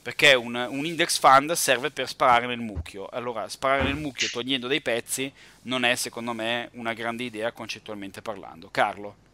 perché 0.00 0.32
un, 0.32 0.54
un 0.54 0.86
index 0.86 1.18
fund 1.18 1.52
serve 1.52 1.90
per 1.90 2.08
sparare 2.08 2.46
nel 2.46 2.60
mucchio. 2.60 3.08
Allora, 3.08 3.46
sparare 3.50 3.82
nel 3.82 3.96
mucchio 3.96 4.28
togliendo 4.30 4.68
dei 4.68 4.80
pezzi 4.80 5.30
non 5.64 5.84
è, 5.84 5.94
secondo 5.96 6.32
me, 6.32 6.70
una 6.72 6.94
grande 6.94 7.24
idea 7.24 7.52
concettualmente 7.52 8.22
parlando. 8.22 8.70
Carlo? 8.70 9.26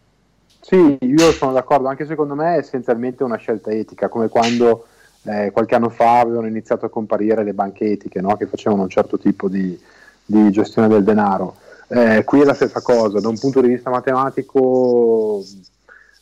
Sì, 0.65 0.97
io 0.99 1.31
sono 1.33 1.53
d'accordo, 1.53 1.89
anche 1.89 2.07
secondo 2.07 2.35
me 2.35 2.55
è 2.55 2.59
essenzialmente 2.59 3.23
una 3.23 3.37
scelta 3.37 3.71
etica, 3.71 4.09
come 4.09 4.31
quando 4.31 4.87
eh, 5.25 5.51
qualche 5.53 5.75
anno 5.75 5.91
fa 5.91 6.21
avevano 6.21 6.47
iniziato 6.47 6.87
a 6.87 6.89
comparire 6.89 7.45
le 7.45 7.53
banche 7.53 7.85
etiche 7.85 8.23
no? 8.23 8.35
che 8.39 8.47
facevano 8.47 8.81
un 8.81 8.89
certo 8.89 9.19
tipo 9.19 9.51
di, 9.51 9.79
di 10.25 10.51
gestione 10.51 10.89
del 10.89 11.05
denaro. 11.05 11.57
Eh, 11.89 12.25
qui 12.25 12.41
è 12.41 12.45
la 12.45 12.55
stessa 12.55 12.81
cosa, 12.81 13.21
da 13.21 13.29
un 13.29 13.39
punto 13.39 13.61
di 13.61 13.69
vista 13.69 13.91
matematico 13.91 15.45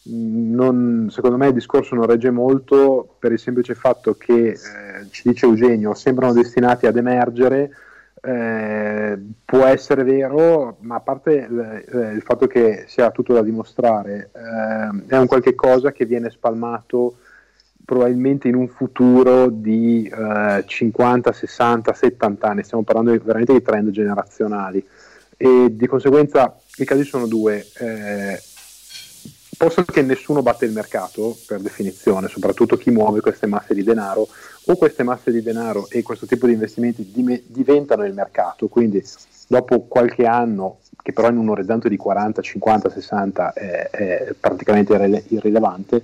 non, 0.07 1.07
secondo 1.13 1.37
me 1.37 1.47
il 1.47 1.53
discorso 1.53 1.95
non 1.95 2.07
regge 2.07 2.31
molto 2.31 3.15
per 3.21 3.31
il 3.31 3.39
semplice 3.39 3.77
fatto 3.77 4.17
che, 4.17 4.49
eh, 4.49 4.59
ci 5.11 5.29
dice 5.29 5.47
Eugenio, 5.47 5.95
sembrano 5.95 6.33
destinati 6.33 6.87
ad 6.87 6.97
emergere, 6.97 7.71
eh, 8.25 9.19
può 9.45 9.65
essere 9.65 10.05
vero, 10.05 10.77
ma 10.81 10.97
a 10.97 11.01
parte 11.01 11.41
eh, 11.41 12.13
il 12.13 12.23
fatto 12.23 12.47
che 12.47 12.85
sia 12.87 13.11
tutto 13.11 13.33
da 13.35 13.43
dimostrare, 13.43 14.31
eh, 14.33 15.07
è 15.09 15.17
un 15.17 15.27
qualche 15.27 15.55
cosa 15.55 15.91
che 15.91 16.07
viene 16.07 16.31
spalmato 16.31 17.17
probabilmente 17.85 18.47
in 18.47 18.55
un 18.55 18.69
futuro 18.69 19.49
di 19.49 20.09
50, 20.09 21.33
60, 21.33 21.93
70 21.93 22.47
anni, 22.47 22.63
stiamo 22.63 22.85
parlando 22.85 23.11
veramente 23.23 23.53
di 23.53 23.61
trend 23.61 23.91
generazionali. 23.91 24.87
E 25.37 25.67
di 25.73 25.87
conseguenza 25.89 26.57
i 26.77 26.85
casi 26.85 27.03
sono 27.03 27.27
due 27.27 27.67
eh, 27.81 28.41
posto 29.57 29.85
che 29.85 30.03
nessuno 30.03 30.43
batte 30.43 30.65
il 30.65 30.73
mercato 30.73 31.37
per 31.47 31.61
definizione, 31.61 32.29
soprattutto 32.29 32.77
chi 32.77 32.91
muove 32.91 33.21
queste 33.21 33.47
masse 33.47 33.75
di 33.75 33.83
denaro, 33.83 34.29
o 34.67 34.77
queste 34.77 35.03
masse 35.03 35.31
di 35.31 35.43
denaro 35.43 35.89
e 35.89 36.03
questo 36.03 36.27
tipo 36.27 36.47
di 36.47 36.53
investimenti 36.53 37.11
dim- 37.13 37.43
diventano 37.47 38.05
il 38.05 38.15
mercato, 38.15 38.69
quindi 38.69 39.05
dopo 39.47 39.83
qualche 39.83 40.27
anno, 40.27 40.79
che 41.03 41.13
però 41.13 41.29
in 41.29 41.37
un 41.37 41.51
orizzonte 41.51 41.89
di 41.89 41.97
40, 41.97 42.43
50, 42.43 42.91
60 42.91 43.53
è, 43.53 43.91
è 43.91 44.35
praticamente 44.39 44.95
irrile- 44.95 45.25
irrilevante, 45.29 46.03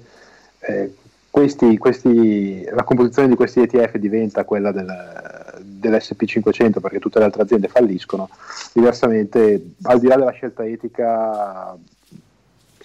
eh, 0.61 0.95
questi, 1.31 1.79
questi, 1.79 2.65
la 2.65 2.83
composizione 2.83 3.29
di 3.29 3.37
questi 3.37 3.61
ETF 3.61 3.97
diventa 3.97 4.45
quella 4.45 4.73
del, 4.73 4.93
dell'SP500 5.61 6.81
perché 6.81 6.99
tutte 6.99 7.19
le 7.19 7.27
altre 7.27 7.43
aziende 7.43 7.69
falliscono, 7.69 8.29
diversamente 8.73 9.75
al 9.83 10.01
di 10.01 10.07
là 10.09 10.17
della 10.17 10.33
scelta 10.33 10.65
etica 10.65 11.77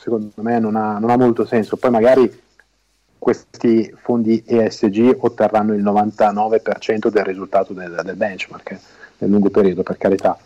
secondo 0.04 0.32
me 0.36 0.60
non 0.60 0.76
ha, 0.76 1.00
non 1.00 1.10
ha 1.10 1.18
molto 1.18 1.46
senso. 1.46 1.78
Poi 1.78 1.90
magari 1.90 2.42
questi 3.18 3.94
fondi 4.02 4.44
ESG 4.46 5.16
otterranno 5.20 5.74
il 5.74 5.82
99% 5.82 7.08
del 7.08 7.24
risultato 7.24 7.72
del, 7.72 8.02
del 8.04 8.16
benchmark 8.18 8.72
eh, 8.72 8.80
nel 9.20 9.30
lungo 9.30 9.50
periodo, 9.50 9.82
per 9.82 9.98
carità. 9.98 10.38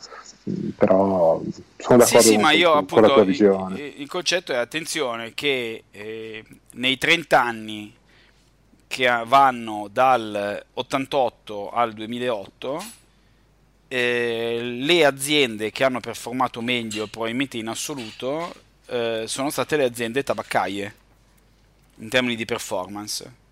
Mm, 0.48 0.70
però 0.78 1.42
sono 1.76 1.98
d'accordo 1.98 2.22
sì, 2.22 2.28
sì, 2.28 2.34
con, 2.36 2.44
ma 2.44 2.52
io, 2.52 2.70
con, 2.70 2.78
appunto, 2.78 3.08
la 3.08 3.14
tua 3.14 3.24
visione. 3.24 3.80
Il, 3.80 4.02
il, 4.02 4.08
concetto 4.08 4.52
è 4.52 4.58
attenzione 4.58 5.34
che 5.34 5.86
eh, 5.90 6.46
nei 6.74 6.98
30 7.00 7.42
anni 7.42 7.96
che 8.86 9.24
vanno 9.26 9.90
dal 9.92 10.64
88 10.76 11.72
al 11.72 11.94
2008 11.94 12.84
eh, 13.88 14.60
le 14.62 15.06
aziende 15.06 15.72
che 15.72 15.84
hanno 15.84 16.00
performato 16.00 16.62
meglio 16.62 17.08
probabilmente 17.08 17.58
in 17.58 17.68
assoluto 17.68 18.66
eh, 18.88 19.24
sono 19.28 19.50
state 19.50 19.78
le 19.78 19.84
aziende 19.86 20.24
tabaccaie 20.24 20.96
in 22.00 22.10
termini 22.10 22.36
di 22.36 22.46
performance. 22.46 23.46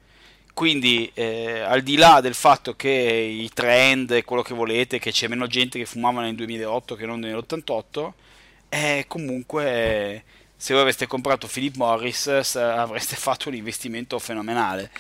Quindi, 0.54 1.12
eh, 1.14 1.60
al 1.60 1.82
di 1.82 1.98
là 1.98 2.22
del 2.22 2.34
fatto 2.34 2.76
che 2.76 2.90
i 2.90 3.50
trend 3.54 4.24
quello 4.24 4.42
che 4.42 4.54
volete, 4.54 5.00
che 5.00 5.12
c'è 5.12 5.28
meno 5.28 5.48
gente 5.48 5.78
che 5.78 5.86
fumava 5.86 6.22
nel 6.22 6.36
2008 6.36 6.96
che 6.96 7.06
non 7.06 7.20
nell'88, 7.20 8.14
eh, 8.70 9.04
comunque 9.08 10.24
se 10.56 10.74
voi 10.74 10.82
aveste 10.84 11.08
comprato 11.08 11.48
Philip 11.48 11.76
Morris 11.76 12.28
avreste 12.56 13.16
fatto 13.18 13.50
un 13.50 13.56
investimento 13.56 14.18
fenomenale. 14.18 14.92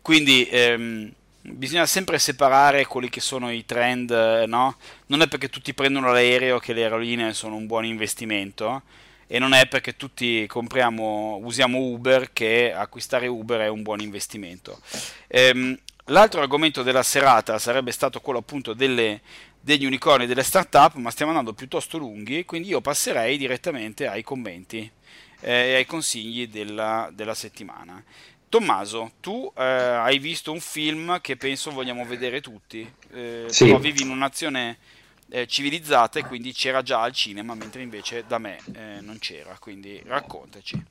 Quindi 0.00 0.48
ehm, 0.48 1.12
bisogna 1.42 1.84
sempre 1.84 2.18
separare 2.18 2.86
quelli 2.86 3.10
che 3.10 3.20
sono 3.20 3.50
i 3.50 3.66
trend, 3.66 4.10
no? 4.46 4.76
Non 5.06 5.20
è 5.20 5.28
perché 5.28 5.50
tutti 5.50 5.74
prendono 5.74 6.10
l'aereo 6.10 6.58
che 6.58 6.72
le 6.72 6.84
aerolinee 6.84 7.34
sono 7.34 7.56
un 7.56 7.66
buon 7.66 7.84
investimento 7.84 8.82
e 9.26 9.38
non 9.38 9.54
è 9.54 9.66
perché 9.66 9.96
tutti 9.96 10.46
compriamo, 10.46 11.38
usiamo 11.42 11.78
Uber 11.78 12.32
che 12.32 12.72
acquistare 12.72 13.26
Uber 13.26 13.60
è 13.60 13.68
un 13.68 13.82
buon 13.82 14.00
investimento. 14.00 14.80
Ehm, 15.28 15.78
l'altro 16.06 16.40
argomento 16.40 16.82
della 16.82 17.02
serata 17.02 17.58
sarebbe 17.58 17.92
stato 17.92 18.20
quello 18.20 18.40
appunto 18.40 18.74
delle, 18.74 19.20
degli 19.60 19.86
unicorni 19.86 20.26
delle 20.26 20.42
startup, 20.42 20.94
ma 20.94 21.10
stiamo 21.10 21.30
andando 21.30 21.54
piuttosto 21.54 21.98
lunghi, 21.98 22.44
quindi 22.44 22.68
io 22.68 22.80
passerei 22.80 23.38
direttamente 23.38 24.06
ai 24.06 24.22
commenti 24.22 24.90
eh, 25.40 25.52
e 25.52 25.74
ai 25.74 25.86
consigli 25.86 26.48
della, 26.48 27.10
della 27.12 27.34
settimana. 27.34 28.02
Tommaso, 28.48 29.12
tu 29.20 29.50
eh, 29.56 29.62
hai 29.62 30.18
visto 30.18 30.52
un 30.52 30.60
film 30.60 31.20
che 31.22 31.36
penso 31.36 31.70
vogliamo 31.70 32.04
vedere 32.04 32.42
tutti, 32.42 32.86
eh, 33.12 33.46
sì. 33.46 33.64
però 33.64 33.78
vivi 33.78 34.02
in 34.02 34.10
un'azione 34.10 34.76
eh, 35.32 35.46
civilizzata 35.46 36.18
e 36.18 36.24
quindi 36.24 36.52
c'era 36.52 36.82
già 36.82 37.00
al 37.00 37.12
cinema, 37.12 37.54
mentre 37.54 37.80
invece 37.80 38.24
da 38.28 38.36
me 38.36 38.58
eh, 38.74 39.00
non 39.00 39.16
c'era. 39.18 39.56
Quindi 39.58 40.02
raccontaci. 40.04 40.84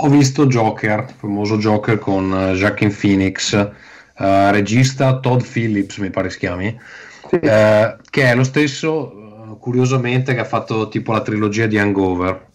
Ho 0.00 0.08
visto 0.08 0.46
Joker, 0.46 1.06
il 1.08 1.14
famoso 1.14 1.56
Joker 1.56 1.98
con 1.98 2.30
uh, 2.30 2.52
Joaquin 2.54 2.94
Phoenix, 2.94 3.52
uh, 3.52 3.70
regista 4.50 5.18
Todd 5.18 5.42
Phillips, 5.42 5.96
mi 5.96 6.10
pare 6.10 6.30
si 6.30 6.38
chiami, 6.38 6.78
sì. 7.28 7.36
uh, 7.36 7.96
che 8.10 8.22
è 8.22 8.34
lo 8.34 8.44
stesso, 8.44 9.56
curiosamente, 9.58 10.34
che 10.34 10.40
ha 10.40 10.44
fatto 10.44 10.88
tipo 10.88 11.12
la 11.12 11.22
trilogia 11.22 11.66
di 11.66 11.78
Hangover. 11.78 12.46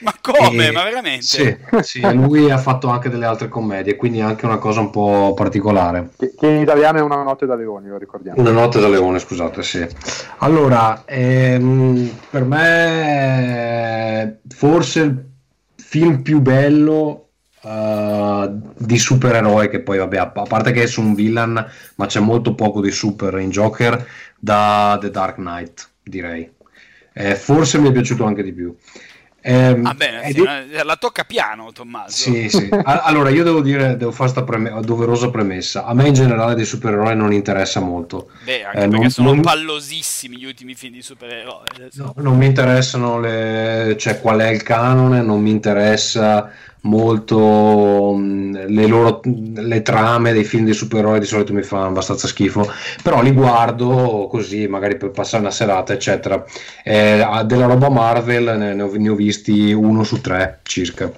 Ma 0.00 0.14
come? 0.20 0.68
E, 0.68 0.72
Ma 0.72 0.84
veramente? 0.84 1.22
Sì, 1.22 1.56
sì, 1.82 2.00
lui 2.12 2.50
ha 2.50 2.58
fatto 2.58 2.88
anche 2.88 3.08
delle 3.08 3.26
altre 3.26 3.48
commedie, 3.48 3.96
quindi 3.96 4.20
anche 4.20 4.44
una 4.44 4.58
cosa 4.58 4.80
un 4.80 4.90
po' 4.90 5.32
particolare. 5.34 6.10
Che, 6.16 6.34
che 6.36 6.46
in 6.46 6.60
italiano 6.60 6.98
è 6.98 7.02
Una 7.02 7.22
notte 7.22 7.46
da 7.46 7.54
leone, 7.54 7.88
lo 7.88 7.98
ricordiamo. 7.98 8.40
Una 8.40 8.50
notte 8.50 8.80
da 8.80 8.88
leone, 8.88 9.18
scusate, 9.18 9.62
sì. 9.62 9.86
Allora, 10.38 11.04
ehm, 11.04 12.10
per 12.30 12.44
me 12.44 14.40
forse 14.48 15.00
il 15.00 15.24
film 15.76 16.22
più 16.22 16.40
bello 16.40 17.20
Uh, 17.64 18.60
di 18.76 18.98
supereroi 18.98 19.70
che 19.70 19.80
poi 19.80 19.96
vabbè 19.96 20.18
a 20.18 20.26
parte 20.26 20.70
che 20.70 20.82
è 20.82 20.86
su 20.86 21.00
un 21.00 21.14
villain 21.14 21.66
ma 21.94 22.04
c'è 22.04 22.20
molto 22.20 22.54
poco 22.54 22.82
di 22.82 22.90
super 22.90 23.38
in 23.38 23.48
Joker 23.48 24.06
da 24.38 24.98
The 25.00 25.10
Dark 25.10 25.36
Knight 25.36 25.88
direi 26.02 26.46
eh, 27.14 27.34
forse 27.36 27.78
mi 27.78 27.88
è 27.88 27.92
piaciuto 27.92 28.26
anche 28.26 28.42
di 28.42 28.52
più 28.52 28.76
eh, 29.46 29.78
ah 29.82 29.92
bene, 29.92 30.24
sì, 30.28 30.32
di... 30.32 30.42
la 30.82 30.96
tocca 30.96 31.24
piano 31.24 31.70
Tommaso. 31.70 32.10
Sì, 32.10 32.48
sì. 32.48 32.66
allora 32.82 33.28
io 33.28 33.44
devo 33.44 33.60
dire, 33.60 33.94
devo 33.98 34.10
fare 34.10 34.30
questa 34.32 34.42
preme- 34.42 34.80
doverosa 34.80 35.28
premessa. 35.28 35.84
A 35.84 35.92
me 35.92 36.08
in 36.08 36.14
generale 36.14 36.54
dei 36.54 36.64
supereroi 36.64 37.14
non 37.14 37.30
interessa 37.30 37.80
molto. 37.80 38.30
Beh, 38.42 38.64
anche 38.64 38.78
eh, 38.78 38.88
perché 38.88 38.96
non, 38.96 39.10
sono 39.10 39.32
non... 39.32 39.42
pallosissimi 39.42 40.38
gli 40.38 40.46
ultimi 40.46 40.74
film 40.74 40.94
di 40.94 41.02
supereroi. 41.02 41.66
No, 41.92 42.14
non 42.16 42.38
mi 42.38 42.46
interessano 42.46 43.20
le... 43.20 43.96
cioè 43.98 44.18
qual 44.18 44.40
è 44.40 44.48
il 44.48 44.62
canone, 44.62 45.20
non 45.20 45.42
mi 45.42 45.50
interessa 45.50 46.50
molto 46.84 48.14
le 48.18 48.86
loro 48.86 49.20
le 49.24 49.82
trame 49.82 50.32
dei 50.32 50.44
film 50.44 50.64
di 50.64 50.72
supereroi 50.72 51.18
di 51.18 51.26
solito 51.26 51.52
mi 51.52 51.62
fanno 51.62 51.86
abbastanza 51.86 52.26
schifo 52.26 52.70
però 53.02 53.22
li 53.22 53.32
guardo 53.32 54.28
così 54.30 54.66
magari 54.66 54.96
per 54.96 55.10
passare 55.10 55.42
una 55.42 55.50
serata 55.50 55.92
eccetera. 55.92 56.44
Eh, 56.82 57.26
della 57.44 57.66
roba 57.66 57.88
Marvel 57.88 58.56
ne, 58.58 58.74
ne, 58.74 58.82
ho, 58.82 58.92
ne, 58.94 59.08
ho, 59.08 59.14
visti 59.14 59.72
uno 59.72 60.02
su 60.04 60.20
tre 60.20 60.60
circa. 60.62 61.10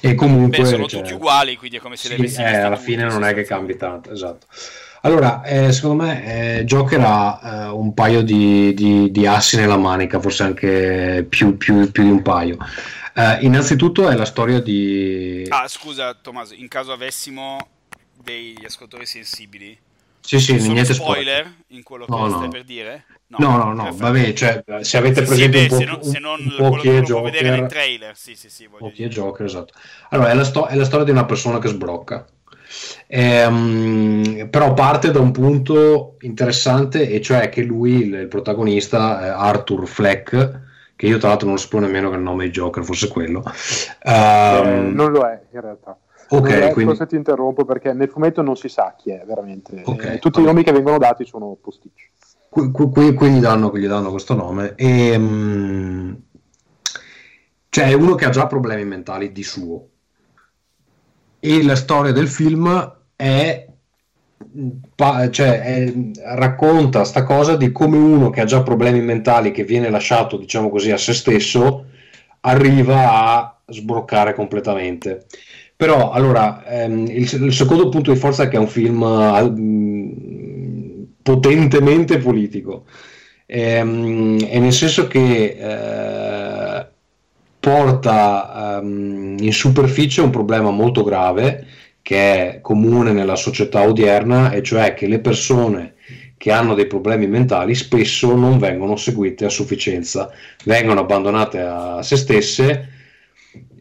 E 0.00 0.14
comunque 0.14 0.62
Beh, 0.62 0.68
sono 0.68 0.86
cioè, 0.86 1.00
tutti 1.00 1.12
uguali 1.12 1.56
quindi 1.56 1.78
è 1.78 1.80
come 1.80 1.96
se 1.96 2.08
sì, 2.08 2.40
le 2.40 2.50
eh, 2.50 2.56
alla 2.58 2.76
fine 2.76 3.04
non 3.04 3.24
è 3.24 3.34
che 3.34 3.42
cambi 3.42 3.76
tanto 3.76 4.12
esatto. 4.12 4.46
Allora, 5.02 5.44
eh, 5.44 5.72
secondo 5.72 6.02
me 6.02 6.58
eh, 6.58 6.64
Joker 6.64 7.00
ha 7.00 7.40
eh, 7.42 7.68
un 7.68 7.94
paio 7.94 8.22
di, 8.22 8.74
di, 8.74 9.10
di, 9.12 9.26
assi 9.26 9.56
nella 9.56 9.76
manica, 9.76 10.18
forse 10.18 10.42
anche 10.42 11.24
più, 11.28 11.56
più, 11.56 11.90
più 11.92 12.02
di 12.02 12.10
un 12.10 12.22
paio. 12.22 12.56
Uh, 13.18 13.44
innanzitutto 13.44 14.08
è 14.08 14.14
la 14.14 14.24
storia 14.24 14.60
di... 14.60 15.44
Ah, 15.48 15.66
scusa 15.66 16.14
Tommaso, 16.14 16.54
in 16.54 16.68
caso 16.68 16.92
avessimo 16.92 17.66
degli 18.14 18.64
ascoltatori 18.64 19.06
sensibili, 19.06 19.76
sì, 20.20 20.38
sì, 20.38 20.52
niente 20.52 20.94
spoiler, 20.94 21.40
spoiler 21.40 21.54
in 21.68 21.82
quello 21.82 22.04
che 22.04 22.12
no, 22.12 22.28
stai 22.28 22.42
no. 22.42 22.48
per 22.48 22.62
dire? 22.62 23.06
No, 23.26 23.38
no, 23.40 23.56
no, 23.56 23.72
no 23.72 23.92
vabbè, 23.92 24.32
cioè, 24.34 24.62
se 24.82 24.98
avete 24.98 25.22
presente 25.22 25.68
sì, 25.68 25.84
beh, 25.84 25.90
un 25.90 25.98
po', 25.98 26.04
se 26.04 26.18
non, 26.20 26.54
un 26.58 26.80
è 26.80 27.00
Joker, 27.00 27.32
vedere 27.32 27.58
nei 27.58 27.68
trailer, 27.68 28.16
sì, 28.16 28.36
sì, 28.36 28.48
sì, 28.48 28.68
voglio 28.68 28.92
è 28.94 29.08
Joker, 29.08 29.46
esatto. 29.46 29.72
Allora, 30.10 30.30
è 30.30 30.34
la, 30.34 30.44
sto- 30.44 30.66
è 30.66 30.76
la, 30.76 30.84
storia 30.84 31.04
di 31.04 31.10
una 31.10 31.24
persona 31.24 31.58
che 31.58 31.66
sbrocca. 31.66 32.24
Ehm, 33.08 34.46
però 34.48 34.74
parte 34.74 35.10
da 35.10 35.18
un 35.18 35.32
punto 35.32 36.18
interessante, 36.20 37.08
e 37.08 37.20
cioè 37.20 37.48
che 37.48 37.62
lui, 37.62 37.94
il, 37.94 38.14
il 38.14 38.28
protagonista, 38.28 39.36
Arthur 39.36 39.88
Fleck, 39.88 40.66
che 40.98 41.06
io 41.06 41.18
tra 41.18 41.28
l'altro 41.28 41.46
non 41.46 41.60
sapevo 41.60 41.86
nemmeno 41.86 42.10
che 42.10 42.16
il 42.16 42.22
nome 42.22 42.46
di 42.46 42.50
Joker 42.50 42.82
fosse 42.82 43.06
quello. 43.06 43.44
Um, 44.02 44.12
eh, 44.12 44.90
non 44.92 45.12
lo 45.12 45.22
è 45.22 45.40
in 45.52 45.60
realtà. 45.60 45.96
Ok, 46.30 46.72
quindi... 46.72 46.84
forse 46.86 47.06
ti 47.06 47.14
interrompo 47.14 47.64
perché 47.64 47.92
nel 47.92 48.08
fumetto 48.08 48.42
non 48.42 48.56
si 48.56 48.68
sa 48.68 48.96
chi 48.98 49.12
è 49.12 49.22
veramente. 49.24 49.80
Okay, 49.84 50.16
eh, 50.16 50.18
tutti 50.18 50.40
i 50.40 50.42
nomi 50.42 50.64
che 50.64 50.72
vengono 50.72 50.98
dati 50.98 51.24
sono 51.24 51.56
posticci. 51.60 52.10
Qui, 52.48 52.72
qui, 52.72 53.14
qui 53.14 53.30
gli, 53.30 53.38
danno, 53.38 53.70
gli, 53.78 53.86
danno, 53.86 54.10
questo 54.10 54.34
nome. 54.34 54.74
E, 54.74 55.14
um, 55.14 56.20
cioè 57.68 57.84
è 57.84 57.92
uno 57.92 58.16
che 58.16 58.24
ha 58.24 58.30
già 58.30 58.48
problemi 58.48 58.84
mentali 58.84 59.30
di 59.30 59.44
suo. 59.44 59.88
E 61.38 61.62
la 61.62 61.76
storia 61.76 62.10
del 62.10 62.26
film 62.26 62.96
è, 63.14 63.68
cioè, 65.30 65.60
è, 65.60 65.92
racconta 66.34 67.04
sta 67.04 67.24
cosa 67.24 67.56
di 67.56 67.72
come 67.72 67.96
uno 67.96 68.30
che 68.30 68.40
ha 68.40 68.44
già 68.44 68.62
problemi 68.62 69.00
mentali, 69.00 69.50
che 69.50 69.64
viene 69.64 69.90
lasciato, 69.90 70.36
diciamo 70.36 70.70
così, 70.70 70.90
a 70.90 70.96
se 70.96 71.12
stesso, 71.12 71.86
arriva 72.40 73.12
a 73.12 73.60
sbroccare 73.66 74.34
completamente. 74.34 75.26
Però, 75.76 76.10
allora, 76.10 76.64
ehm, 76.66 77.06
il, 77.06 77.42
il, 77.44 77.52
secondo 77.52 77.88
punto 77.88 78.12
di 78.12 78.18
forza 78.18 78.44
è 78.44 78.48
che 78.48 78.56
è 78.56 78.60
un 78.60 78.66
film 78.66 79.02
uh, 79.02 79.54
potentemente 81.22 82.18
politico, 82.18 82.84
ehm, 83.46 84.38
e 84.48 84.58
nel 84.58 84.72
senso 84.72 85.06
che 85.06 85.56
eh, 85.58 86.86
porta 87.60 88.78
um, 88.80 89.36
in 89.38 89.52
superficie 89.52 90.20
un 90.20 90.30
problema 90.30 90.70
molto 90.70 91.02
grave 91.04 91.66
che 92.02 92.16
è 92.16 92.60
comune 92.60 93.12
nella 93.12 93.36
società 93.36 93.82
odierna, 93.82 94.50
e 94.50 94.62
cioè 94.62 94.94
che 94.94 95.06
le 95.06 95.20
persone 95.20 95.94
che 96.38 96.52
hanno 96.52 96.74
dei 96.74 96.86
problemi 96.86 97.26
mentali 97.26 97.74
spesso 97.74 98.34
non 98.34 98.58
vengono 98.58 98.96
seguite 98.96 99.44
a 99.44 99.50
sufficienza, 99.50 100.30
vengono 100.64 101.00
abbandonate 101.00 101.60
a 101.60 102.02
se 102.02 102.16
stesse 102.16 102.88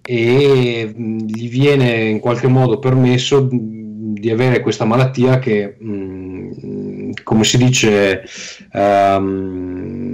e 0.02 0.94
gli 0.96 1.50
viene 1.50 2.06
in 2.06 2.20
qualche 2.20 2.48
modo 2.48 2.80
permesso 2.80 3.48
di 3.52 4.32
avere 4.32 4.62
questa 4.62 4.86
malattia 4.86 5.38
che, 5.38 5.76
come 5.78 7.44
si 7.44 7.58
dice, 7.58 8.24
um, 8.74 10.08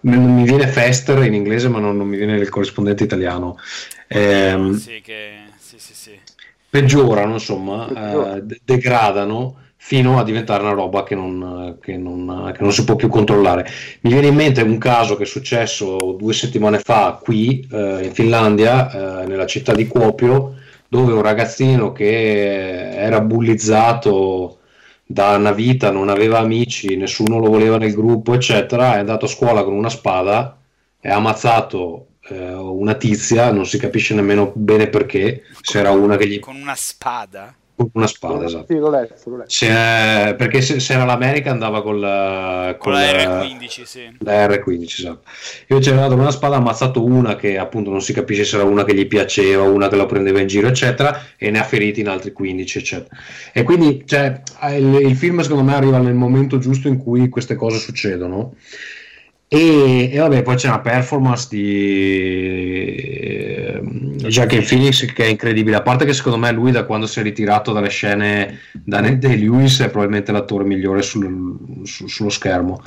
mi 0.00 0.44
viene 0.44 0.66
Fester 0.66 1.24
in 1.24 1.34
inglese 1.34 1.68
ma 1.68 1.78
non, 1.78 1.96
non 1.96 2.08
mi 2.08 2.16
viene 2.16 2.36
il 2.36 2.48
corrispondente 2.48 3.04
italiano. 3.04 3.56
Eh, 4.16 4.74
sì, 4.74 5.00
che 5.00 5.32
sì, 5.58 5.76
sì, 5.78 5.92
sì. 5.92 6.18
peggiorano, 6.70 7.32
insomma, 7.32 8.36
eh, 8.36 8.44
degradano 8.62 9.56
fino 9.74 10.20
a 10.20 10.22
diventare 10.22 10.62
una 10.62 10.72
roba 10.72 11.02
che 11.02 11.16
non, 11.16 11.78
che, 11.82 11.96
non, 11.96 12.52
che 12.56 12.62
non, 12.62 12.72
si 12.72 12.84
può 12.84 12.94
più 12.94 13.08
controllare. 13.08 13.68
Mi 14.02 14.12
viene 14.12 14.28
in 14.28 14.36
mente 14.36 14.62
un 14.62 14.78
caso 14.78 15.16
che 15.16 15.24
è 15.24 15.26
successo 15.26 16.12
due 16.12 16.32
settimane 16.32 16.78
fa 16.78 17.20
qui 17.20 17.66
eh, 17.70 18.04
in 18.04 18.12
Finlandia, 18.14 19.22
eh, 19.22 19.26
nella 19.26 19.46
città 19.46 19.74
di 19.74 19.88
Kuopio, 19.88 20.54
dove 20.86 21.12
un 21.12 21.22
ragazzino 21.22 21.90
che 21.90 22.90
era 22.92 23.20
bullizzato 23.20 24.60
da 25.04 25.36
una 25.36 25.52
vita, 25.52 25.90
non 25.90 26.08
aveva 26.08 26.38
amici, 26.38 26.96
nessuno 26.96 27.40
lo 27.40 27.50
voleva 27.50 27.78
nel 27.78 27.92
gruppo, 27.92 28.32
eccetera, 28.32 28.94
è 28.94 28.98
andato 29.00 29.24
a 29.24 29.28
scuola 29.28 29.64
con 29.64 29.74
una 29.74 29.90
spada, 29.90 30.56
è 31.00 31.10
ammazzato 31.10 32.06
eh, 32.28 32.52
una 32.54 32.94
tizia, 32.94 33.52
non 33.52 33.66
si 33.66 33.78
capisce 33.78 34.14
nemmeno 34.14 34.52
bene 34.54 34.88
perché, 34.88 35.42
se 35.60 35.78
era 35.78 35.90
una 35.90 36.16
che 36.16 36.26
gli... 36.26 36.38
Con 36.38 36.56
una 36.56 36.74
spada? 36.74 37.54
Con 37.76 37.90
una 37.92 38.06
spada, 38.06 38.44
esatto. 38.44 38.66
Sì, 38.68 38.78
l'ho 38.78 38.88
letto, 38.88 39.14
l'ho 39.28 39.36
letto. 39.38 39.50
Se, 39.50 39.66
perché 39.66 40.62
se, 40.62 40.78
se, 40.78 40.92
era 40.94 41.04
l'America 41.04 41.50
andava 41.50 41.82
con 41.82 41.98
la, 41.98 42.76
con, 42.78 42.92
con 42.92 43.00
la 43.00 43.42
R15, 43.42 43.82
sì. 43.82 44.16
La 44.20 44.46
R15, 44.46 44.84
esatto. 44.84 45.22
Io 45.68 45.78
c'era 45.80 45.96
andato 45.96 46.12
con 46.12 46.20
una 46.20 46.30
spada, 46.30 46.54
ha 46.54 46.58
ammazzato 46.58 47.04
una 47.04 47.34
che 47.34 47.58
appunto 47.58 47.90
non 47.90 48.00
si 48.00 48.12
capisce 48.12 48.44
se 48.44 48.56
era 48.56 48.64
una 48.64 48.84
che 48.84 48.94
gli 48.94 49.08
piaceva, 49.08 49.64
una 49.64 49.88
che 49.88 49.96
lo 49.96 50.06
prendeva 50.06 50.38
in 50.38 50.46
giro, 50.46 50.68
eccetera, 50.68 51.20
e 51.36 51.50
ne 51.50 51.58
ha 51.58 51.64
feriti 51.64 51.98
in 52.00 52.08
altri 52.08 52.32
15, 52.32 52.78
eccetera. 52.78 53.16
E 53.52 53.64
quindi 53.64 54.04
cioè, 54.06 54.40
il, 54.70 54.94
il 55.02 55.16
film 55.16 55.40
secondo 55.40 55.64
me 55.64 55.74
arriva 55.74 55.98
nel 55.98 56.14
momento 56.14 56.58
giusto 56.58 56.86
in 56.86 56.96
cui 56.96 57.28
queste 57.28 57.56
cose 57.56 57.78
succedono 57.78 58.54
e, 59.48 60.10
e, 60.12 60.18
vabbè, 60.18 60.42
poi 60.42 60.56
c'è 60.56 60.68
una 60.68 60.80
performance 60.80 61.46
di 61.50 61.74
eh, 62.96 63.80
Joaquin 64.26 64.64
Phoenix 64.66 65.04
che 65.12 65.24
è 65.24 65.28
incredibile. 65.28 65.76
A 65.76 65.82
parte 65.82 66.04
che 66.04 66.12
secondo 66.12 66.38
me 66.38 66.50
lui, 66.50 66.70
da 66.72 66.84
quando 66.84 67.06
si 67.06 67.20
è 67.20 67.22
ritirato 67.22 67.72
dalle 67.72 67.90
scene 67.90 68.60
da 68.72 69.00
Ned 69.00 69.24
Lewis, 69.24 69.80
è 69.80 69.90
probabilmente 69.90 70.32
l'attore 70.32 70.64
migliore 70.64 71.02
sul, 71.02 71.56
su, 71.84 72.06
sullo 72.08 72.30
schermo. 72.30 72.82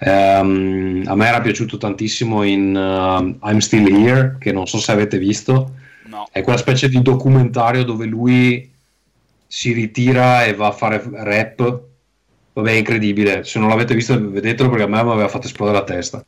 Um, 0.00 1.02
a 1.06 1.14
me 1.14 1.26
era 1.26 1.40
piaciuto 1.40 1.76
tantissimo 1.76 2.42
in 2.42 2.74
uh, 2.74 3.48
I'm 3.48 3.58
Still 3.58 3.86
Here, 3.86 4.36
che 4.38 4.52
non 4.52 4.66
so 4.66 4.78
se 4.78 4.92
avete 4.92 5.18
visto. 5.18 5.74
No. 6.06 6.28
È 6.30 6.42
quella 6.42 6.58
specie 6.58 6.88
di 6.88 7.00
documentario 7.00 7.84
dove 7.84 8.06
lui 8.06 8.70
si 9.46 9.72
ritira 9.72 10.44
e 10.44 10.54
va 10.54 10.68
a 10.68 10.72
fare 10.72 11.02
rap 11.10 11.90
Vabbè, 12.52 12.70
è 12.70 12.74
incredibile. 12.74 13.44
Se 13.44 13.58
non 13.58 13.68
l'avete 13.68 13.94
visto, 13.94 14.18
vedetelo 14.30 14.68
perché 14.68 14.84
a 14.84 14.88
me 14.88 15.02
mi 15.02 15.10
aveva 15.10 15.28
fatto 15.28 15.46
esplodere 15.46 15.78
la 15.78 15.84
testa. 15.84 16.24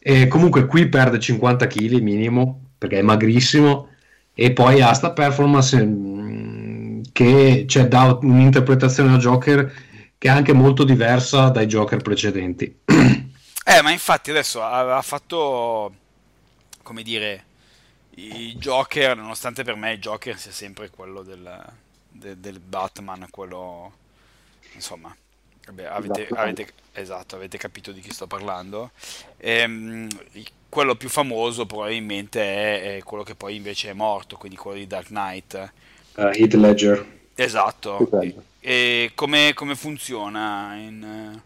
E 0.00 0.26
comunque 0.26 0.66
qui 0.66 0.88
perde 0.88 1.20
50 1.20 1.66
kg 1.66 2.00
minimo 2.00 2.70
perché 2.76 2.98
è 2.98 3.02
magrissimo 3.02 3.90
e 4.34 4.52
poi 4.52 4.80
ha 4.80 4.92
sta 4.92 5.12
performance 5.12 5.80
mm, 5.80 7.02
che 7.12 7.64
cioè, 7.68 7.86
dà 7.86 8.18
un'interpretazione 8.20 9.14
a 9.14 9.18
Joker 9.18 9.72
che 10.18 10.28
è 10.28 10.30
anche 10.30 10.52
molto 10.52 10.82
diversa 10.84 11.48
dai 11.50 11.66
Joker 11.66 12.02
precedenti. 12.02 12.80
Eh, 13.64 13.80
ma 13.80 13.92
infatti 13.92 14.30
adesso 14.30 14.60
ha, 14.60 15.00
fatto, 15.02 15.94
come 16.82 17.04
dire, 17.04 17.44
i 18.16 18.56
Joker, 18.58 19.16
nonostante 19.16 19.62
per 19.62 19.76
me 19.76 19.92
il 19.92 20.00
Joker 20.00 20.36
sia 20.36 20.50
sempre 20.50 20.90
quello 20.90 21.22
del, 21.22 21.64
del, 22.10 22.38
del 22.38 22.58
Batman, 22.58 23.28
quello 23.30 23.92
insomma 24.74 25.14
Vabbè, 25.66 25.84
avete, 25.84 26.24
esatto. 26.24 26.40
Avete, 26.40 26.66
esatto, 26.92 27.36
avete 27.36 27.58
capito 27.58 27.92
di 27.92 28.00
chi 28.00 28.12
sto 28.12 28.26
parlando. 28.26 28.90
Ehm, 29.38 30.08
quello 30.68 30.96
più 30.96 31.08
famoso 31.08 31.66
probabilmente 31.66 32.40
è, 32.40 32.96
è, 32.96 33.02
quello 33.02 33.22
che 33.22 33.34
poi 33.34 33.56
invece 33.56 33.90
è 33.90 33.92
morto, 33.92 34.36
quindi 34.36 34.56
quello 34.56 34.78
di 34.78 34.86
Dark 34.86 35.08
Knight. 35.08 35.72
Uh, 36.16 36.30
Heath 36.32 36.54
Ledger. 36.54 37.06
Esatto. 37.34 38.08
E, 38.20 38.34
e 38.60 39.12
come, 39.14 39.52
come, 39.54 39.76
funziona? 39.76 40.74
In, 40.76 41.40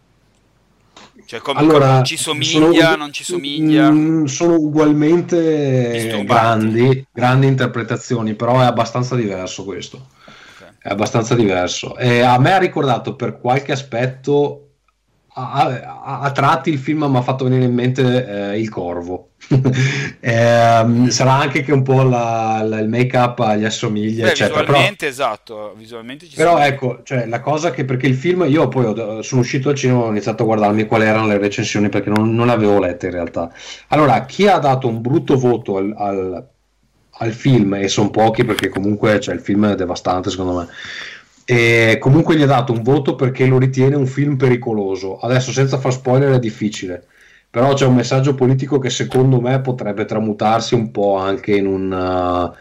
cioè, 1.25 1.39
come, 1.39 1.59
allora, 1.59 1.87
come 1.87 2.03
ci 2.03 2.17
somiglia, 2.17 2.91
sono, 2.91 2.95
non 2.95 3.11
ci 3.11 3.23
somiglia? 3.23 3.91
Mm, 3.91 4.25
sono 4.25 4.55
ugualmente 4.55 6.23
grandi, 6.25 7.05
grandi 7.11 7.47
interpretazioni, 7.47 8.33
però 8.33 8.59
è 8.61 8.65
abbastanza 8.65 9.15
diverso 9.15 9.63
questo 9.63 10.15
è 10.87 10.91
abbastanza 10.91 11.35
diverso. 11.35 11.97
E 11.97 12.21
a 12.21 12.39
me 12.39 12.53
ha 12.53 12.57
ricordato 12.57 13.15
per 13.15 13.39
qualche 13.39 13.73
aspetto. 13.73 14.61
A, 15.39 15.65
a, 15.65 16.19
a 16.21 16.31
tratti 16.31 16.71
il 16.71 16.79
film 16.79 17.03
mi 17.03 17.17
ha 17.17 17.21
fatto 17.21 17.43
venire 17.43 17.65
in 17.65 17.73
mente 17.73 18.51
eh, 18.53 18.59
il 18.59 18.69
corvo. 18.69 19.31
eh, 20.19 21.05
sarà 21.09 21.33
anche 21.33 21.61
che 21.61 21.71
un 21.71 21.83
po' 21.83 22.01
la, 22.01 22.63
la, 22.63 22.79
il 22.79 22.87
make 22.87 23.15
up 23.17 23.55
gli 23.55 23.65
assomiglia, 23.65 24.23
Beh, 24.23 24.31
eccetera. 24.31 24.61
Visualmente, 24.61 24.95
però, 24.95 25.09
esatto. 25.11 25.73
Visualmente 25.77 26.27
però 26.33 26.57
ecco, 26.57 27.01
cioè, 27.03 27.27
la 27.27 27.41
cosa 27.41 27.69
che 27.69 27.85
perché 27.85 28.07
il 28.07 28.15
film 28.15 28.45
io 28.47 28.67
poi 28.67 28.85
ho, 28.85 29.21
sono 29.21 29.41
uscito 29.41 29.69
al 29.69 29.75
cinema 29.75 30.05
ho 30.05 30.09
iniziato 30.09 30.41
a 30.41 30.45
guardarmi 30.47 30.85
quali 30.85 31.05
erano 31.05 31.27
le 31.27 31.37
recensioni 31.37 31.89
perché 31.89 32.09
non, 32.09 32.33
non 32.33 32.47
le 32.47 32.53
avevo 32.53 32.79
lette 32.79 33.07
in 33.07 33.11
realtà. 33.11 33.51
Allora, 33.89 34.25
chi 34.25 34.47
ha 34.47 34.57
dato 34.57 34.87
un 34.87 35.01
brutto 35.01 35.37
voto 35.37 35.77
al, 35.77 35.93
al 35.95 36.47
al 37.19 37.33
film, 37.33 37.75
e 37.75 37.87
sono 37.87 38.09
pochi 38.09 38.43
perché 38.43 38.69
comunque 38.69 39.19
cioè, 39.19 39.35
il 39.35 39.41
film 39.41 39.71
è 39.71 39.75
devastante 39.75 40.29
secondo 40.29 40.57
me. 40.59 40.67
E 41.49 41.97
comunque 41.99 42.35
gli 42.35 42.41
ha 42.41 42.47
dato 42.47 42.73
un 42.73 42.83
voto 42.83 43.15
perché 43.15 43.45
lo 43.45 43.57
ritiene 43.57 43.95
un 43.95 44.05
film 44.05 44.35
pericoloso. 44.35 45.17
Adesso 45.17 45.51
senza 45.51 45.77
far 45.77 45.93
spoiler 45.93 46.33
è 46.33 46.39
difficile, 46.39 47.07
però 47.49 47.73
c'è 47.73 47.85
un 47.85 47.95
messaggio 47.95 48.35
politico 48.35 48.79
che 48.79 48.89
secondo 48.89 49.39
me 49.39 49.61
potrebbe 49.61 50.03
tramutarsi 50.05 50.75
un 50.75 50.91
po' 50.91 51.15
anche 51.15 51.55
in 51.55 51.65
una, 51.65 52.53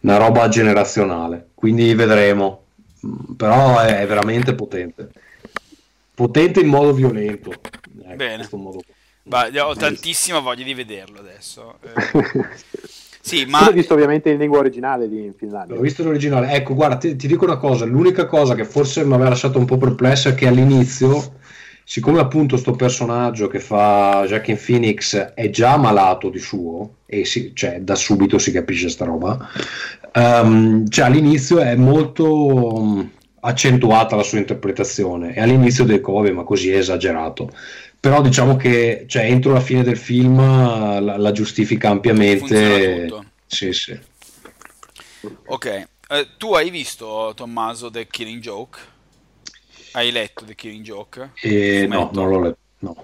una 0.00 0.16
roba 0.16 0.48
generazionale. 0.48 1.48
Quindi 1.54 1.94
vedremo. 1.94 2.60
Però 3.36 3.80
è, 3.80 4.02
è 4.02 4.06
veramente 4.06 4.54
potente. 4.54 5.10
Potente 6.14 6.60
in 6.60 6.68
modo 6.68 6.92
violento. 6.92 7.50
Ecco, 7.50 8.14
Bene. 8.14 8.48
Modo... 8.52 8.82
Bah, 9.24 9.48
ho 9.66 9.74
tantissima 9.74 10.38
voglia 10.38 10.62
di 10.62 10.74
vederlo 10.74 11.18
adesso. 11.18 11.78
Eh. 11.82 12.70
Sì, 13.24 13.44
ma... 13.46 13.64
L'ho 13.64 13.72
visto 13.72 13.94
ovviamente 13.94 14.30
in 14.30 14.38
lingua 14.38 14.58
originale 14.58 15.06
lì 15.06 15.24
in 15.24 15.32
Finlandia. 15.32 15.76
L'ho 15.76 15.80
visto 15.80 16.02
in 16.02 16.08
originale. 16.08 16.50
Ecco, 16.50 16.74
guarda, 16.74 16.96
ti, 16.96 17.14
ti, 17.14 17.28
dico 17.28 17.44
una 17.44 17.56
cosa, 17.56 17.84
l'unica 17.84 18.26
cosa 18.26 18.56
che 18.56 18.64
forse 18.64 19.04
mi 19.04 19.14
aveva 19.14 19.28
lasciato 19.28 19.60
un 19.60 19.64
po' 19.64 19.76
perplesso 19.76 20.28
è 20.28 20.34
che 20.34 20.48
all'inizio, 20.48 21.34
siccome 21.84 22.18
appunto 22.18 22.56
sto 22.56 22.72
personaggio 22.72 23.46
che 23.46 23.60
fa 23.60 24.24
Jackin 24.26 24.58
Phoenix 24.62 25.16
è 25.34 25.50
già 25.50 25.76
malato 25.76 26.30
di 26.30 26.40
suo, 26.40 26.96
e 27.06 27.24
si, 27.24 27.52
cioè 27.54 27.80
da 27.80 27.94
subito 27.94 28.38
si 28.38 28.50
capisce 28.50 28.88
sta 28.88 29.04
roba, 29.04 29.38
um, 30.14 30.88
cioè 30.88 31.04
all'inizio 31.04 31.60
è 31.60 31.76
molto 31.76 32.74
um, 32.76 33.10
accentuata 33.38 34.16
la 34.16 34.24
sua 34.24 34.38
interpretazione 34.38 35.32
e 35.32 35.40
all'inizio 35.40 35.84
dico, 35.84 36.12
vabbè, 36.14 36.32
ma 36.32 36.42
così 36.42 36.70
è 36.70 36.78
esagerato 36.78 37.50
però 38.02 38.20
diciamo 38.20 38.56
che 38.56 39.04
cioè, 39.06 39.26
entro 39.26 39.52
la 39.52 39.60
fine 39.60 39.84
del 39.84 39.96
film 39.96 40.38
la, 40.38 41.16
la 41.16 41.30
giustifica 41.30 41.88
ampiamente. 41.88 43.08
Sì, 43.46 43.72
sì. 43.72 43.96
Ok, 45.46 45.66
eh, 45.66 46.28
tu 46.36 46.52
hai 46.54 46.70
visto 46.70 47.32
Tommaso 47.36 47.92
The 47.92 48.08
Killing 48.08 48.40
Joke? 48.40 48.80
Hai 49.92 50.10
letto 50.10 50.44
The 50.44 50.56
Killing 50.56 50.82
Joke? 50.82 51.30
Eh, 51.42 51.86
no, 51.86 52.10
non 52.12 52.28
l'ho 52.28 52.40
letto. 52.40 52.58
No. 52.80 52.96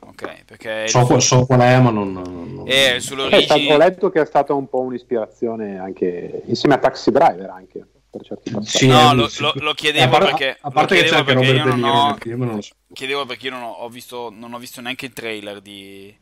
Ok, 0.00 0.44
perché 0.44 0.88
so, 0.88 1.20
so 1.20 1.46
qual 1.46 1.60
è, 1.60 1.78
ma 1.78 1.90
non. 1.90 2.10
non, 2.10 2.64
eh, 2.66 2.98
sull'origine... 2.98 3.72
ho 3.72 3.76
letto 3.76 4.10
che 4.10 4.22
è 4.22 4.26
stata 4.26 4.54
un 4.54 4.68
po' 4.68 4.80
un'ispirazione 4.80 5.78
anche 5.78 6.42
insieme 6.46 6.74
a 6.74 6.78
Taxi 6.78 7.12
Driver 7.12 7.48
anche. 7.48 7.86
Per 8.12 8.24
certi 8.26 8.50
passaggi. 8.50 8.76
Sì, 8.76 8.86
no, 8.88 9.14
lo, 9.14 9.30
lo, 9.38 9.52
lo, 9.56 9.72
chiedevo 9.72 10.04
a 10.04 10.08
par- 10.08 10.24
perché, 10.26 10.58
a 10.60 10.70
parte 10.70 10.96
che 10.96 11.08
c'è 11.08 11.24
perché 11.24 11.46
io 11.46 11.64
non 11.64 11.82
ho, 11.82 12.16
film, 12.20 12.44
non 12.44 12.62
so. 12.62 12.74
chiedevo 12.92 13.24
perché 13.24 13.46
io 13.46 13.52
non 13.52 13.62
ho, 13.62 13.88
visto, 13.88 14.30
non 14.30 14.52
ho 14.52 14.58
visto 14.58 14.82
neanche 14.82 15.06
il 15.06 15.14
trailer 15.14 15.62
di, 15.62 16.14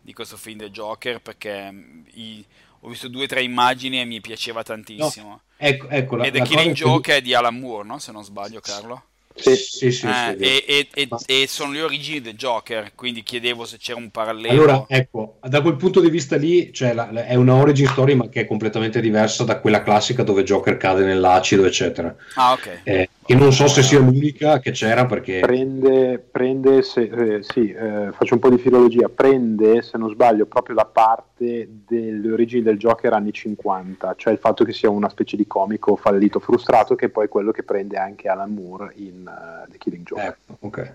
di 0.00 0.12
questo 0.12 0.36
film 0.36 0.58
del 0.58 0.70
Joker 0.70 1.20
perché 1.20 1.70
mm, 1.70 2.02
i, 2.14 2.44
ho 2.80 2.88
visto 2.88 3.06
due 3.06 3.24
o 3.24 3.26
tre 3.28 3.44
immagini 3.44 4.00
e 4.00 4.04
mi 4.04 4.20
piaceva 4.20 4.64
tantissimo. 4.64 5.28
No, 5.28 5.40
ecco, 5.56 5.88
ecco, 5.88 6.16
la, 6.16 6.24
Ed 6.24 6.34
è 6.34 6.42
Killing 6.42 6.74
Joke 6.74 7.16
è 7.16 7.22
di 7.22 7.32
Alan 7.32 7.56
Moore, 7.56 7.86
no? 7.86 7.98
Se 8.00 8.10
non 8.10 8.24
sbaglio, 8.24 8.58
Carlo. 8.60 9.04
Sì, 9.36 9.54
sì, 9.54 9.92
sì, 9.92 10.06
eh, 10.06 10.34
sì, 10.38 10.44
e, 10.44 10.64
e, 10.66 10.88
e, 10.94 11.08
e, 11.26 11.46
sono 11.46 11.72
le 11.72 11.82
origini 11.82 12.20
del 12.20 12.34
Joker, 12.34 12.92
quindi 12.94 13.22
chiedevo 13.22 13.66
se 13.66 13.76
c'era 13.76 13.98
un 13.98 14.10
parallelo. 14.10 14.52
Allora, 14.52 14.84
ecco, 14.88 15.38
da 15.42 15.60
quel 15.60 15.76
punto 15.76 16.00
di 16.00 16.08
vista 16.08 16.36
lì 16.36 16.72
cioè, 16.72 16.94
la, 16.94 17.10
la, 17.12 17.26
è 17.26 17.34
una 17.34 17.54
origin 17.54 17.86
story, 17.86 18.14
ma 18.14 18.28
che 18.28 18.40
è 18.40 18.46
completamente 18.46 19.00
diversa 19.00 19.44
da 19.44 19.60
quella 19.60 19.82
classica 19.82 20.22
dove 20.22 20.42
Joker 20.42 20.78
cade 20.78 21.04
nell'acido, 21.04 21.66
eccetera. 21.66 22.14
Ah, 22.34 22.52
ok. 22.52 22.80
Eh, 22.82 23.08
e 23.26 23.34
non 23.34 23.52
so 23.52 23.66
se 23.66 23.82
sia 23.82 23.98
l'unica 23.98 24.58
che 24.60 24.70
c'era 24.70 25.04
perché... 25.06 25.40
Prende, 25.40 26.18
prende 26.18 26.82
se, 26.82 27.02
eh, 27.02 27.42
sì, 27.42 27.70
eh, 27.72 28.10
faccio 28.12 28.34
un 28.34 28.40
po' 28.40 28.50
di 28.50 28.58
filologia, 28.58 29.08
prende, 29.08 29.82
se 29.82 29.98
non 29.98 30.10
sbaglio, 30.10 30.46
proprio 30.46 30.76
la 30.76 30.84
parte 30.84 31.68
delle 31.86 32.30
origini 32.30 32.62
del 32.62 32.78
Joker 32.78 33.12
anni 33.12 33.32
50, 33.32 34.14
cioè 34.16 34.32
il 34.32 34.38
fatto 34.38 34.64
che 34.64 34.72
sia 34.72 34.90
una 34.90 35.08
specie 35.08 35.36
di 35.36 35.46
comico 35.46 35.96
fallito, 35.96 36.38
frustrato, 36.38 36.94
che 36.94 37.06
è 37.06 37.08
poi 37.08 37.28
quello 37.28 37.50
che 37.50 37.64
prende 37.64 37.96
anche 37.96 38.28
Alan 38.28 38.54
Moore 38.54 38.92
in 38.96 39.24
uh, 39.26 39.70
The 39.70 39.78
Killing 39.78 40.04
Joke. 40.04 40.22
Ecco, 40.22 40.56
ok. 40.60 40.92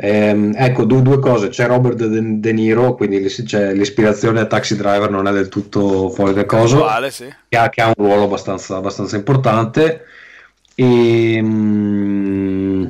Eh, 0.00 0.52
ecco, 0.54 0.84
due, 0.84 1.02
due, 1.02 1.18
cose, 1.18 1.48
c'è 1.48 1.66
Robert 1.66 1.96
De, 1.96 2.38
De 2.38 2.52
Niro, 2.52 2.94
quindi 2.94 3.20
c'è 3.20 3.72
l'ispirazione 3.72 4.38
a 4.38 4.46
Taxi 4.46 4.76
Driver 4.76 5.10
non 5.10 5.26
è 5.26 5.32
del 5.32 5.48
tutto 5.48 6.08
fuori 6.10 6.34
del 6.34 6.46
coso, 6.46 6.86
sì. 7.10 7.24
che, 7.48 7.56
ha, 7.56 7.68
che, 7.68 7.80
ha, 7.80 7.88
un 7.88 7.94
ruolo 7.96 8.22
abbastanza, 8.22 8.76
abbastanza 8.76 9.16
importante. 9.16 10.04
E, 10.80 11.40
mm, 11.42 12.88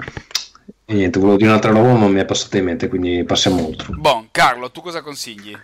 e, 0.84 0.95
niente, 0.95 1.18
volevo 1.18 1.39
dire 1.39 1.49
un'altra 1.49 1.70
roba, 1.70 1.95
ma 1.95 2.07
mi 2.09 2.20
è 2.20 2.26
passata 2.26 2.59
in 2.59 2.64
mente, 2.64 2.86
quindi 2.86 3.24
passiamo 3.24 3.66
oltre. 3.66 3.95
Bon, 3.97 4.28
Carlo, 4.30 4.70
tu 4.70 4.82
cosa 4.82 5.01
consigli? 5.01 5.57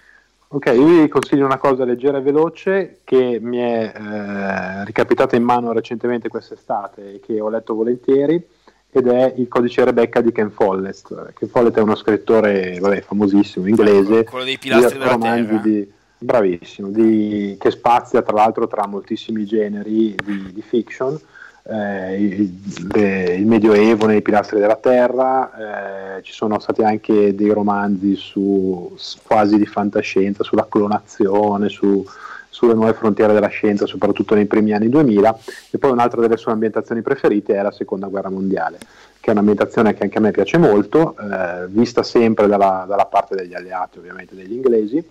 Ok, 0.48 0.72
io 0.74 1.02
vi 1.02 1.08
consiglio 1.08 1.44
una 1.44 1.58
cosa 1.58 1.84
leggera 1.84 2.16
e 2.16 2.22
veloce 2.22 3.00
che 3.04 3.38
mi 3.42 3.58
è 3.58 3.92
eh, 3.94 4.84
ricapitata 4.86 5.36
in 5.36 5.42
mano 5.42 5.72
recentemente 5.72 6.30
quest'estate 6.30 7.16
e 7.16 7.20
che 7.20 7.38
ho 7.40 7.50
letto 7.50 7.74
volentieri 7.74 8.42
ed 8.90 9.06
è 9.06 9.34
il 9.36 9.46
codice 9.46 9.84
Rebecca 9.84 10.22
di 10.22 10.32
Ken 10.32 10.50
Follett. 10.50 11.34
Ken 11.34 11.48
Follett 11.50 11.76
è 11.76 11.82
uno 11.82 11.94
scrittore 11.94 12.78
vabbè, 12.80 13.02
famosissimo 13.02 13.66
inglese. 13.66 14.24
Quello 14.24 14.44
dei 14.44 14.56
pilastri 14.56 14.98
della 14.98 15.18
terra. 15.18 15.58
Di, 15.58 15.92
bravissimo, 16.16 16.88
di, 16.88 17.58
che 17.60 17.70
spazia 17.70 18.22
tra 18.22 18.34
l'altro 18.34 18.66
tra 18.66 18.86
moltissimi 18.86 19.44
generi 19.44 20.14
di, 20.24 20.52
di 20.54 20.62
fiction 20.62 21.20
eh, 21.66 22.22
il, 22.22 22.52
il, 22.94 23.46
Medioevo 23.46 24.06
nei 24.06 24.20
pilastri 24.20 24.60
della 24.60 24.76
terra, 24.76 26.16
eh, 26.16 26.22
ci 26.22 26.32
sono 26.32 26.58
stati 26.58 26.82
anche 26.82 27.34
dei 27.34 27.50
romanzi 27.50 28.14
su, 28.16 28.94
quasi 29.22 29.56
di 29.56 29.64
fantascienza 29.64 30.44
sulla 30.44 30.66
clonazione, 30.68 31.70
su, 31.70 32.04
sulle 32.50 32.74
nuove 32.74 32.92
frontiere 32.92 33.32
della 33.32 33.48
scienza, 33.48 33.86
soprattutto 33.86 34.34
nei 34.34 34.46
primi 34.46 34.72
anni 34.72 34.90
2000, 34.90 35.38
e 35.70 35.78
poi 35.78 35.90
un'altra 35.90 36.20
delle 36.20 36.36
sue 36.36 36.52
ambientazioni 36.52 37.00
preferite 37.00 37.54
è 37.54 37.62
la 37.62 37.70
Seconda 37.70 38.08
Guerra 38.08 38.30
Mondiale, 38.30 38.78
che 39.18 39.30
è 39.30 39.32
un'ambientazione 39.32 39.94
che 39.94 40.02
anche 40.02 40.18
a 40.18 40.20
me 40.20 40.32
piace 40.32 40.58
molto, 40.58 41.16
eh, 41.18 41.66
vista 41.68 42.02
sempre 42.02 42.46
dalla, 42.46 42.84
dalla, 42.86 43.06
parte 43.06 43.36
degli 43.36 43.54
alleati, 43.54 43.98
ovviamente 43.98 44.34
degli 44.34 44.52
inglesi. 44.52 45.02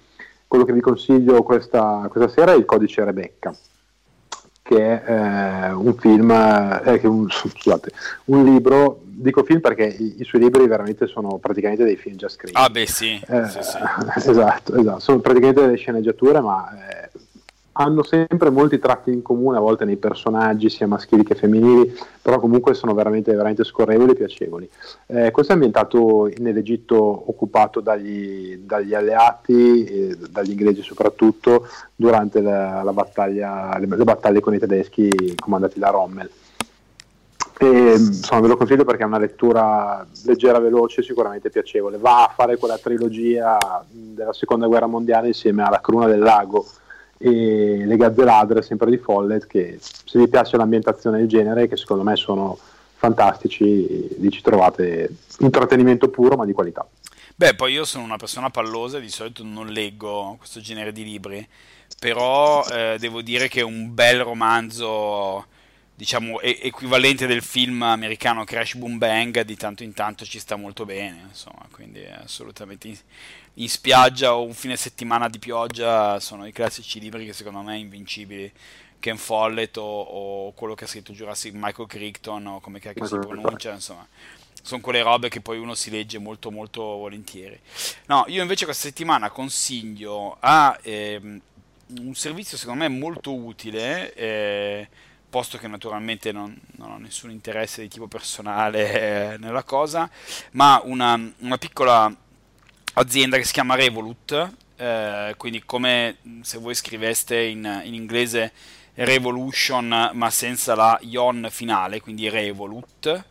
Quello 0.47 0.66
che 0.66 0.74
vi 0.74 0.82
consiglio 0.82 1.41
questa, 1.41 2.08
questa 2.12 2.30
sera 2.30 2.51
è 2.54 2.56
il 2.56 2.66
codice 2.66 3.04
Rebecca 3.04 3.51
che 4.64 5.03
è 5.03 5.68
eh, 5.68 5.72
un 5.74 5.93
film, 5.95 6.32
eh, 6.32 6.99
un, 7.03 7.30
scusate, 7.30 7.91
un 8.26 8.45
libro, 8.45 9.01
dico 9.03 9.43
film 9.43 9.59
perché 9.59 9.84
i, 9.86 10.16
i, 10.20 10.24
suoi 10.24 10.41
libri 10.41 10.66
veramente 10.66 11.05
sono 11.05 11.38
praticamente 11.38 11.84
dei 11.84 11.97
film 11.97 12.16
già 12.16 12.30
scritti. 12.30 12.57
Ah 12.57 12.70
beh 12.70 12.88
sì, 12.88 13.22
eh, 13.28 13.47
sì, 13.49 13.59
sì. 13.61 13.78
esatto, 14.30 14.76
esatto, 14.76 14.99
sono 14.99 15.20
praticamente 15.20 15.61
delle 15.61 15.76
sceneggiature 15.76 16.39
ma 16.39 16.70
eh, 16.72 17.09
hanno 17.74 18.03
sempre 18.03 18.49
molti 18.49 18.78
tratti 18.78 19.11
in 19.11 19.21
comune, 19.21 19.57
a 19.57 19.61
volte 19.61 19.86
nei 19.86 19.97
personaggi, 19.97 20.69
sia 20.69 20.88
maschili 20.88 21.24
che 21.24 21.36
femminili, 21.36 21.97
però 22.21 22.39
comunque 22.39 22.74
sono 22.74 22.93
veramente, 22.93 23.34
veramente 23.34 23.63
scorrevoli 23.63 24.11
e 24.11 24.15
piacevoli. 24.15 24.69
Eh, 25.07 25.32
questo 25.32 25.51
è 25.51 25.55
ambientato 25.55 26.30
nell'Egitto 26.38 26.95
occupato 26.95 27.80
dagli, 27.80 28.57
dagli 28.57 28.93
alleati, 28.93 29.86
eh, 29.86 30.17
dagli 30.30 30.51
inglesi 30.51 30.84
soprattutto, 30.84 31.67
durante 31.95 32.41
la, 32.41 32.84
la 32.84 32.93
battaglia, 32.93 33.76
le, 33.80 33.88
le, 33.88 34.03
battaglie 34.03 34.39
con 34.39 34.53
i 34.53 34.59
tedeschi 34.59 35.36
comandati 35.36 35.80
da 35.80 35.89
Rommel. 35.89 36.30
E, 37.57 37.93
insomma, 37.95 38.41
ve 38.41 38.47
lo 38.49 38.57
consiglio 38.57 38.84
perché 38.84 39.01
è 39.01 39.07
una 39.07 39.17
lettura 39.17 40.05
leggera, 40.26 40.59
veloce, 40.59 41.01
sicuramente 41.01 41.49
piacevole. 41.49 41.97
Va 41.97 42.26
a 42.26 42.34
fare 42.36 42.57
quella 42.57 42.78
trilogia 42.78 43.57
della 43.89 44.34
seconda 44.34 44.67
guerra 44.67 44.86
mondiale 44.86 45.28
insieme 45.28 45.63
alla 45.63 45.80
Cruna 45.82 46.05
del 46.05 46.19
Lago 46.19 46.65
e 47.26 47.86
Le 47.86 47.95
Gazze 47.95 48.26
Ladre, 48.26 48.61
sempre 48.61 48.89
di 48.89 48.97
Follett, 48.97 49.47
che 49.47 49.78
se 49.80 50.19
vi 50.19 50.28
piace 50.28 50.57
l'ambientazione 50.57 51.19
del 51.19 51.30
genere, 51.30 51.69
che 51.69 51.78
secondo 51.78 52.03
me 52.03 52.17
sono 52.17 52.59
fantastici, 52.97 54.19
lì 54.19 54.30
ci 54.30 54.41
trovate 54.41 55.09
intrattenimento 55.39 56.09
puro 56.09 56.36
ma 56.36 56.45
di 56.45 56.51
qualità. 56.51 56.86
Beh, 57.34 57.55
poi 57.55 57.71
io 57.71 57.86
sono 57.86 58.03
una 58.03 58.17
persona 58.17 58.49
pallosa 58.49 58.97
e 58.97 59.01
di 59.01 59.09
solito 59.09 59.41
non 59.45 59.67
leggo 59.67 60.36
questo 60.38 60.59
genere 60.59 60.91
di 60.91 61.05
libri, 61.05 61.47
però 61.97 62.61
eh, 62.65 62.97
devo 62.99 63.21
dire 63.21 63.47
che 63.47 63.61
un 63.61 63.93
bel 63.93 64.21
romanzo, 64.21 65.45
diciamo, 66.04 66.41
equivalente 66.41 67.28
del 67.28 67.41
film 67.41 67.82
americano 67.82 68.43
Crash 68.43 68.76
Boom 68.76 68.97
Bang, 68.97 69.39
di 69.43 69.56
tanto 69.56 69.84
in 69.84 69.93
tanto 69.93 70.26
ci 70.26 70.38
sta 70.38 70.58
molto 70.58 70.84
bene, 70.84 71.28
insomma, 71.30 71.66
quindi 71.72 72.04
assolutamente 72.06 72.93
in 73.54 73.70
spiaggia 73.70 74.36
o 74.36 74.43
un 74.43 74.54
fine 74.54 74.76
settimana 74.76 75.30
di 75.30 75.39
pioggia 75.39 76.20
sono 76.20 76.45
i 76.45 76.51
classici 76.51 76.99
libri 76.99 77.26
che 77.26 77.32
secondo 77.32 77.62
me 77.62 77.78
invincibili. 77.78 78.51
Ken 78.99 79.18
Follett 79.18 79.78
o, 79.78 80.01
o 80.01 80.51
quello 80.54 80.76
che 80.76 80.84
ha 80.84 80.88
scritto 80.88 81.12
Jurassic 81.14 81.54
Michael 81.56 81.88
Crichton 81.88 82.47
o 82.47 82.60
come 82.60 82.80
cacchio 82.80 83.06
si 83.06 83.18
pronuncia, 83.18 83.72
insomma 83.72 84.06
sono 84.62 84.80
quelle 84.80 85.01
robe 85.01 85.28
che 85.28 85.41
poi 85.41 85.58
uno 85.58 85.74
si 85.74 85.89
legge 85.89 86.20
molto 86.20 86.51
molto 86.51 86.82
volentieri. 86.82 87.60
No, 88.08 88.24
io 88.28 88.41
invece 88.41 88.64
questa 88.64 88.88
settimana 88.88 89.30
consiglio 89.30 90.38
a 90.39 90.78
ehm, 90.82 91.41
un 91.99 92.16
servizio 92.16 92.58
secondo 92.58 92.84
me 92.84 92.89
molto 92.89 93.34
utile, 93.34 94.14
eh, 94.14 94.88
posto 95.34 95.57
che 95.57 95.67
naturalmente 95.67 96.31
non, 96.31 96.55
non, 96.73 96.91
ho 96.91 96.97
nessun 96.99 97.31
interesse 97.31 97.81
di 97.81 97.88
tipo 97.88 98.07
personale 98.07 99.34
eh, 99.34 99.38
nella 99.39 99.63
cosa, 99.63 100.07
ma 100.51 100.79
una, 100.84 101.19
una 101.39 101.57
piccola 101.57 102.15
azienda 102.93 103.38
che 103.38 103.43
si 103.43 103.51
chiama 103.51 103.73
Revolut, 103.73 104.51
eh, 104.75 105.34
quindi 105.36 105.63
come 105.65 106.17
se 106.41 106.59
voi 106.59 106.75
scriveste 106.75 107.41
in, 107.41 107.81
in, 107.84 107.95
inglese 107.95 108.51
Revolution 108.93 110.11
ma 110.13 110.29
senza 110.29 110.75
la 110.75 110.99
ion 111.01 111.47
finale, 111.49 111.99
quindi 111.99 112.29
Revolut, 112.29 113.23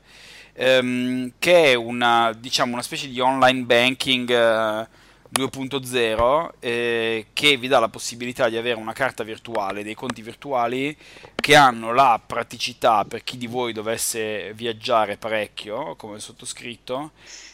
ehm, 0.55 1.35
che 1.39 1.67
è 1.67 1.75
una, 1.75 2.33
diciamo, 2.37 2.73
una 2.73 2.83
specie 2.83 3.07
di 3.07 3.21
online 3.21 3.63
banking 3.63 4.29
eh, 4.29 4.89
2.0 5.33 6.51
eh, 6.61 7.27
che 7.33 7.57
vi 7.57 7.67
dà 7.67 7.79
la 7.79 7.89
possibilità 7.89 8.51
di 8.51 8.59
avere 8.59 8.79
una 8.79 8.93
carta 8.93 9.25
virtuale, 9.25 9.83
dei 9.83 9.95
conti 9.95 10.21
virtuali 10.21 10.95
che 11.35 11.55
hanno 11.55 11.93
la 11.93 12.21
praticità 12.25 13.05
per 13.05 13.25
chi 13.25 13.39
di 13.39 13.47
voi 13.47 13.73
dovesse 13.73 14.53
viaggiare 14.55 15.17
parecchio, 15.17 15.97
come 15.97 16.21
sottoscritto, 16.21 17.13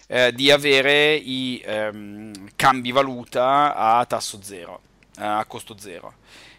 eh, 0.08 0.32
di 0.32 0.50
avere 0.50 1.14
i 1.14 1.62
ehm, 1.64 2.50
cambi 2.56 2.90
valuta 2.90 3.74
a 3.74 4.04
tasso 4.06 4.40
zero, 4.42 4.80
eh, 5.16 5.24
a 5.24 5.44
costo 5.44 5.78
zero. 5.78 6.14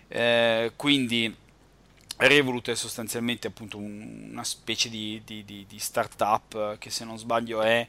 Eh, 0.08 0.72
quindi 0.76 1.36
Revolut 2.18 2.70
è 2.70 2.76
sostanzialmente 2.76 3.48
appunto 3.48 3.78
un, 3.78 4.30
una 4.32 4.44
specie 4.44 4.90
di, 4.90 5.22
di, 5.26 5.46
di, 5.46 5.66
di, 5.68 5.80
startup 5.80 6.78
che 6.78 6.90
se 6.90 7.06
non 7.06 7.18
sbaglio 7.18 7.62
è 7.62 7.88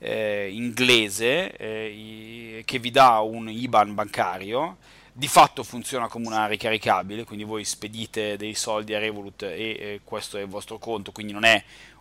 eh, 0.00 0.50
inglese 0.50 1.56
eh, 1.56 2.62
che 2.64 2.78
vi 2.78 2.90
dà 2.90 3.20
un 3.20 3.48
IBAN 3.48 3.94
bancario 3.94 4.78
di 5.12 5.28
fatto 5.28 5.62
funziona 5.62 6.08
come 6.08 6.26
una 6.26 6.46
ricaricabile 6.46 7.24
quindi 7.24 7.44
voi 7.44 7.64
spedite 7.64 8.36
dei 8.36 8.54
soldi 8.54 8.94
a 8.94 8.98
Revolut 8.98 9.42
e 9.42 9.52
eh, 9.52 10.00
questo 10.02 10.38
è 10.38 10.40
il 10.40 10.48
vostro 10.48 10.78
conto 10.78 11.12
quindi 11.12 11.32
non 11.32 11.44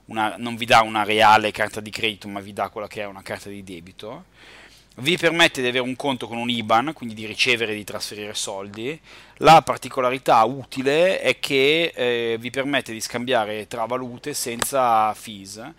una, 0.10 0.36
non 0.38 0.56
vi 0.56 0.66
dà 0.66 0.82
una 0.82 1.04
reale 1.04 1.52
carta 1.52 1.80
di 1.80 1.90
credito, 1.90 2.28
ma 2.28 2.40
vi 2.40 2.54
dà 2.54 2.70
quella 2.70 2.88
che 2.88 3.02
è 3.02 3.06
una 3.06 3.22
carta 3.22 3.50
di 3.50 3.64
debito. 3.64 4.26
Vi 4.96 5.18
permette 5.18 5.62
di 5.62 5.68
avere 5.68 5.84
un 5.84 5.96
conto 5.96 6.28
con 6.28 6.38
un 6.38 6.50
IBAN, 6.50 6.92
quindi 6.94 7.16
di 7.16 7.26
ricevere 7.26 7.72
e 7.72 7.76
di 7.76 7.84
trasferire 7.86 8.34
soldi. 8.34 9.00
La 9.38 9.62
particolarità 9.62 10.44
utile 10.44 11.22
è 11.22 11.40
che 11.40 11.94
eh, 11.96 12.38
vi 12.38 12.50
permette 12.50 12.92
di 12.92 13.00
scambiare 13.00 13.68
tra 13.68 13.86
valute 13.86 14.34
senza 14.34 15.14
fees 15.14 15.74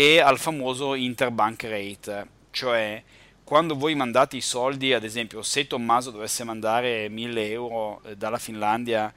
e 0.00 0.18
al 0.18 0.38
famoso 0.38 0.94
interbank 0.94 1.64
rate, 1.64 2.26
cioè 2.52 3.02
quando 3.44 3.76
voi 3.76 3.94
mandate 3.94 4.38
i 4.38 4.40
soldi, 4.40 4.94
ad 4.94 5.04
esempio 5.04 5.42
se 5.42 5.66
Tommaso 5.66 6.10
dovesse 6.10 6.42
mandare 6.42 7.10
1000 7.10 7.50
euro 7.50 8.00
eh, 8.04 8.16
dalla 8.16 8.38
Finlandia 8.38 9.12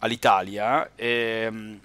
all'Italia, 0.00 0.90
ehm, 0.96 1.80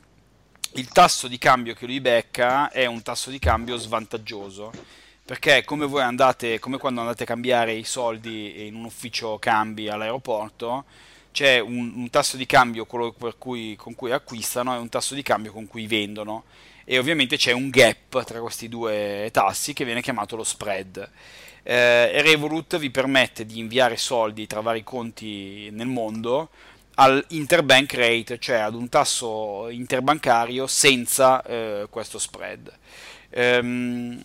il 0.74 0.88
tasso 0.89 1.30
di 1.30 1.38
cambio 1.38 1.74
che 1.74 1.86
lui 1.86 2.02
becca 2.02 2.70
è 2.70 2.86
un 2.86 3.02
tasso 3.02 3.30
di 3.30 3.39
cambio 3.39 3.78
svantaggioso. 3.78 4.74
Perché 5.24 5.64
come 5.64 5.86
voi 5.86 6.02
andate, 6.02 6.60
come 6.60 6.78
quando 6.78 7.00
andate 7.00 7.24
a 7.24 7.28
cambiare 7.28 7.72
i 7.72 7.86
soldi 7.86 8.68
in 8.68 8.76
un 8.76 8.84
ufficio 8.84 9.39
cambi 9.39 9.88
all'aeroporto, 9.88 10.84
c'è 11.32 11.60
un, 11.60 11.94
un 11.96 12.10
tasso 12.10 12.36
di 12.36 12.46
cambio 12.46 12.86
cui, 12.86 13.78
con 13.78 13.96
cui 13.96 14.12
acquistano 14.12 14.76
e 14.76 14.80
un 14.80 14.89
tasso 14.89 15.16
di 15.16 15.22
cambio 15.22 15.54
con 15.54 15.66
cui 15.66 15.88
vendono 15.88 16.44
e 16.86 16.98
ovviamente 16.98 17.38
c'è 17.38 17.52
un 17.52 17.70
gap 17.70 18.24
tra 18.24 18.40
questi 18.40 18.70
due 18.70 19.30
tassi 19.32 19.74
che 19.74 19.86
viene 19.86 20.02
chiamato 20.02 20.36
lo 20.36 20.44
spread. 20.44 21.10
Eh, 21.64 22.22
Revolut 22.22 22.78
vi 22.78 22.90
permette 22.90 23.46
di 23.46 23.60
inviare 23.60 23.96
soldi 23.96 24.48
tra 24.48 24.60
vari 24.60 24.84
conti 24.84 25.70
nel 25.72 25.88
mondo 25.88 26.50
all'interbank 26.96 27.94
rate, 27.94 28.38
cioè 28.38 28.58
ad 28.58 28.76
un 28.76 28.90
tasso 28.90 29.70
interbancario 29.70 30.68
senza 30.68 31.42
eh, 31.44 31.88
questo 31.90 32.20
spread. 32.20 32.72
Ehm, 33.30 34.22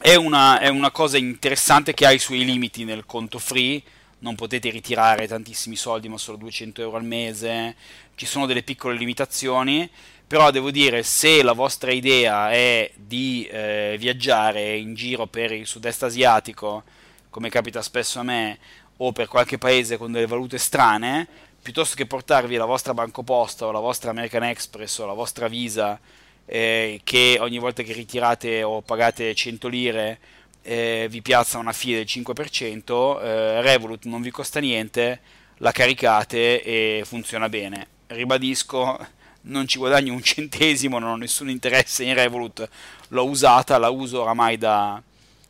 è 0.00 0.14
una, 0.14 0.60
è 0.60 0.68
una 0.68 0.90
cosa 0.90 1.16
interessante 1.16 1.94
che 1.94 2.06
ha 2.06 2.12
i 2.12 2.20
suoi 2.20 2.44
limiti 2.44 2.84
nel 2.84 3.04
conto 3.04 3.38
free, 3.38 3.82
non 4.20 4.34
potete 4.34 4.70
ritirare 4.70 5.26
tantissimi 5.26 5.76
soldi 5.76 6.08
ma 6.08 6.18
solo 6.18 6.36
200 6.36 6.80
euro 6.82 6.96
al 6.96 7.04
mese, 7.04 7.74
ci 8.14 8.26
sono 8.26 8.46
delle 8.46 8.62
piccole 8.62 8.96
limitazioni, 8.96 9.88
però 10.28 10.50
devo 10.50 10.70
dire 10.70 11.02
se 11.02 11.42
la 11.42 11.54
vostra 11.54 11.90
idea 11.90 12.52
è 12.52 12.90
di 12.94 13.48
eh, 13.50 13.96
viaggiare 13.98 14.76
in 14.76 14.94
giro 14.94 15.26
per 15.26 15.52
il 15.52 15.66
sud-est 15.66 16.02
asiatico, 16.02 16.84
come 17.30 17.48
capita 17.48 17.80
spesso 17.80 18.20
a 18.20 18.22
me, 18.22 18.58
o 18.98 19.12
per 19.12 19.26
qualche 19.26 19.56
paese 19.56 19.96
con 19.96 20.12
delle 20.12 20.26
valute 20.26 20.58
strane, 20.58 21.26
piuttosto 21.62 21.96
che 21.96 22.04
portarvi 22.04 22.56
la 22.56 22.66
vostra 22.66 22.92
Banco 22.92 23.22
Posta 23.22 23.64
o 23.64 23.70
la 23.70 23.80
vostra 23.80 24.10
American 24.10 24.44
Express 24.44 24.98
o 24.98 25.06
la 25.06 25.14
vostra 25.14 25.48
Visa 25.48 25.98
eh, 26.44 27.00
che 27.04 27.38
ogni 27.40 27.58
volta 27.58 27.82
che 27.82 27.94
ritirate 27.94 28.62
o 28.62 28.82
pagate 28.82 29.34
100 29.34 29.68
lire 29.68 30.18
eh, 30.60 31.06
vi 31.08 31.22
piazza 31.22 31.56
una 31.56 31.72
fee 31.72 31.96
del 31.96 32.04
5%, 32.06 33.22
eh, 33.22 33.62
Revolut 33.62 34.04
non 34.04 34.20
vi 34.20 34.30
costa 34.30 34.60
niente, 34.60 35.20
la 35.58 35.72
caricate 35.72 36.62
e 36.62 37.02
funziona 37.06 37.48
bene. 37.48 37.86
Ribadisco, 38.08 39.16
non 39.48 39.66
ci 39.66 39.78
guadagno 39.78 40.12
un 40.12 40.22
centesimo, 40.22 40.98
non 40.98 41.10
ho 41.10 41.16
nessun 41.16 41.50
interesse 41.50 42.04
in 42.04 42.14
Revolut, 42.14 42.68
l'ho 43.08 43.26
usata, 43.26 43.78
la 43.78 43.90
uso 43.90 44.22
oramai 44.22 44.56
da, 44.56 45.02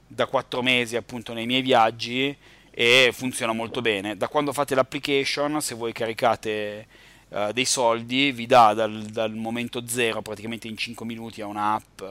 da 0.07 0.27
4 0.27 0.63
mesi 0.63 0.97
appunto 0.97 1.33
nei 1.33 1.47
miei 1.47 1.63
viaggi 1.63 2.37
e 2.71 3.11
funziona 3.13 3.53
molto 3.53 3.81
bene. 3.81 4.17
Da 4.17 4.29
quando 4.29 4.53
fate 4.53 4.75
l'application, 4.75 5.61
se 5.61 5.75
voi 5.75 5.93
caricate 5.93 6.87
uh, 7.29 7.53
dei 7.53 7.65
soldi, 7.65 8.33
vi 8.33 8.47
dà 8.47 8.73
dal, 8.75 9.03
dal, 9.05 9.35
momento 9.35 9.87
zero, 9.87 10.23
praticamente 10.23 10.69
in 10.69 10.77
5 10.77 11.05
minuti, 11.05 11.41
a 11.41 11.47
un'app 11.47 12.03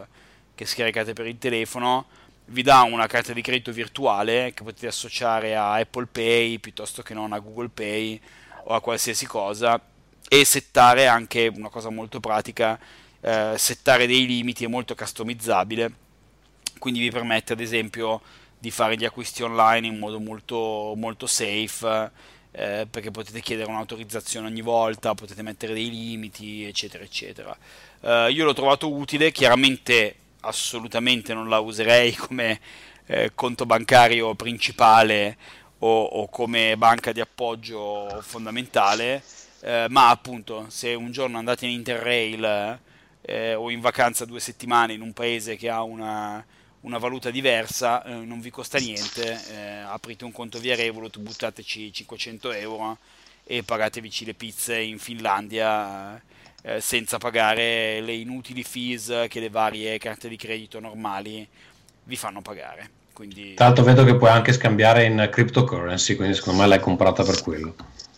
che 0.55 0.65
scaricate 0.65 1.13
per 1.13 1.27
il 1.27 1.37
telefono, 1.37 2.07
vi 2.45 2.63
dà 2.63 2.81
una 2.81 3.07
carta 3.07 3.33
di 3.33 3.41
credito 3.41 3.71
virtuale 3.71 4.53
che 4.53 4.63
potete 4.63 4.87
associare 4.87 5.55
a 5.55 5.73
Apple 5.73 6.07
Pay 6.09 6.59
piuttosto 6.59 7.01
che 7.03 7.13
non 7.13 7.33
a 7.33 7.39
Google 7.39 7.69
Pay 7.69 8.19
o 8.63 8.73
a 8.73 8.81
qualsiasi 8.81 9.25
cosa 9.25 9.79
e 10.27 10.45
settare 10.45 11.07
anche 11.07 11.51
una 11.53 11.69
cosa 11.69 11.89
molto 11.89 12.19
pratica, 12.19 12.79
eh, 13.21 13.53
settare 13.57 14.07
dei 14.07 14.25
limiti 14.25 14.65
è 14.65 14.67
molto 14.67 14.95
customizzabile, 14.95 15.91
quindi 16.79 16.99
vi 16.99 17.11
permette 17.11 17.53
ad 17.53 17.59
esempio 17.59 18.21
di 18.59 18.71
fare 18.71 18.95
gli 18.95 19.05
acquisti 19.05 19.43
online 19.43 19.87
in 19.87 19.99
modo 19.99 20.19
molto, 20.19 20.93
molto 20.95 21.27
safe 21.27 22.11
eh, 22.51 22.87
perché 22.89 23.11
potete 23.11 23.39
chiedere 23.39 23.69
un'autorizzazione 23.69 24.47
ogni 24.47 24.61
volta, 24.61 25.13
potete 25.13 25.43
mettere 25.43 25.73
dei 25.73 25.89
limiti, 25.89 26.65
eccetera, 26.65 27.03
eccetera. 27.03 27.55
Eh, 28.01 28.31
io 28.31 28.45
l'ho 28.45 28.53
trovato 28.53 28.91
utile, 28.91 29.31
chiaramente 29.31 30.15
assolutamente 30.41 31.33
non 31.33 31.49
la 31.49 31.59
userei 31.59 32.15
come 32.15 32.59
eh, 33.05 33.31
conto 33.35 33.65
bancario 33.65 34.33
principale 34.33 35.37
o, 35.79 36.03
o, 36.03 36.29
come 36.29 36.75
banca 36.77 37.11
di 37.11 37.21
appoggio 37.21 38.21
fondamentale, 38.23 39.21
eh, 39.61 39.87
ma 39.89 40.09
appunto 40.09 40.65
se 40.69 40.93
un 40.93 41.11
giorno 41.11 41.37
andate 41.37 41.65
in 41.65 41.71
Interrail 41.71 42.79
eh, 43.21 43.53
o 43.55 43.69
in 43.69 43.81
vacanza 43.81 44.25
due 44.25 44.39
settimane 44.39 44.93
in 44.93 45.01
un 45.01 45.13
paese 45.13 45.55
che 45.55 45.69
ha 45.69 45.81
una 45.83 46.45
una 46.81 46.97
valuta 46.97 47.29
diversa, 47.29 48.03
eh, 48.03 48.13
non 48.13 48.39
vi 48.39 48.49
costa 48.49 48.77
niente, 48.77 49.37
eh, 49.51 49.79
aprite 49.85 50.23
un 50.23 50.31
conto 50.31 50.57
via 50.59 50.75
Revolut, 50.75 51.19
buttateci 51.19 51.91
500 51.91 52.51
euro 52.53 52.97
e 53.43 53.63
pagatevici 53.63 54.25
le 54.25 54.33
pizze 54.33 54.79
in 54.79 54.97
Finlandia 54.97 56.21
eh, 56.61 56.79
senza 56.79 57.17
pagare 57.17 58.01
le 58.01 58.13
inutili 58.13 58.63
fees 58.63 59.25
che 59.27 59.39
le 59.39 59.49
varie 59.49 59.97
carte 59.97 60.29
di 60.29 60.37
credito 60.37 60.79
normali 60.79 61.47
vi 62.03 62.15
fanno 62.15 62.41
pagare. 62.41 62.89
Quindi... 63.11 63.55
L'altro 63.57 63.83
vedo 63.83 64.03
che 64.03 64.15
puoi 64.15 64.29
anche 64.29 64.53
scambiare 64.53 65.05
in 65.05 65.27
cryptocurrency, 65.31 66.15
quindi 66.15 66.35
secondo 66.35 66.61
me 66.61 66.67
l'hai 66.67 66.79
comprata 66.79 67.23
per 67.23 67.41
quello. 67.41 67.75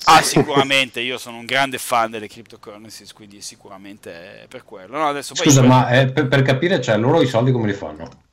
Ah, 0.10 0.22
sicuramente, 0.24 1.02
io 1.02 1.18
sono 1.18 1.38
un 1.38 1.46
grande 1.46 1.78
fan 1.78 2.10
delle 2.10 2.28
cryptocurrencies, 2.28 3.14
quindi 3.14 3.42
sicuramente 3.42 4.44
è 4.44 4.48
per 4.48 4.64
quello. 4.64 4.98
No, 4.98 5.22
Scusa, 5.22 5.60
poi... 5.60 5.70
ma 5.70 5.90
eh, 5.90 6.08
per, 6.12 6.28
per, 6.28 6.42
capire, 6.42 6.82
cioè, 6.82 6.98
loro 6.98 7.22
i 7.22 7.28
soldi 7.28 7.52
come 7.52 7.68
li 7.68 7.74
fanno? 7.74 8.28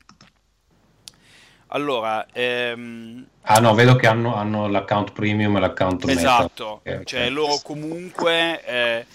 Allora, 1.67 2.25
ehm... 2.31 3.27
ah 3.41 3.59
no, 3.59 3.73
vedo 3.73 3.95
che 3.95 4.07
hanno, 4.07 4.35
hanno 4.35 4.67
l'account 4.67 5.11
premium 5.11 5.57
e 5.57 5.59
l'account 5.59 6.05
meta. 6.05 6.19
Esatto, 6.19 6.67
okay, 6.81 7.03
cioè 7.03 7.21
okay. 7.21 7.31
loro 7.31 7.59
comunque 7.61 8.63
eh, 8.65 9.05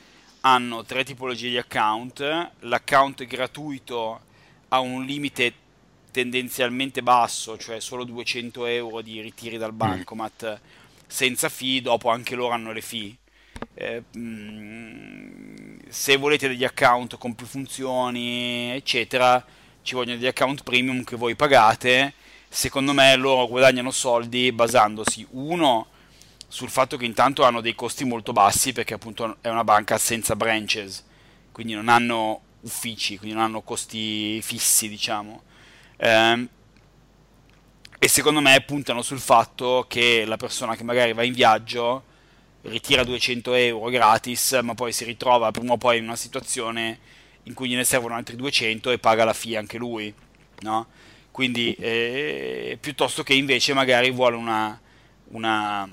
hanno 0.42 0.84
tre 0.84 1.02
tipologie 1.02 1.48
di 1.48 1.58
account. 1.58 2.50
L'account 2.60 3.24
gratuito 3.24 4.20
ha 4.68 4.80
un 4.80 5.04
limite 5.04 5.54
tendenzialmente 6.10 7.02
basso, 7.02 7.56
cioè 7.56 7.80
solo 7.80 8.04
200 8.04 8.66
euro 8.66 9.00
di 9.00 9.20
ritiri 9.22 9.56
dal 9.56 9.72
mm. 9.72 9.76
bancomat 9.76 10.60
mm. 10.60 10.81
Senza 11.12 11.48
fee, 11.48 11.82
dopo 11.82 12.08
anche 12.08 12.34
loro 12.34 12.54
hanno 12.54 12.72
le 12.72 12.80
fee. 12.80 13.16
Eh, 13.74 14.02
mm, 14.16 15.78
se 15.88 16.16
volete 16.16 16.48
degli 16.48 16.64
account 16.64 17.18
con 17.18 17.34
più 17.34 17.46
funzioni, 17.46 18.70
eccetera, 18.72 19.44
ci 19.82 19.94
vogliono 19.94 20.16
degli 20.16 20.26
account 20.26 20.62
premium 20.62 21.04
che 21.04 21.16
voi 21.16 21.36
pagate 21.36 22.14
secondo 22.52 22.92
me 22.92 23.16
loro 23.16 23.48
guadagnano 23.48 23.90
soldi 23.90 24.52
basandosi 24.52 25.26
uno 25.30 25.86
sul 26.48 26.68
fatto 26.68 26.98
che 26.98 27.06
intanto 27.06 27.44
hanno 27.44 27.62
dei 27.62 27.74
costi 27.74 28.04
molto 28.04 28.32
bassi 28.32 28.74
perché 28.74 28.92
appunto 28.92 29.38
è 29.40 29.48
una 29.48 29.64
banca 29.64 29.96
senza 29.96 30.36
branches, 30.36 31.02
quindi 31.50 31.72
non 31.72 31.88
hanno 31.88 32.42
uffici, 32.60 33.16
quindi 33.16 33.34
non 33.34 33.46
hanno 33.46 33.62
costi 33.62 34.38
fissi, 34.42 34.86
diciamo. 34.90 35.42
Eh, 35.96 36.48
e 38.04 38.08
secondo 38.08 38.40
me 38.40 38.60
puntano 38.62 39.00
sul 39.00 39.20
fatto 39.20 39.84
che 39.86 40.24
la 40.24 40.36
persona 40.36 40.74
che 40.74 40.82
magari 40.82 41.12
va 41.12 41.22
in 41.22 41.32
viaggio 41.32 42.02
ritira 42.62 43.04
200 43.04 43.54
euro 43.54 43.90
gratis, 43.90 44.58
ma 44.60 44.74
poi 44.74 44.90
si 44.92 45.04
ritrova 45.04 45.52
prima 45.52 45.74
o 45.74 45.76
poi 45.76 45.98
in 45.98 46.04
una 46.06 46.16
situazione 46.16 46.98
in 47.44 47.54
cui 47.54 47.68
gliene 47.68 47.84
servono 47.84 48.16
altri 48.16 48.34
200 48.34 48.90
e 48.90 48.98
paga 48.98 49.22
la 49.22 49.32
FIA 49.32 49.60
anche 49.60 49.78
lui, 49.78 50.12
no? 50.62 50.88
quindi 51.30 51.74
eh, 51.74 52.76
piuttosto 52.80 53.22
che 53.22 53.34
invece 53.34 53.72
magari 53.72 54.10
vuole 54.10 54.34
una, 54.34 54.80
una, 55.28 55.88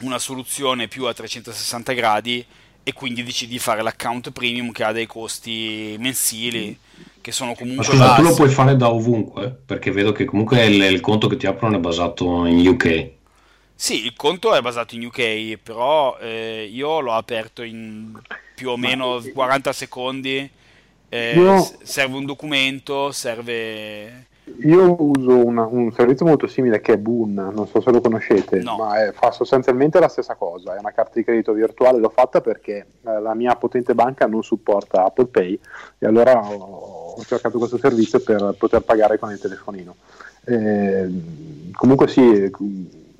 una, 0.00 0.18
soluzione 0.18 0.88
più 0.88 1.04
a 1.04 1.12
360 1.12 1.92
gradi 1.92 2.46
e 2.82 2.92
quindi 2.92 3.22
decidi 3.22 3.52
di 3.52 3.58
fare 3.58 3.82
l'account 3.82 4.30
premium 4.30 4.72
che 4.72 4.84
ha 4.84 4.92
dei 4.92 5.06
costi 5.06 5.96
mensili 5.98 6.76
che 7.20 7.32
sono 7.32 7.54
comunque 7.54 7.84
Ma 7.84 7.92
scusa, 7.92 8.14
tu 8.14 8.22
lo 8.22 8.34
puoi 8.34 8.48
fare 8.48 8.76
da 8.76 8.90
ovunque? 8.90 9.54
Perché 9.66 9.90
vedo 9.90 10.12
che 10.12 10.24
comunque 10.24 10.64
il, 10.64 10.82
il 10.82 11.00
conto 11.00 11.28
che 11.28 11.36
ti 11.36 11.46
aprono 11.46 11.76
è 11.76 11.80
basato 11.80 12.46
in 12.46 12.66
UK 12.66 13.18
sì, 13.80 14.04
il 14.04 14.12
conto 14.14 14.54
è 14.54 14.60
basato 14.60 14.94
in 14.94 15.06
UK, 15.06 15.56
però 15.56 16.18
eh, 16.20 16.68
io 16.70 17.00
l'ho 17.00 17.14
aperto 17.14 17.62
in 17.62 18.12
più 18.54 18.68
o 18.68 18.76
meno 18.76 19.22
40 19.32 19.72
secondi. 19.72 20.50
Eh, 21.08 21.32
io... 21.34 21.66
Serve 21.82 22.14
un 22.14 22.26
documento, 22.26 23.10
serve 23.10 24.26
io 24.58 24.96
uso 24.98 25.44
una, 25.44 25.64
un 25.64 25.92
servizio 25.92 26.26
molto 26.26 26.46
simile 26.46 26.80
che 26.80 26.94
è 26.94 26.98
Boon, 26.98 27.34
non 27.34 27.66
so 27.66 27.80
se 27.80 27.90
lo 27.90 28.00
conoscete, 28.00 28.60
no. 28.62 28.76
ma 28.76 29.04
è, 29.04 29.12
fa 29.12 29.30
sostanzialmente 29.30 29.98
la 29.98 30.08
stessa 30.08 30.34
cosa, 30.34 30.76
è 30.76 30.78
una 30.78 30.92
carta 30.92 31.12
di 31.14 31.24
credito 31.24 31.52
virtuale, 31.52 31.98
l'ho 31.98 32.10
fatta 32.10 32.40
perché 32.40 32.86
eh, 33.02 33.20
la 33.20 33.34
mia 33.34 33.54
potente 33.56 33.94
banca 33.94 34.26
non 34.26 34.42
supporta 34.42 35.04
Apple 35.04 35.26
Pay 35.26 35.58
e 35.98 36.06
allora 36.06 36.38
ho, 36.38 37.14
ho 37.16 37.22
cercato 37.22 37.58
questo 37.58 37.78
servizio 37.78 38.20
per 38.20 38.54
poter 38.58 38.82
pagare 38.82 39.18
con 39.18 39.30
il 39.30 39.38
telefonino. 39.38 39.96
Eh, 40.44 41.08
comunque 41.72 42.08
sì, 42.08 42.50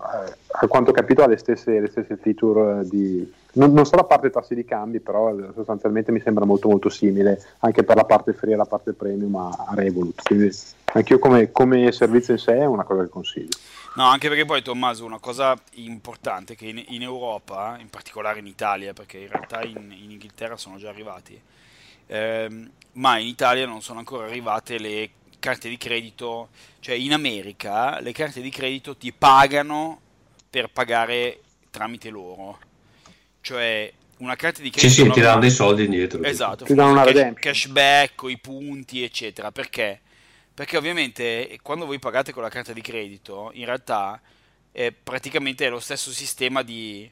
a 0.03 0.67
quanto 0.67 0.91
ho 0.91 0.95
capito 0.95 1.23
ha 1.23 1.27
le 1.27 1.37
stesse, 1.37 1.81
le 1.81 1.89
stesse 1.89 2.17
feature 2.17 2.87
di... 2.89 3.33
Non, 3.53 3.73
non 3.73 3.85
so 3.85 3.97
la 3.97 4.05
parte 4.05 4.31
tassi 4.31 4.55
di 4.55 4.65
cambi, 4.65 5.01
però 5.01 5.35
sostanzialmente 5.55 6.13
mi 6.13 6.21
sembra 6.21 6.45
molto 6.45 6.69
molto 6.69 6.89
simile 6.89 7.43
anche 7.59 7.83
per 7.83 7.97
la 7.97 8.05
parte 8.05 8.33
free 8.33 8.55
e 8.55 8.57
la 8.57 8.65
parte 8.65 8.93
premium 8.93 9.35
a, 9.37 9.67
a 9.69 9.75
Revolut. 9.75 10.23
Quindi 10.23 10.51
Anch'io 10.93 11.19
come, 11.19 11.53
come 11.53 11.93
servizio 11.93 12.35
in 12.35 12.41
sé 12.41 12.57
è 12.57 12.65
una 12.65 12.83
cosa 12.83 13.03
che 13.03 13.09
consiglio. 13.09 13.57
No, 13.95 14.05
anche 14.07 14.29
perché 14.29 14.45
poi 14.45 14.63
Tommaso, 14.63 15.05
una 15.05 15.19
cosa 15.19 15.57
importante 15.75 16.57
che 16.57 16.67
in, 16.67 16.83
in 16.89 17.03
Europa, 17.03 17.77
in 17.79 17.89
particolare 17.89 18.41
in 18.41 18.47
Italia, 18.47 18.93
perché 18.93 19.19
in 19.19 19.29
realtà 19.29 19.63
in, 19.63 19.77
in 19.77 20.11
Inghilterra 20.11 20.57
sono 20.57 20.79
già 20.79 20.89
arrivati, 20.89 21.41
ehm, 22.07 22.71
ma 22.93 23.19
in 23.19 23.27
Italia 23.27 23.67
non 23.67 23.83
sono 23.83 24.01
ancora 24.01 24.27
arrivate 24.27 24.79
le 24.79 25.11
carte 25.41 25.69
di 25.69 25.77
credito, 25.77 26.51
cioè 26.79 26.95
in 26.95 27.13
America 27.13 27.99
le 27.99 28.13
carte 28.13 28.41
di 28.41 28.51
credito 28.51 28.97
ti 28.97 29.13
pagano 29.13 30.01
per 30.49 30.71
pagare 30.71 31.41
tramite 31.71 32.11
loro, 32.11 32.59
cioè 33.41 33.93
una 34.19 34.37
carta 34.37 34.61
di 34.61 34.71
credito... 34.71 34.93
Sì, 34.93 35.03
sì, 35.03 35.11
ti 35.11 35.21
danno 35.21 35.41
dei 35.41 35.51
soldi 35.51 35.85
indietro. 35.85 36.23
Esatto, 36.23 36.65
ti 36.65 36.75
danno 36.75 36.93
una 36.93 37.05
cash, 37.05 37.33
cashback, 37.35 38.23
i 38.29 38.39
punti, 38.39 39.03
eccetera. 39.03 39.51
Perché? 39.51 40.01
Perché 40.53 40.77
ovviamente 40.77 41.59
quando 41.63 41.87
voi 41.87 41.99
pagate 41.99 42.33
con 42.33 42.43
la 42.43 42.51
carta 42.51 42.73
di 42.73 42.83
credito, 42.83 43.51
in 43.55 43.65
realtà 43.65 44.21
è 44.71 44.93
praticamente 44.93 45.69
lo 45.69 45.81
stesso 45.81 46.11
sistema 46.11 46.63
di, 46.63 47.11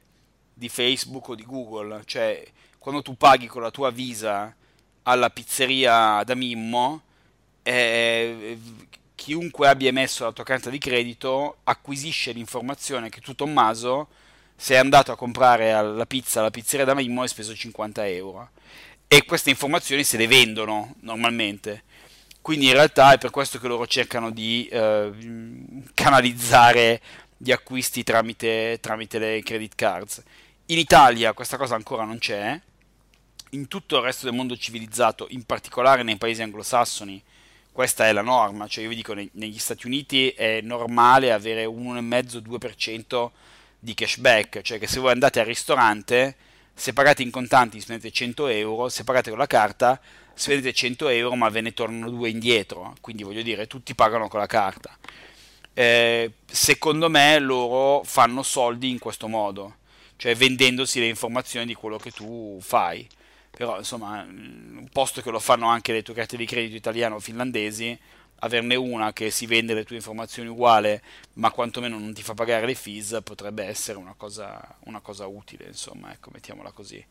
di 0.53 0.69
Facebook 0.69 1.31
o 1.31 1.35
di 1.35 1.45
Google, 1.45 2.03
cioè 2.05 2.45
quando 2.79 3.01
tu 3.01 3.17
paghi 3.17 3.47
con 3.47 3.63
la 3.63 3.71
tua 3.71 3.91
Visa 3.91 4.55
alla 5.05 5.31
pizzeria 5.31 6.23
da 6.25 6.35
Mimmo, 6.35 7.03
eh, 7.63 8.59
chiunque 9.15 9.69
abbia 9.69 9.89
emesso 9.89 10.25
la 10.25 10.33
tua 10.33 10.45
carta 10.45 10.71
di 10.71 10.79
credito 10.79 11.59
acquisisce 11.65 12.33
l'informazione 12.33 13.09
che 13.09 13.21
tu 13.21 13.35
Tommaso 13.35 14.09
sei 14.57 14.77
andato 14.79 15.13
a 15.13 15.17
comprare 15.17 15.71
la 15.83 16.07
pizza 16.07 16.41
alla 16.41 16.51
pizzeria 16.51 16.85
da 16.85 16.95
Mimmo 16.95 17.21
e 17.21 17.23
hai 17.23 17.29
speso 17.29 17.55
50 17.55 18.07
euro. 18.09 18.51
E 19.07 19.25
queste 19.25 19.51
informazioni 19.51 20.03
se 20.03 20.17
le 20.17 20.27
vendono 20.27 20.95
normalmente. 21.01 21.85
Quindi 22.41 22.67
in 22.67 22.73
realtà 22.73 23.13
è 23.13 23.19
per 23.19 23.31
questo 23.31 23.59
che 23.59 23.69
loro 23.69 23.87
cercano 23.87 24.31
di 24.31 24.67
eh, 24.67 25.13
canalizzare 25.95 27.01
gli 27.37 27.53
acquisti 27.53 28.03
tramite, 28.03 28.79
tramite 28.81 29.19
le 29.19 29.43
credit 29.43 29.75
cards. 29.75 30.23
In 30.67 30.79
Italia 30.79 31.33
questa 31.35 31.57
cosa 31.57 31.75
ancora 31.75 32.05
non 32.05 32.19
c'è. 32.19 32.61
In 33.51 33.69
tutto 33.69 33.97
il 33.97 34.03
resto 34.03 34.27
del 34.27 34.35
mondo 34.35 34.57
civilizzato 34.57 35.27
in 35.31 35.45
particolare 35.45 36.03
nei 36.03 36.17
paesi 36.17 36.43
anglosassoni 36.43 37.23
questa 37.79 38.09
è 38.09 38.13
la 38.13 38.23
norma, 38.23 38.67
cioè 38.67 38.83
io 38.83 38.89
vi 38.89 38.97
dico 38.97 39.15
negli 39.15 39.57
Stati 39.57 39.87
Uniti 39.87 40.31
è 40.31 40.61
normale 40.63 41.31
avere 41.31 41.65
1,5-2% 41.65 43.31
di 43.79 43.95
cashback, 43.95 44.63
cioè 44.63 44.81
che 44.81 44.89
se 44.89 44.99
voi 44.99 45.13
andate 45.13 45.39
al 45.39 45.47
ristorante, 45.47 46.35
se 46.75 46.93
pagate 46.93 47.23
in 47.23 47.31
contanti 47.31 47.81
spendete 47.81 48.11
100 48.11 48.49
euro, 48.49 48.89
se 48.89 49.05
pagate 49.05 49.31
con 49.31 49.39
la 49.39 49.47
carta 49.47 50.01
spendete 50.35 50.73
100 50.73 51.07
euro 51.07 51.37
ma 51.37 51.49
ve 51.51 51.61
ne 51.61 51.73
tornano 51.73 52.11
due 52.11 52.31
indietro, 52.31 52.97
quindi 53.01 53.23
voglio 53.23 53.43
dire 53.43 53.69
tutti 53.69 53.95
pagano 53.95 54.27
con 54.27 54.41
la 54.41 54.47
carta. 54.47 54.99
Eh, 55.73 56.33
secondo 56.47 57.09
me 57.09 57.39
loro 57.39 58.03
fanno 58.03 58.43
soldi 58.43 58.91
in 58.91 58.99
questo 58.99 59.29
modo, 59.29 59.77
cioè 60.17 60.35
vendendosi 60.35 60.99
le 60.99 61.07
informazioni 61.07 61.65
di 61.65 61.75
quello 61.75 61.99
che 61.99 62.11
tu 62.11 62.59
fai. 62.61 63.07
Però 63.59 63.77
insomma, 63.77 64.25
posto 64.93 65.21
che 65.21 65.33
lo 65.33 65.41
fanno 65.41 65.67
anche 65.67 65.93
le 65.93 66.05
tue 66.05 66.15
carte 66.15 66.37
di 66.37 66.47
credito 66.47 66.77
italiane 66.77 67.17
o 67.17 67.19
finlandesi, 67.19 67.99
averne 68.37 68.77
una 68.77 69.13
che 69.13 69.33
si 69.33 69.47
vende 69.47 69.75
le 69.75 69.83
tue 69.83 69.97
informazioni 69.97 70.49
uguale, 70.49 71.03
ma 71.35 71.51
quantomeno 71.51 71.99
non 71.99 72.15
ti 72.15 72.23
fa 72.23 72.35
pagare 72.35 72.67
le 72.67 72.77
fees, 72.77 73.19
potrebbe 73.25 73.65
essere 73.65 73.99
una 73.99 74.15
cosa, 74.17 74.77
una 74.85 75.01
cosa 75.01 75.27
utile, 75.27 75.65
insomma, 75.67 76.13
ecco, 76.13 76.31
mettiamola 76.33 76.71
così. 76.71 77.05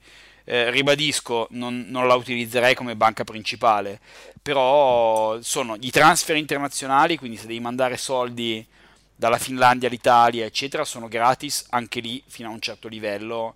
Eh, 0.46 0.72
ribadisco, 0.72 1.48
non, 1.52 1.84
non, 1.90 2.08
la 2.08 2.16
utilizzerei 2.16 2.76
come 2.76 2.96
banca 2.96 3.26
principale, 3.26 4.00
però 4.42 5.42
sono 5.42 5.76
i 5.82 5.92
transfer 5.92 6.38
internazionali, 6.38 7.18
quindi 7.18 7.36
se 7.36 7.48
devi 7.48 7.60
mandare 7.60 7.98
soldi 7.98 8.66
dalla 9.14 9.38
Finlandia 9.38 9.90
all'Italia, 9.90 10.46
eccetera, 10.46 10.86
sono 10.86 11.10
gratis 11.10 11.66
anche 11.72 12.00
lì 12.00 12.24
fino 12.26 12.48
a 12.48 12.54
un 12.54 12.62
certo 12.62 12.88
livello 12.88 13.56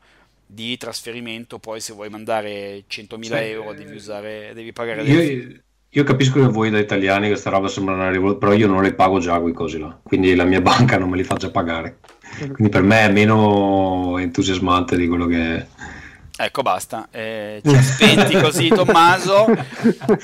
di 0.54 0.76
trasferimento, 0.76 1.60
poi 1.60 1.80
se 1.80 1.94
vuoi 1.94 2.10
mandare 2.10 2.84
100.000 2.90 3.22
sì, 3.22 3.34
euro 3.34 3.74
devi, 3.74 3.96
usare, 3.96 4.52
devi 4.54 4.74
pagare 4.74 5.04
io, 5.04 5.62
io 5.88 6.04
capisco 6.04 6.42
che 6.42 6.48
voi 6.48 6.70
da 6.70 6.78
italiani 6.78 7.28
questa 7.28 7.50
roba 7.50 7.70
sembra 7.70 7.94
una 7.94 8.10
rivoluzione, 8.10 8.40
però 8.40 8.54
io 8.54 8.68
non 8.68 8.84
le 8.84 8.94
pago 8.94 9.20
già 9.20 9.40
quei 9.40 9.54
cosi 9.54 9.80
là, 9.80 9.98
quindi 10.04 10.36
la 10.36 10.44
mia 10.44 10.60
banca 10.62 10.98
non 10.98 11.10
me 11.10 11.16
li 11.16 11.24
fa 11.24 11.36
già 11.36 11.50
pagare. 11.50 12.00
Quindi 12.38 12.70
per 12.70 12.82
me 12.82 13.06
è 13.06 13.12
meno 13.12 14.18
entusiasmante 14.18 14.98
di 14.98 15.08
quello 15.08 15.26
che 15.26 15.56
è. 15.56 15.68
Ecco, 16.38 16.62
basta. 16.62 17.08
Eh, 17.12 17.62
ci 17.64 17.76
aspetti 17.76 18.40
così, 18.40 18.68
Tommaso. 18.70 19.46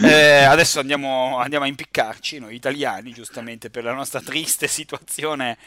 Eh, 0.02 0.44
adesso 0.44 0.80
andiamo, 0.80 1.38
andiamo, 1.38 1.66
a 1.66 1.68
impiccarci, 1.68 2.40
noi 2.40 2.56
italiani, 2.56 3.12
giustamente, 3.12 3.70
per 3.70 3.84
la 3.84 3.94
nostra 3.94 4.22
triste 4.22 4.68
situazione 4.68 5.58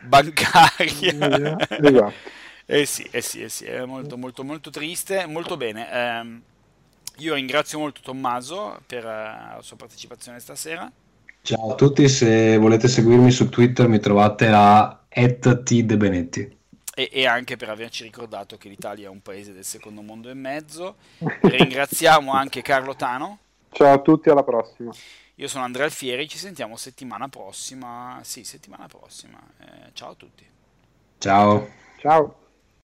bancaria. 0.00 1.56
Esatto. 1.80 2.12
Eh 2.66 2.86
sì, 2.86 3.02
eh 3.10 3.20
sì, 3.20 3.42
eh 3.42 3.48
sì, 3.48 3.64
è 3.66 3.84
molto, 3.84 4.16
molto, 4.16 4.42
molto 4.44 4.70
triste. 4.70 5.26
Molto 5.26 5.56
bene. 5.56 5.90
Eh, 5.92 6.40
io 7.18 7.34
ringrazio 7.34 7.78
molto 7.78 8.00
Tommaso 8.02 8.80
per 8.86 9.04
eh, 9.04 9.08
la 9.08 9.60
sua 9.62 9.76
partecipazione 9.76 10.40
stasera. 10.40 10.90
Ciao 11.42 11.72
a 11.72 11.74
tutti, 11.74 12.08
se 12.08 12.56
volete 12.56 12.88
seguirmi 12.88 13.30
su 13.30 13.48
Twitter 13.48 13.86
mi 13.86 14.00
trovate 14.00 14.48
a 14.48 15.04
@tdebenetti. 15.08 16.58
E, 16.96 17.08
e 17.12 17.26
anche 17.26 17.56
per 17.56 17.70
averci 17.70 18.04
ricordato 18.04 18.56
che 18.56 18.68
l'Italia 18.68 19.06
è 19.06 19.10
un 19.10 19.20
paese 19.20 19.52
del 19.52 19.64
secondo 19.64 20.00
mondo 20.00 20.30
e 20.30 20.34
mezzo. 20.34 20.96
Ringraziamo 21.40 22.32
anche 22.34 22.62
Carlo 22.62 22.94
Tano. 22.96 23.38
Ciao 23.70 23.92
a 23.92 24.00
tutti, 24.00 24.30
alla 24.30 24.44
prossima. 24.44 24.96
Io 25.36 25.48
sono 25.48 25.64
Andrea 25.64 25.84
Alfieri, 25.86 26.28
ci 26.28 26.38
sentiamo 26.38 26.76
settimana 26.76 27.28
prossima. 27.28 28.20
Sì, 28.22 28.44
settimana 28.44 28.86
prossima. 28.86 29.38
Eh, 29.58 29.90
ciao 29.92 30.10
a 30.10 30.14
tutti. 30.14 30.48
Ciao. 31.18 31.68
Ciao. 31.96 32.43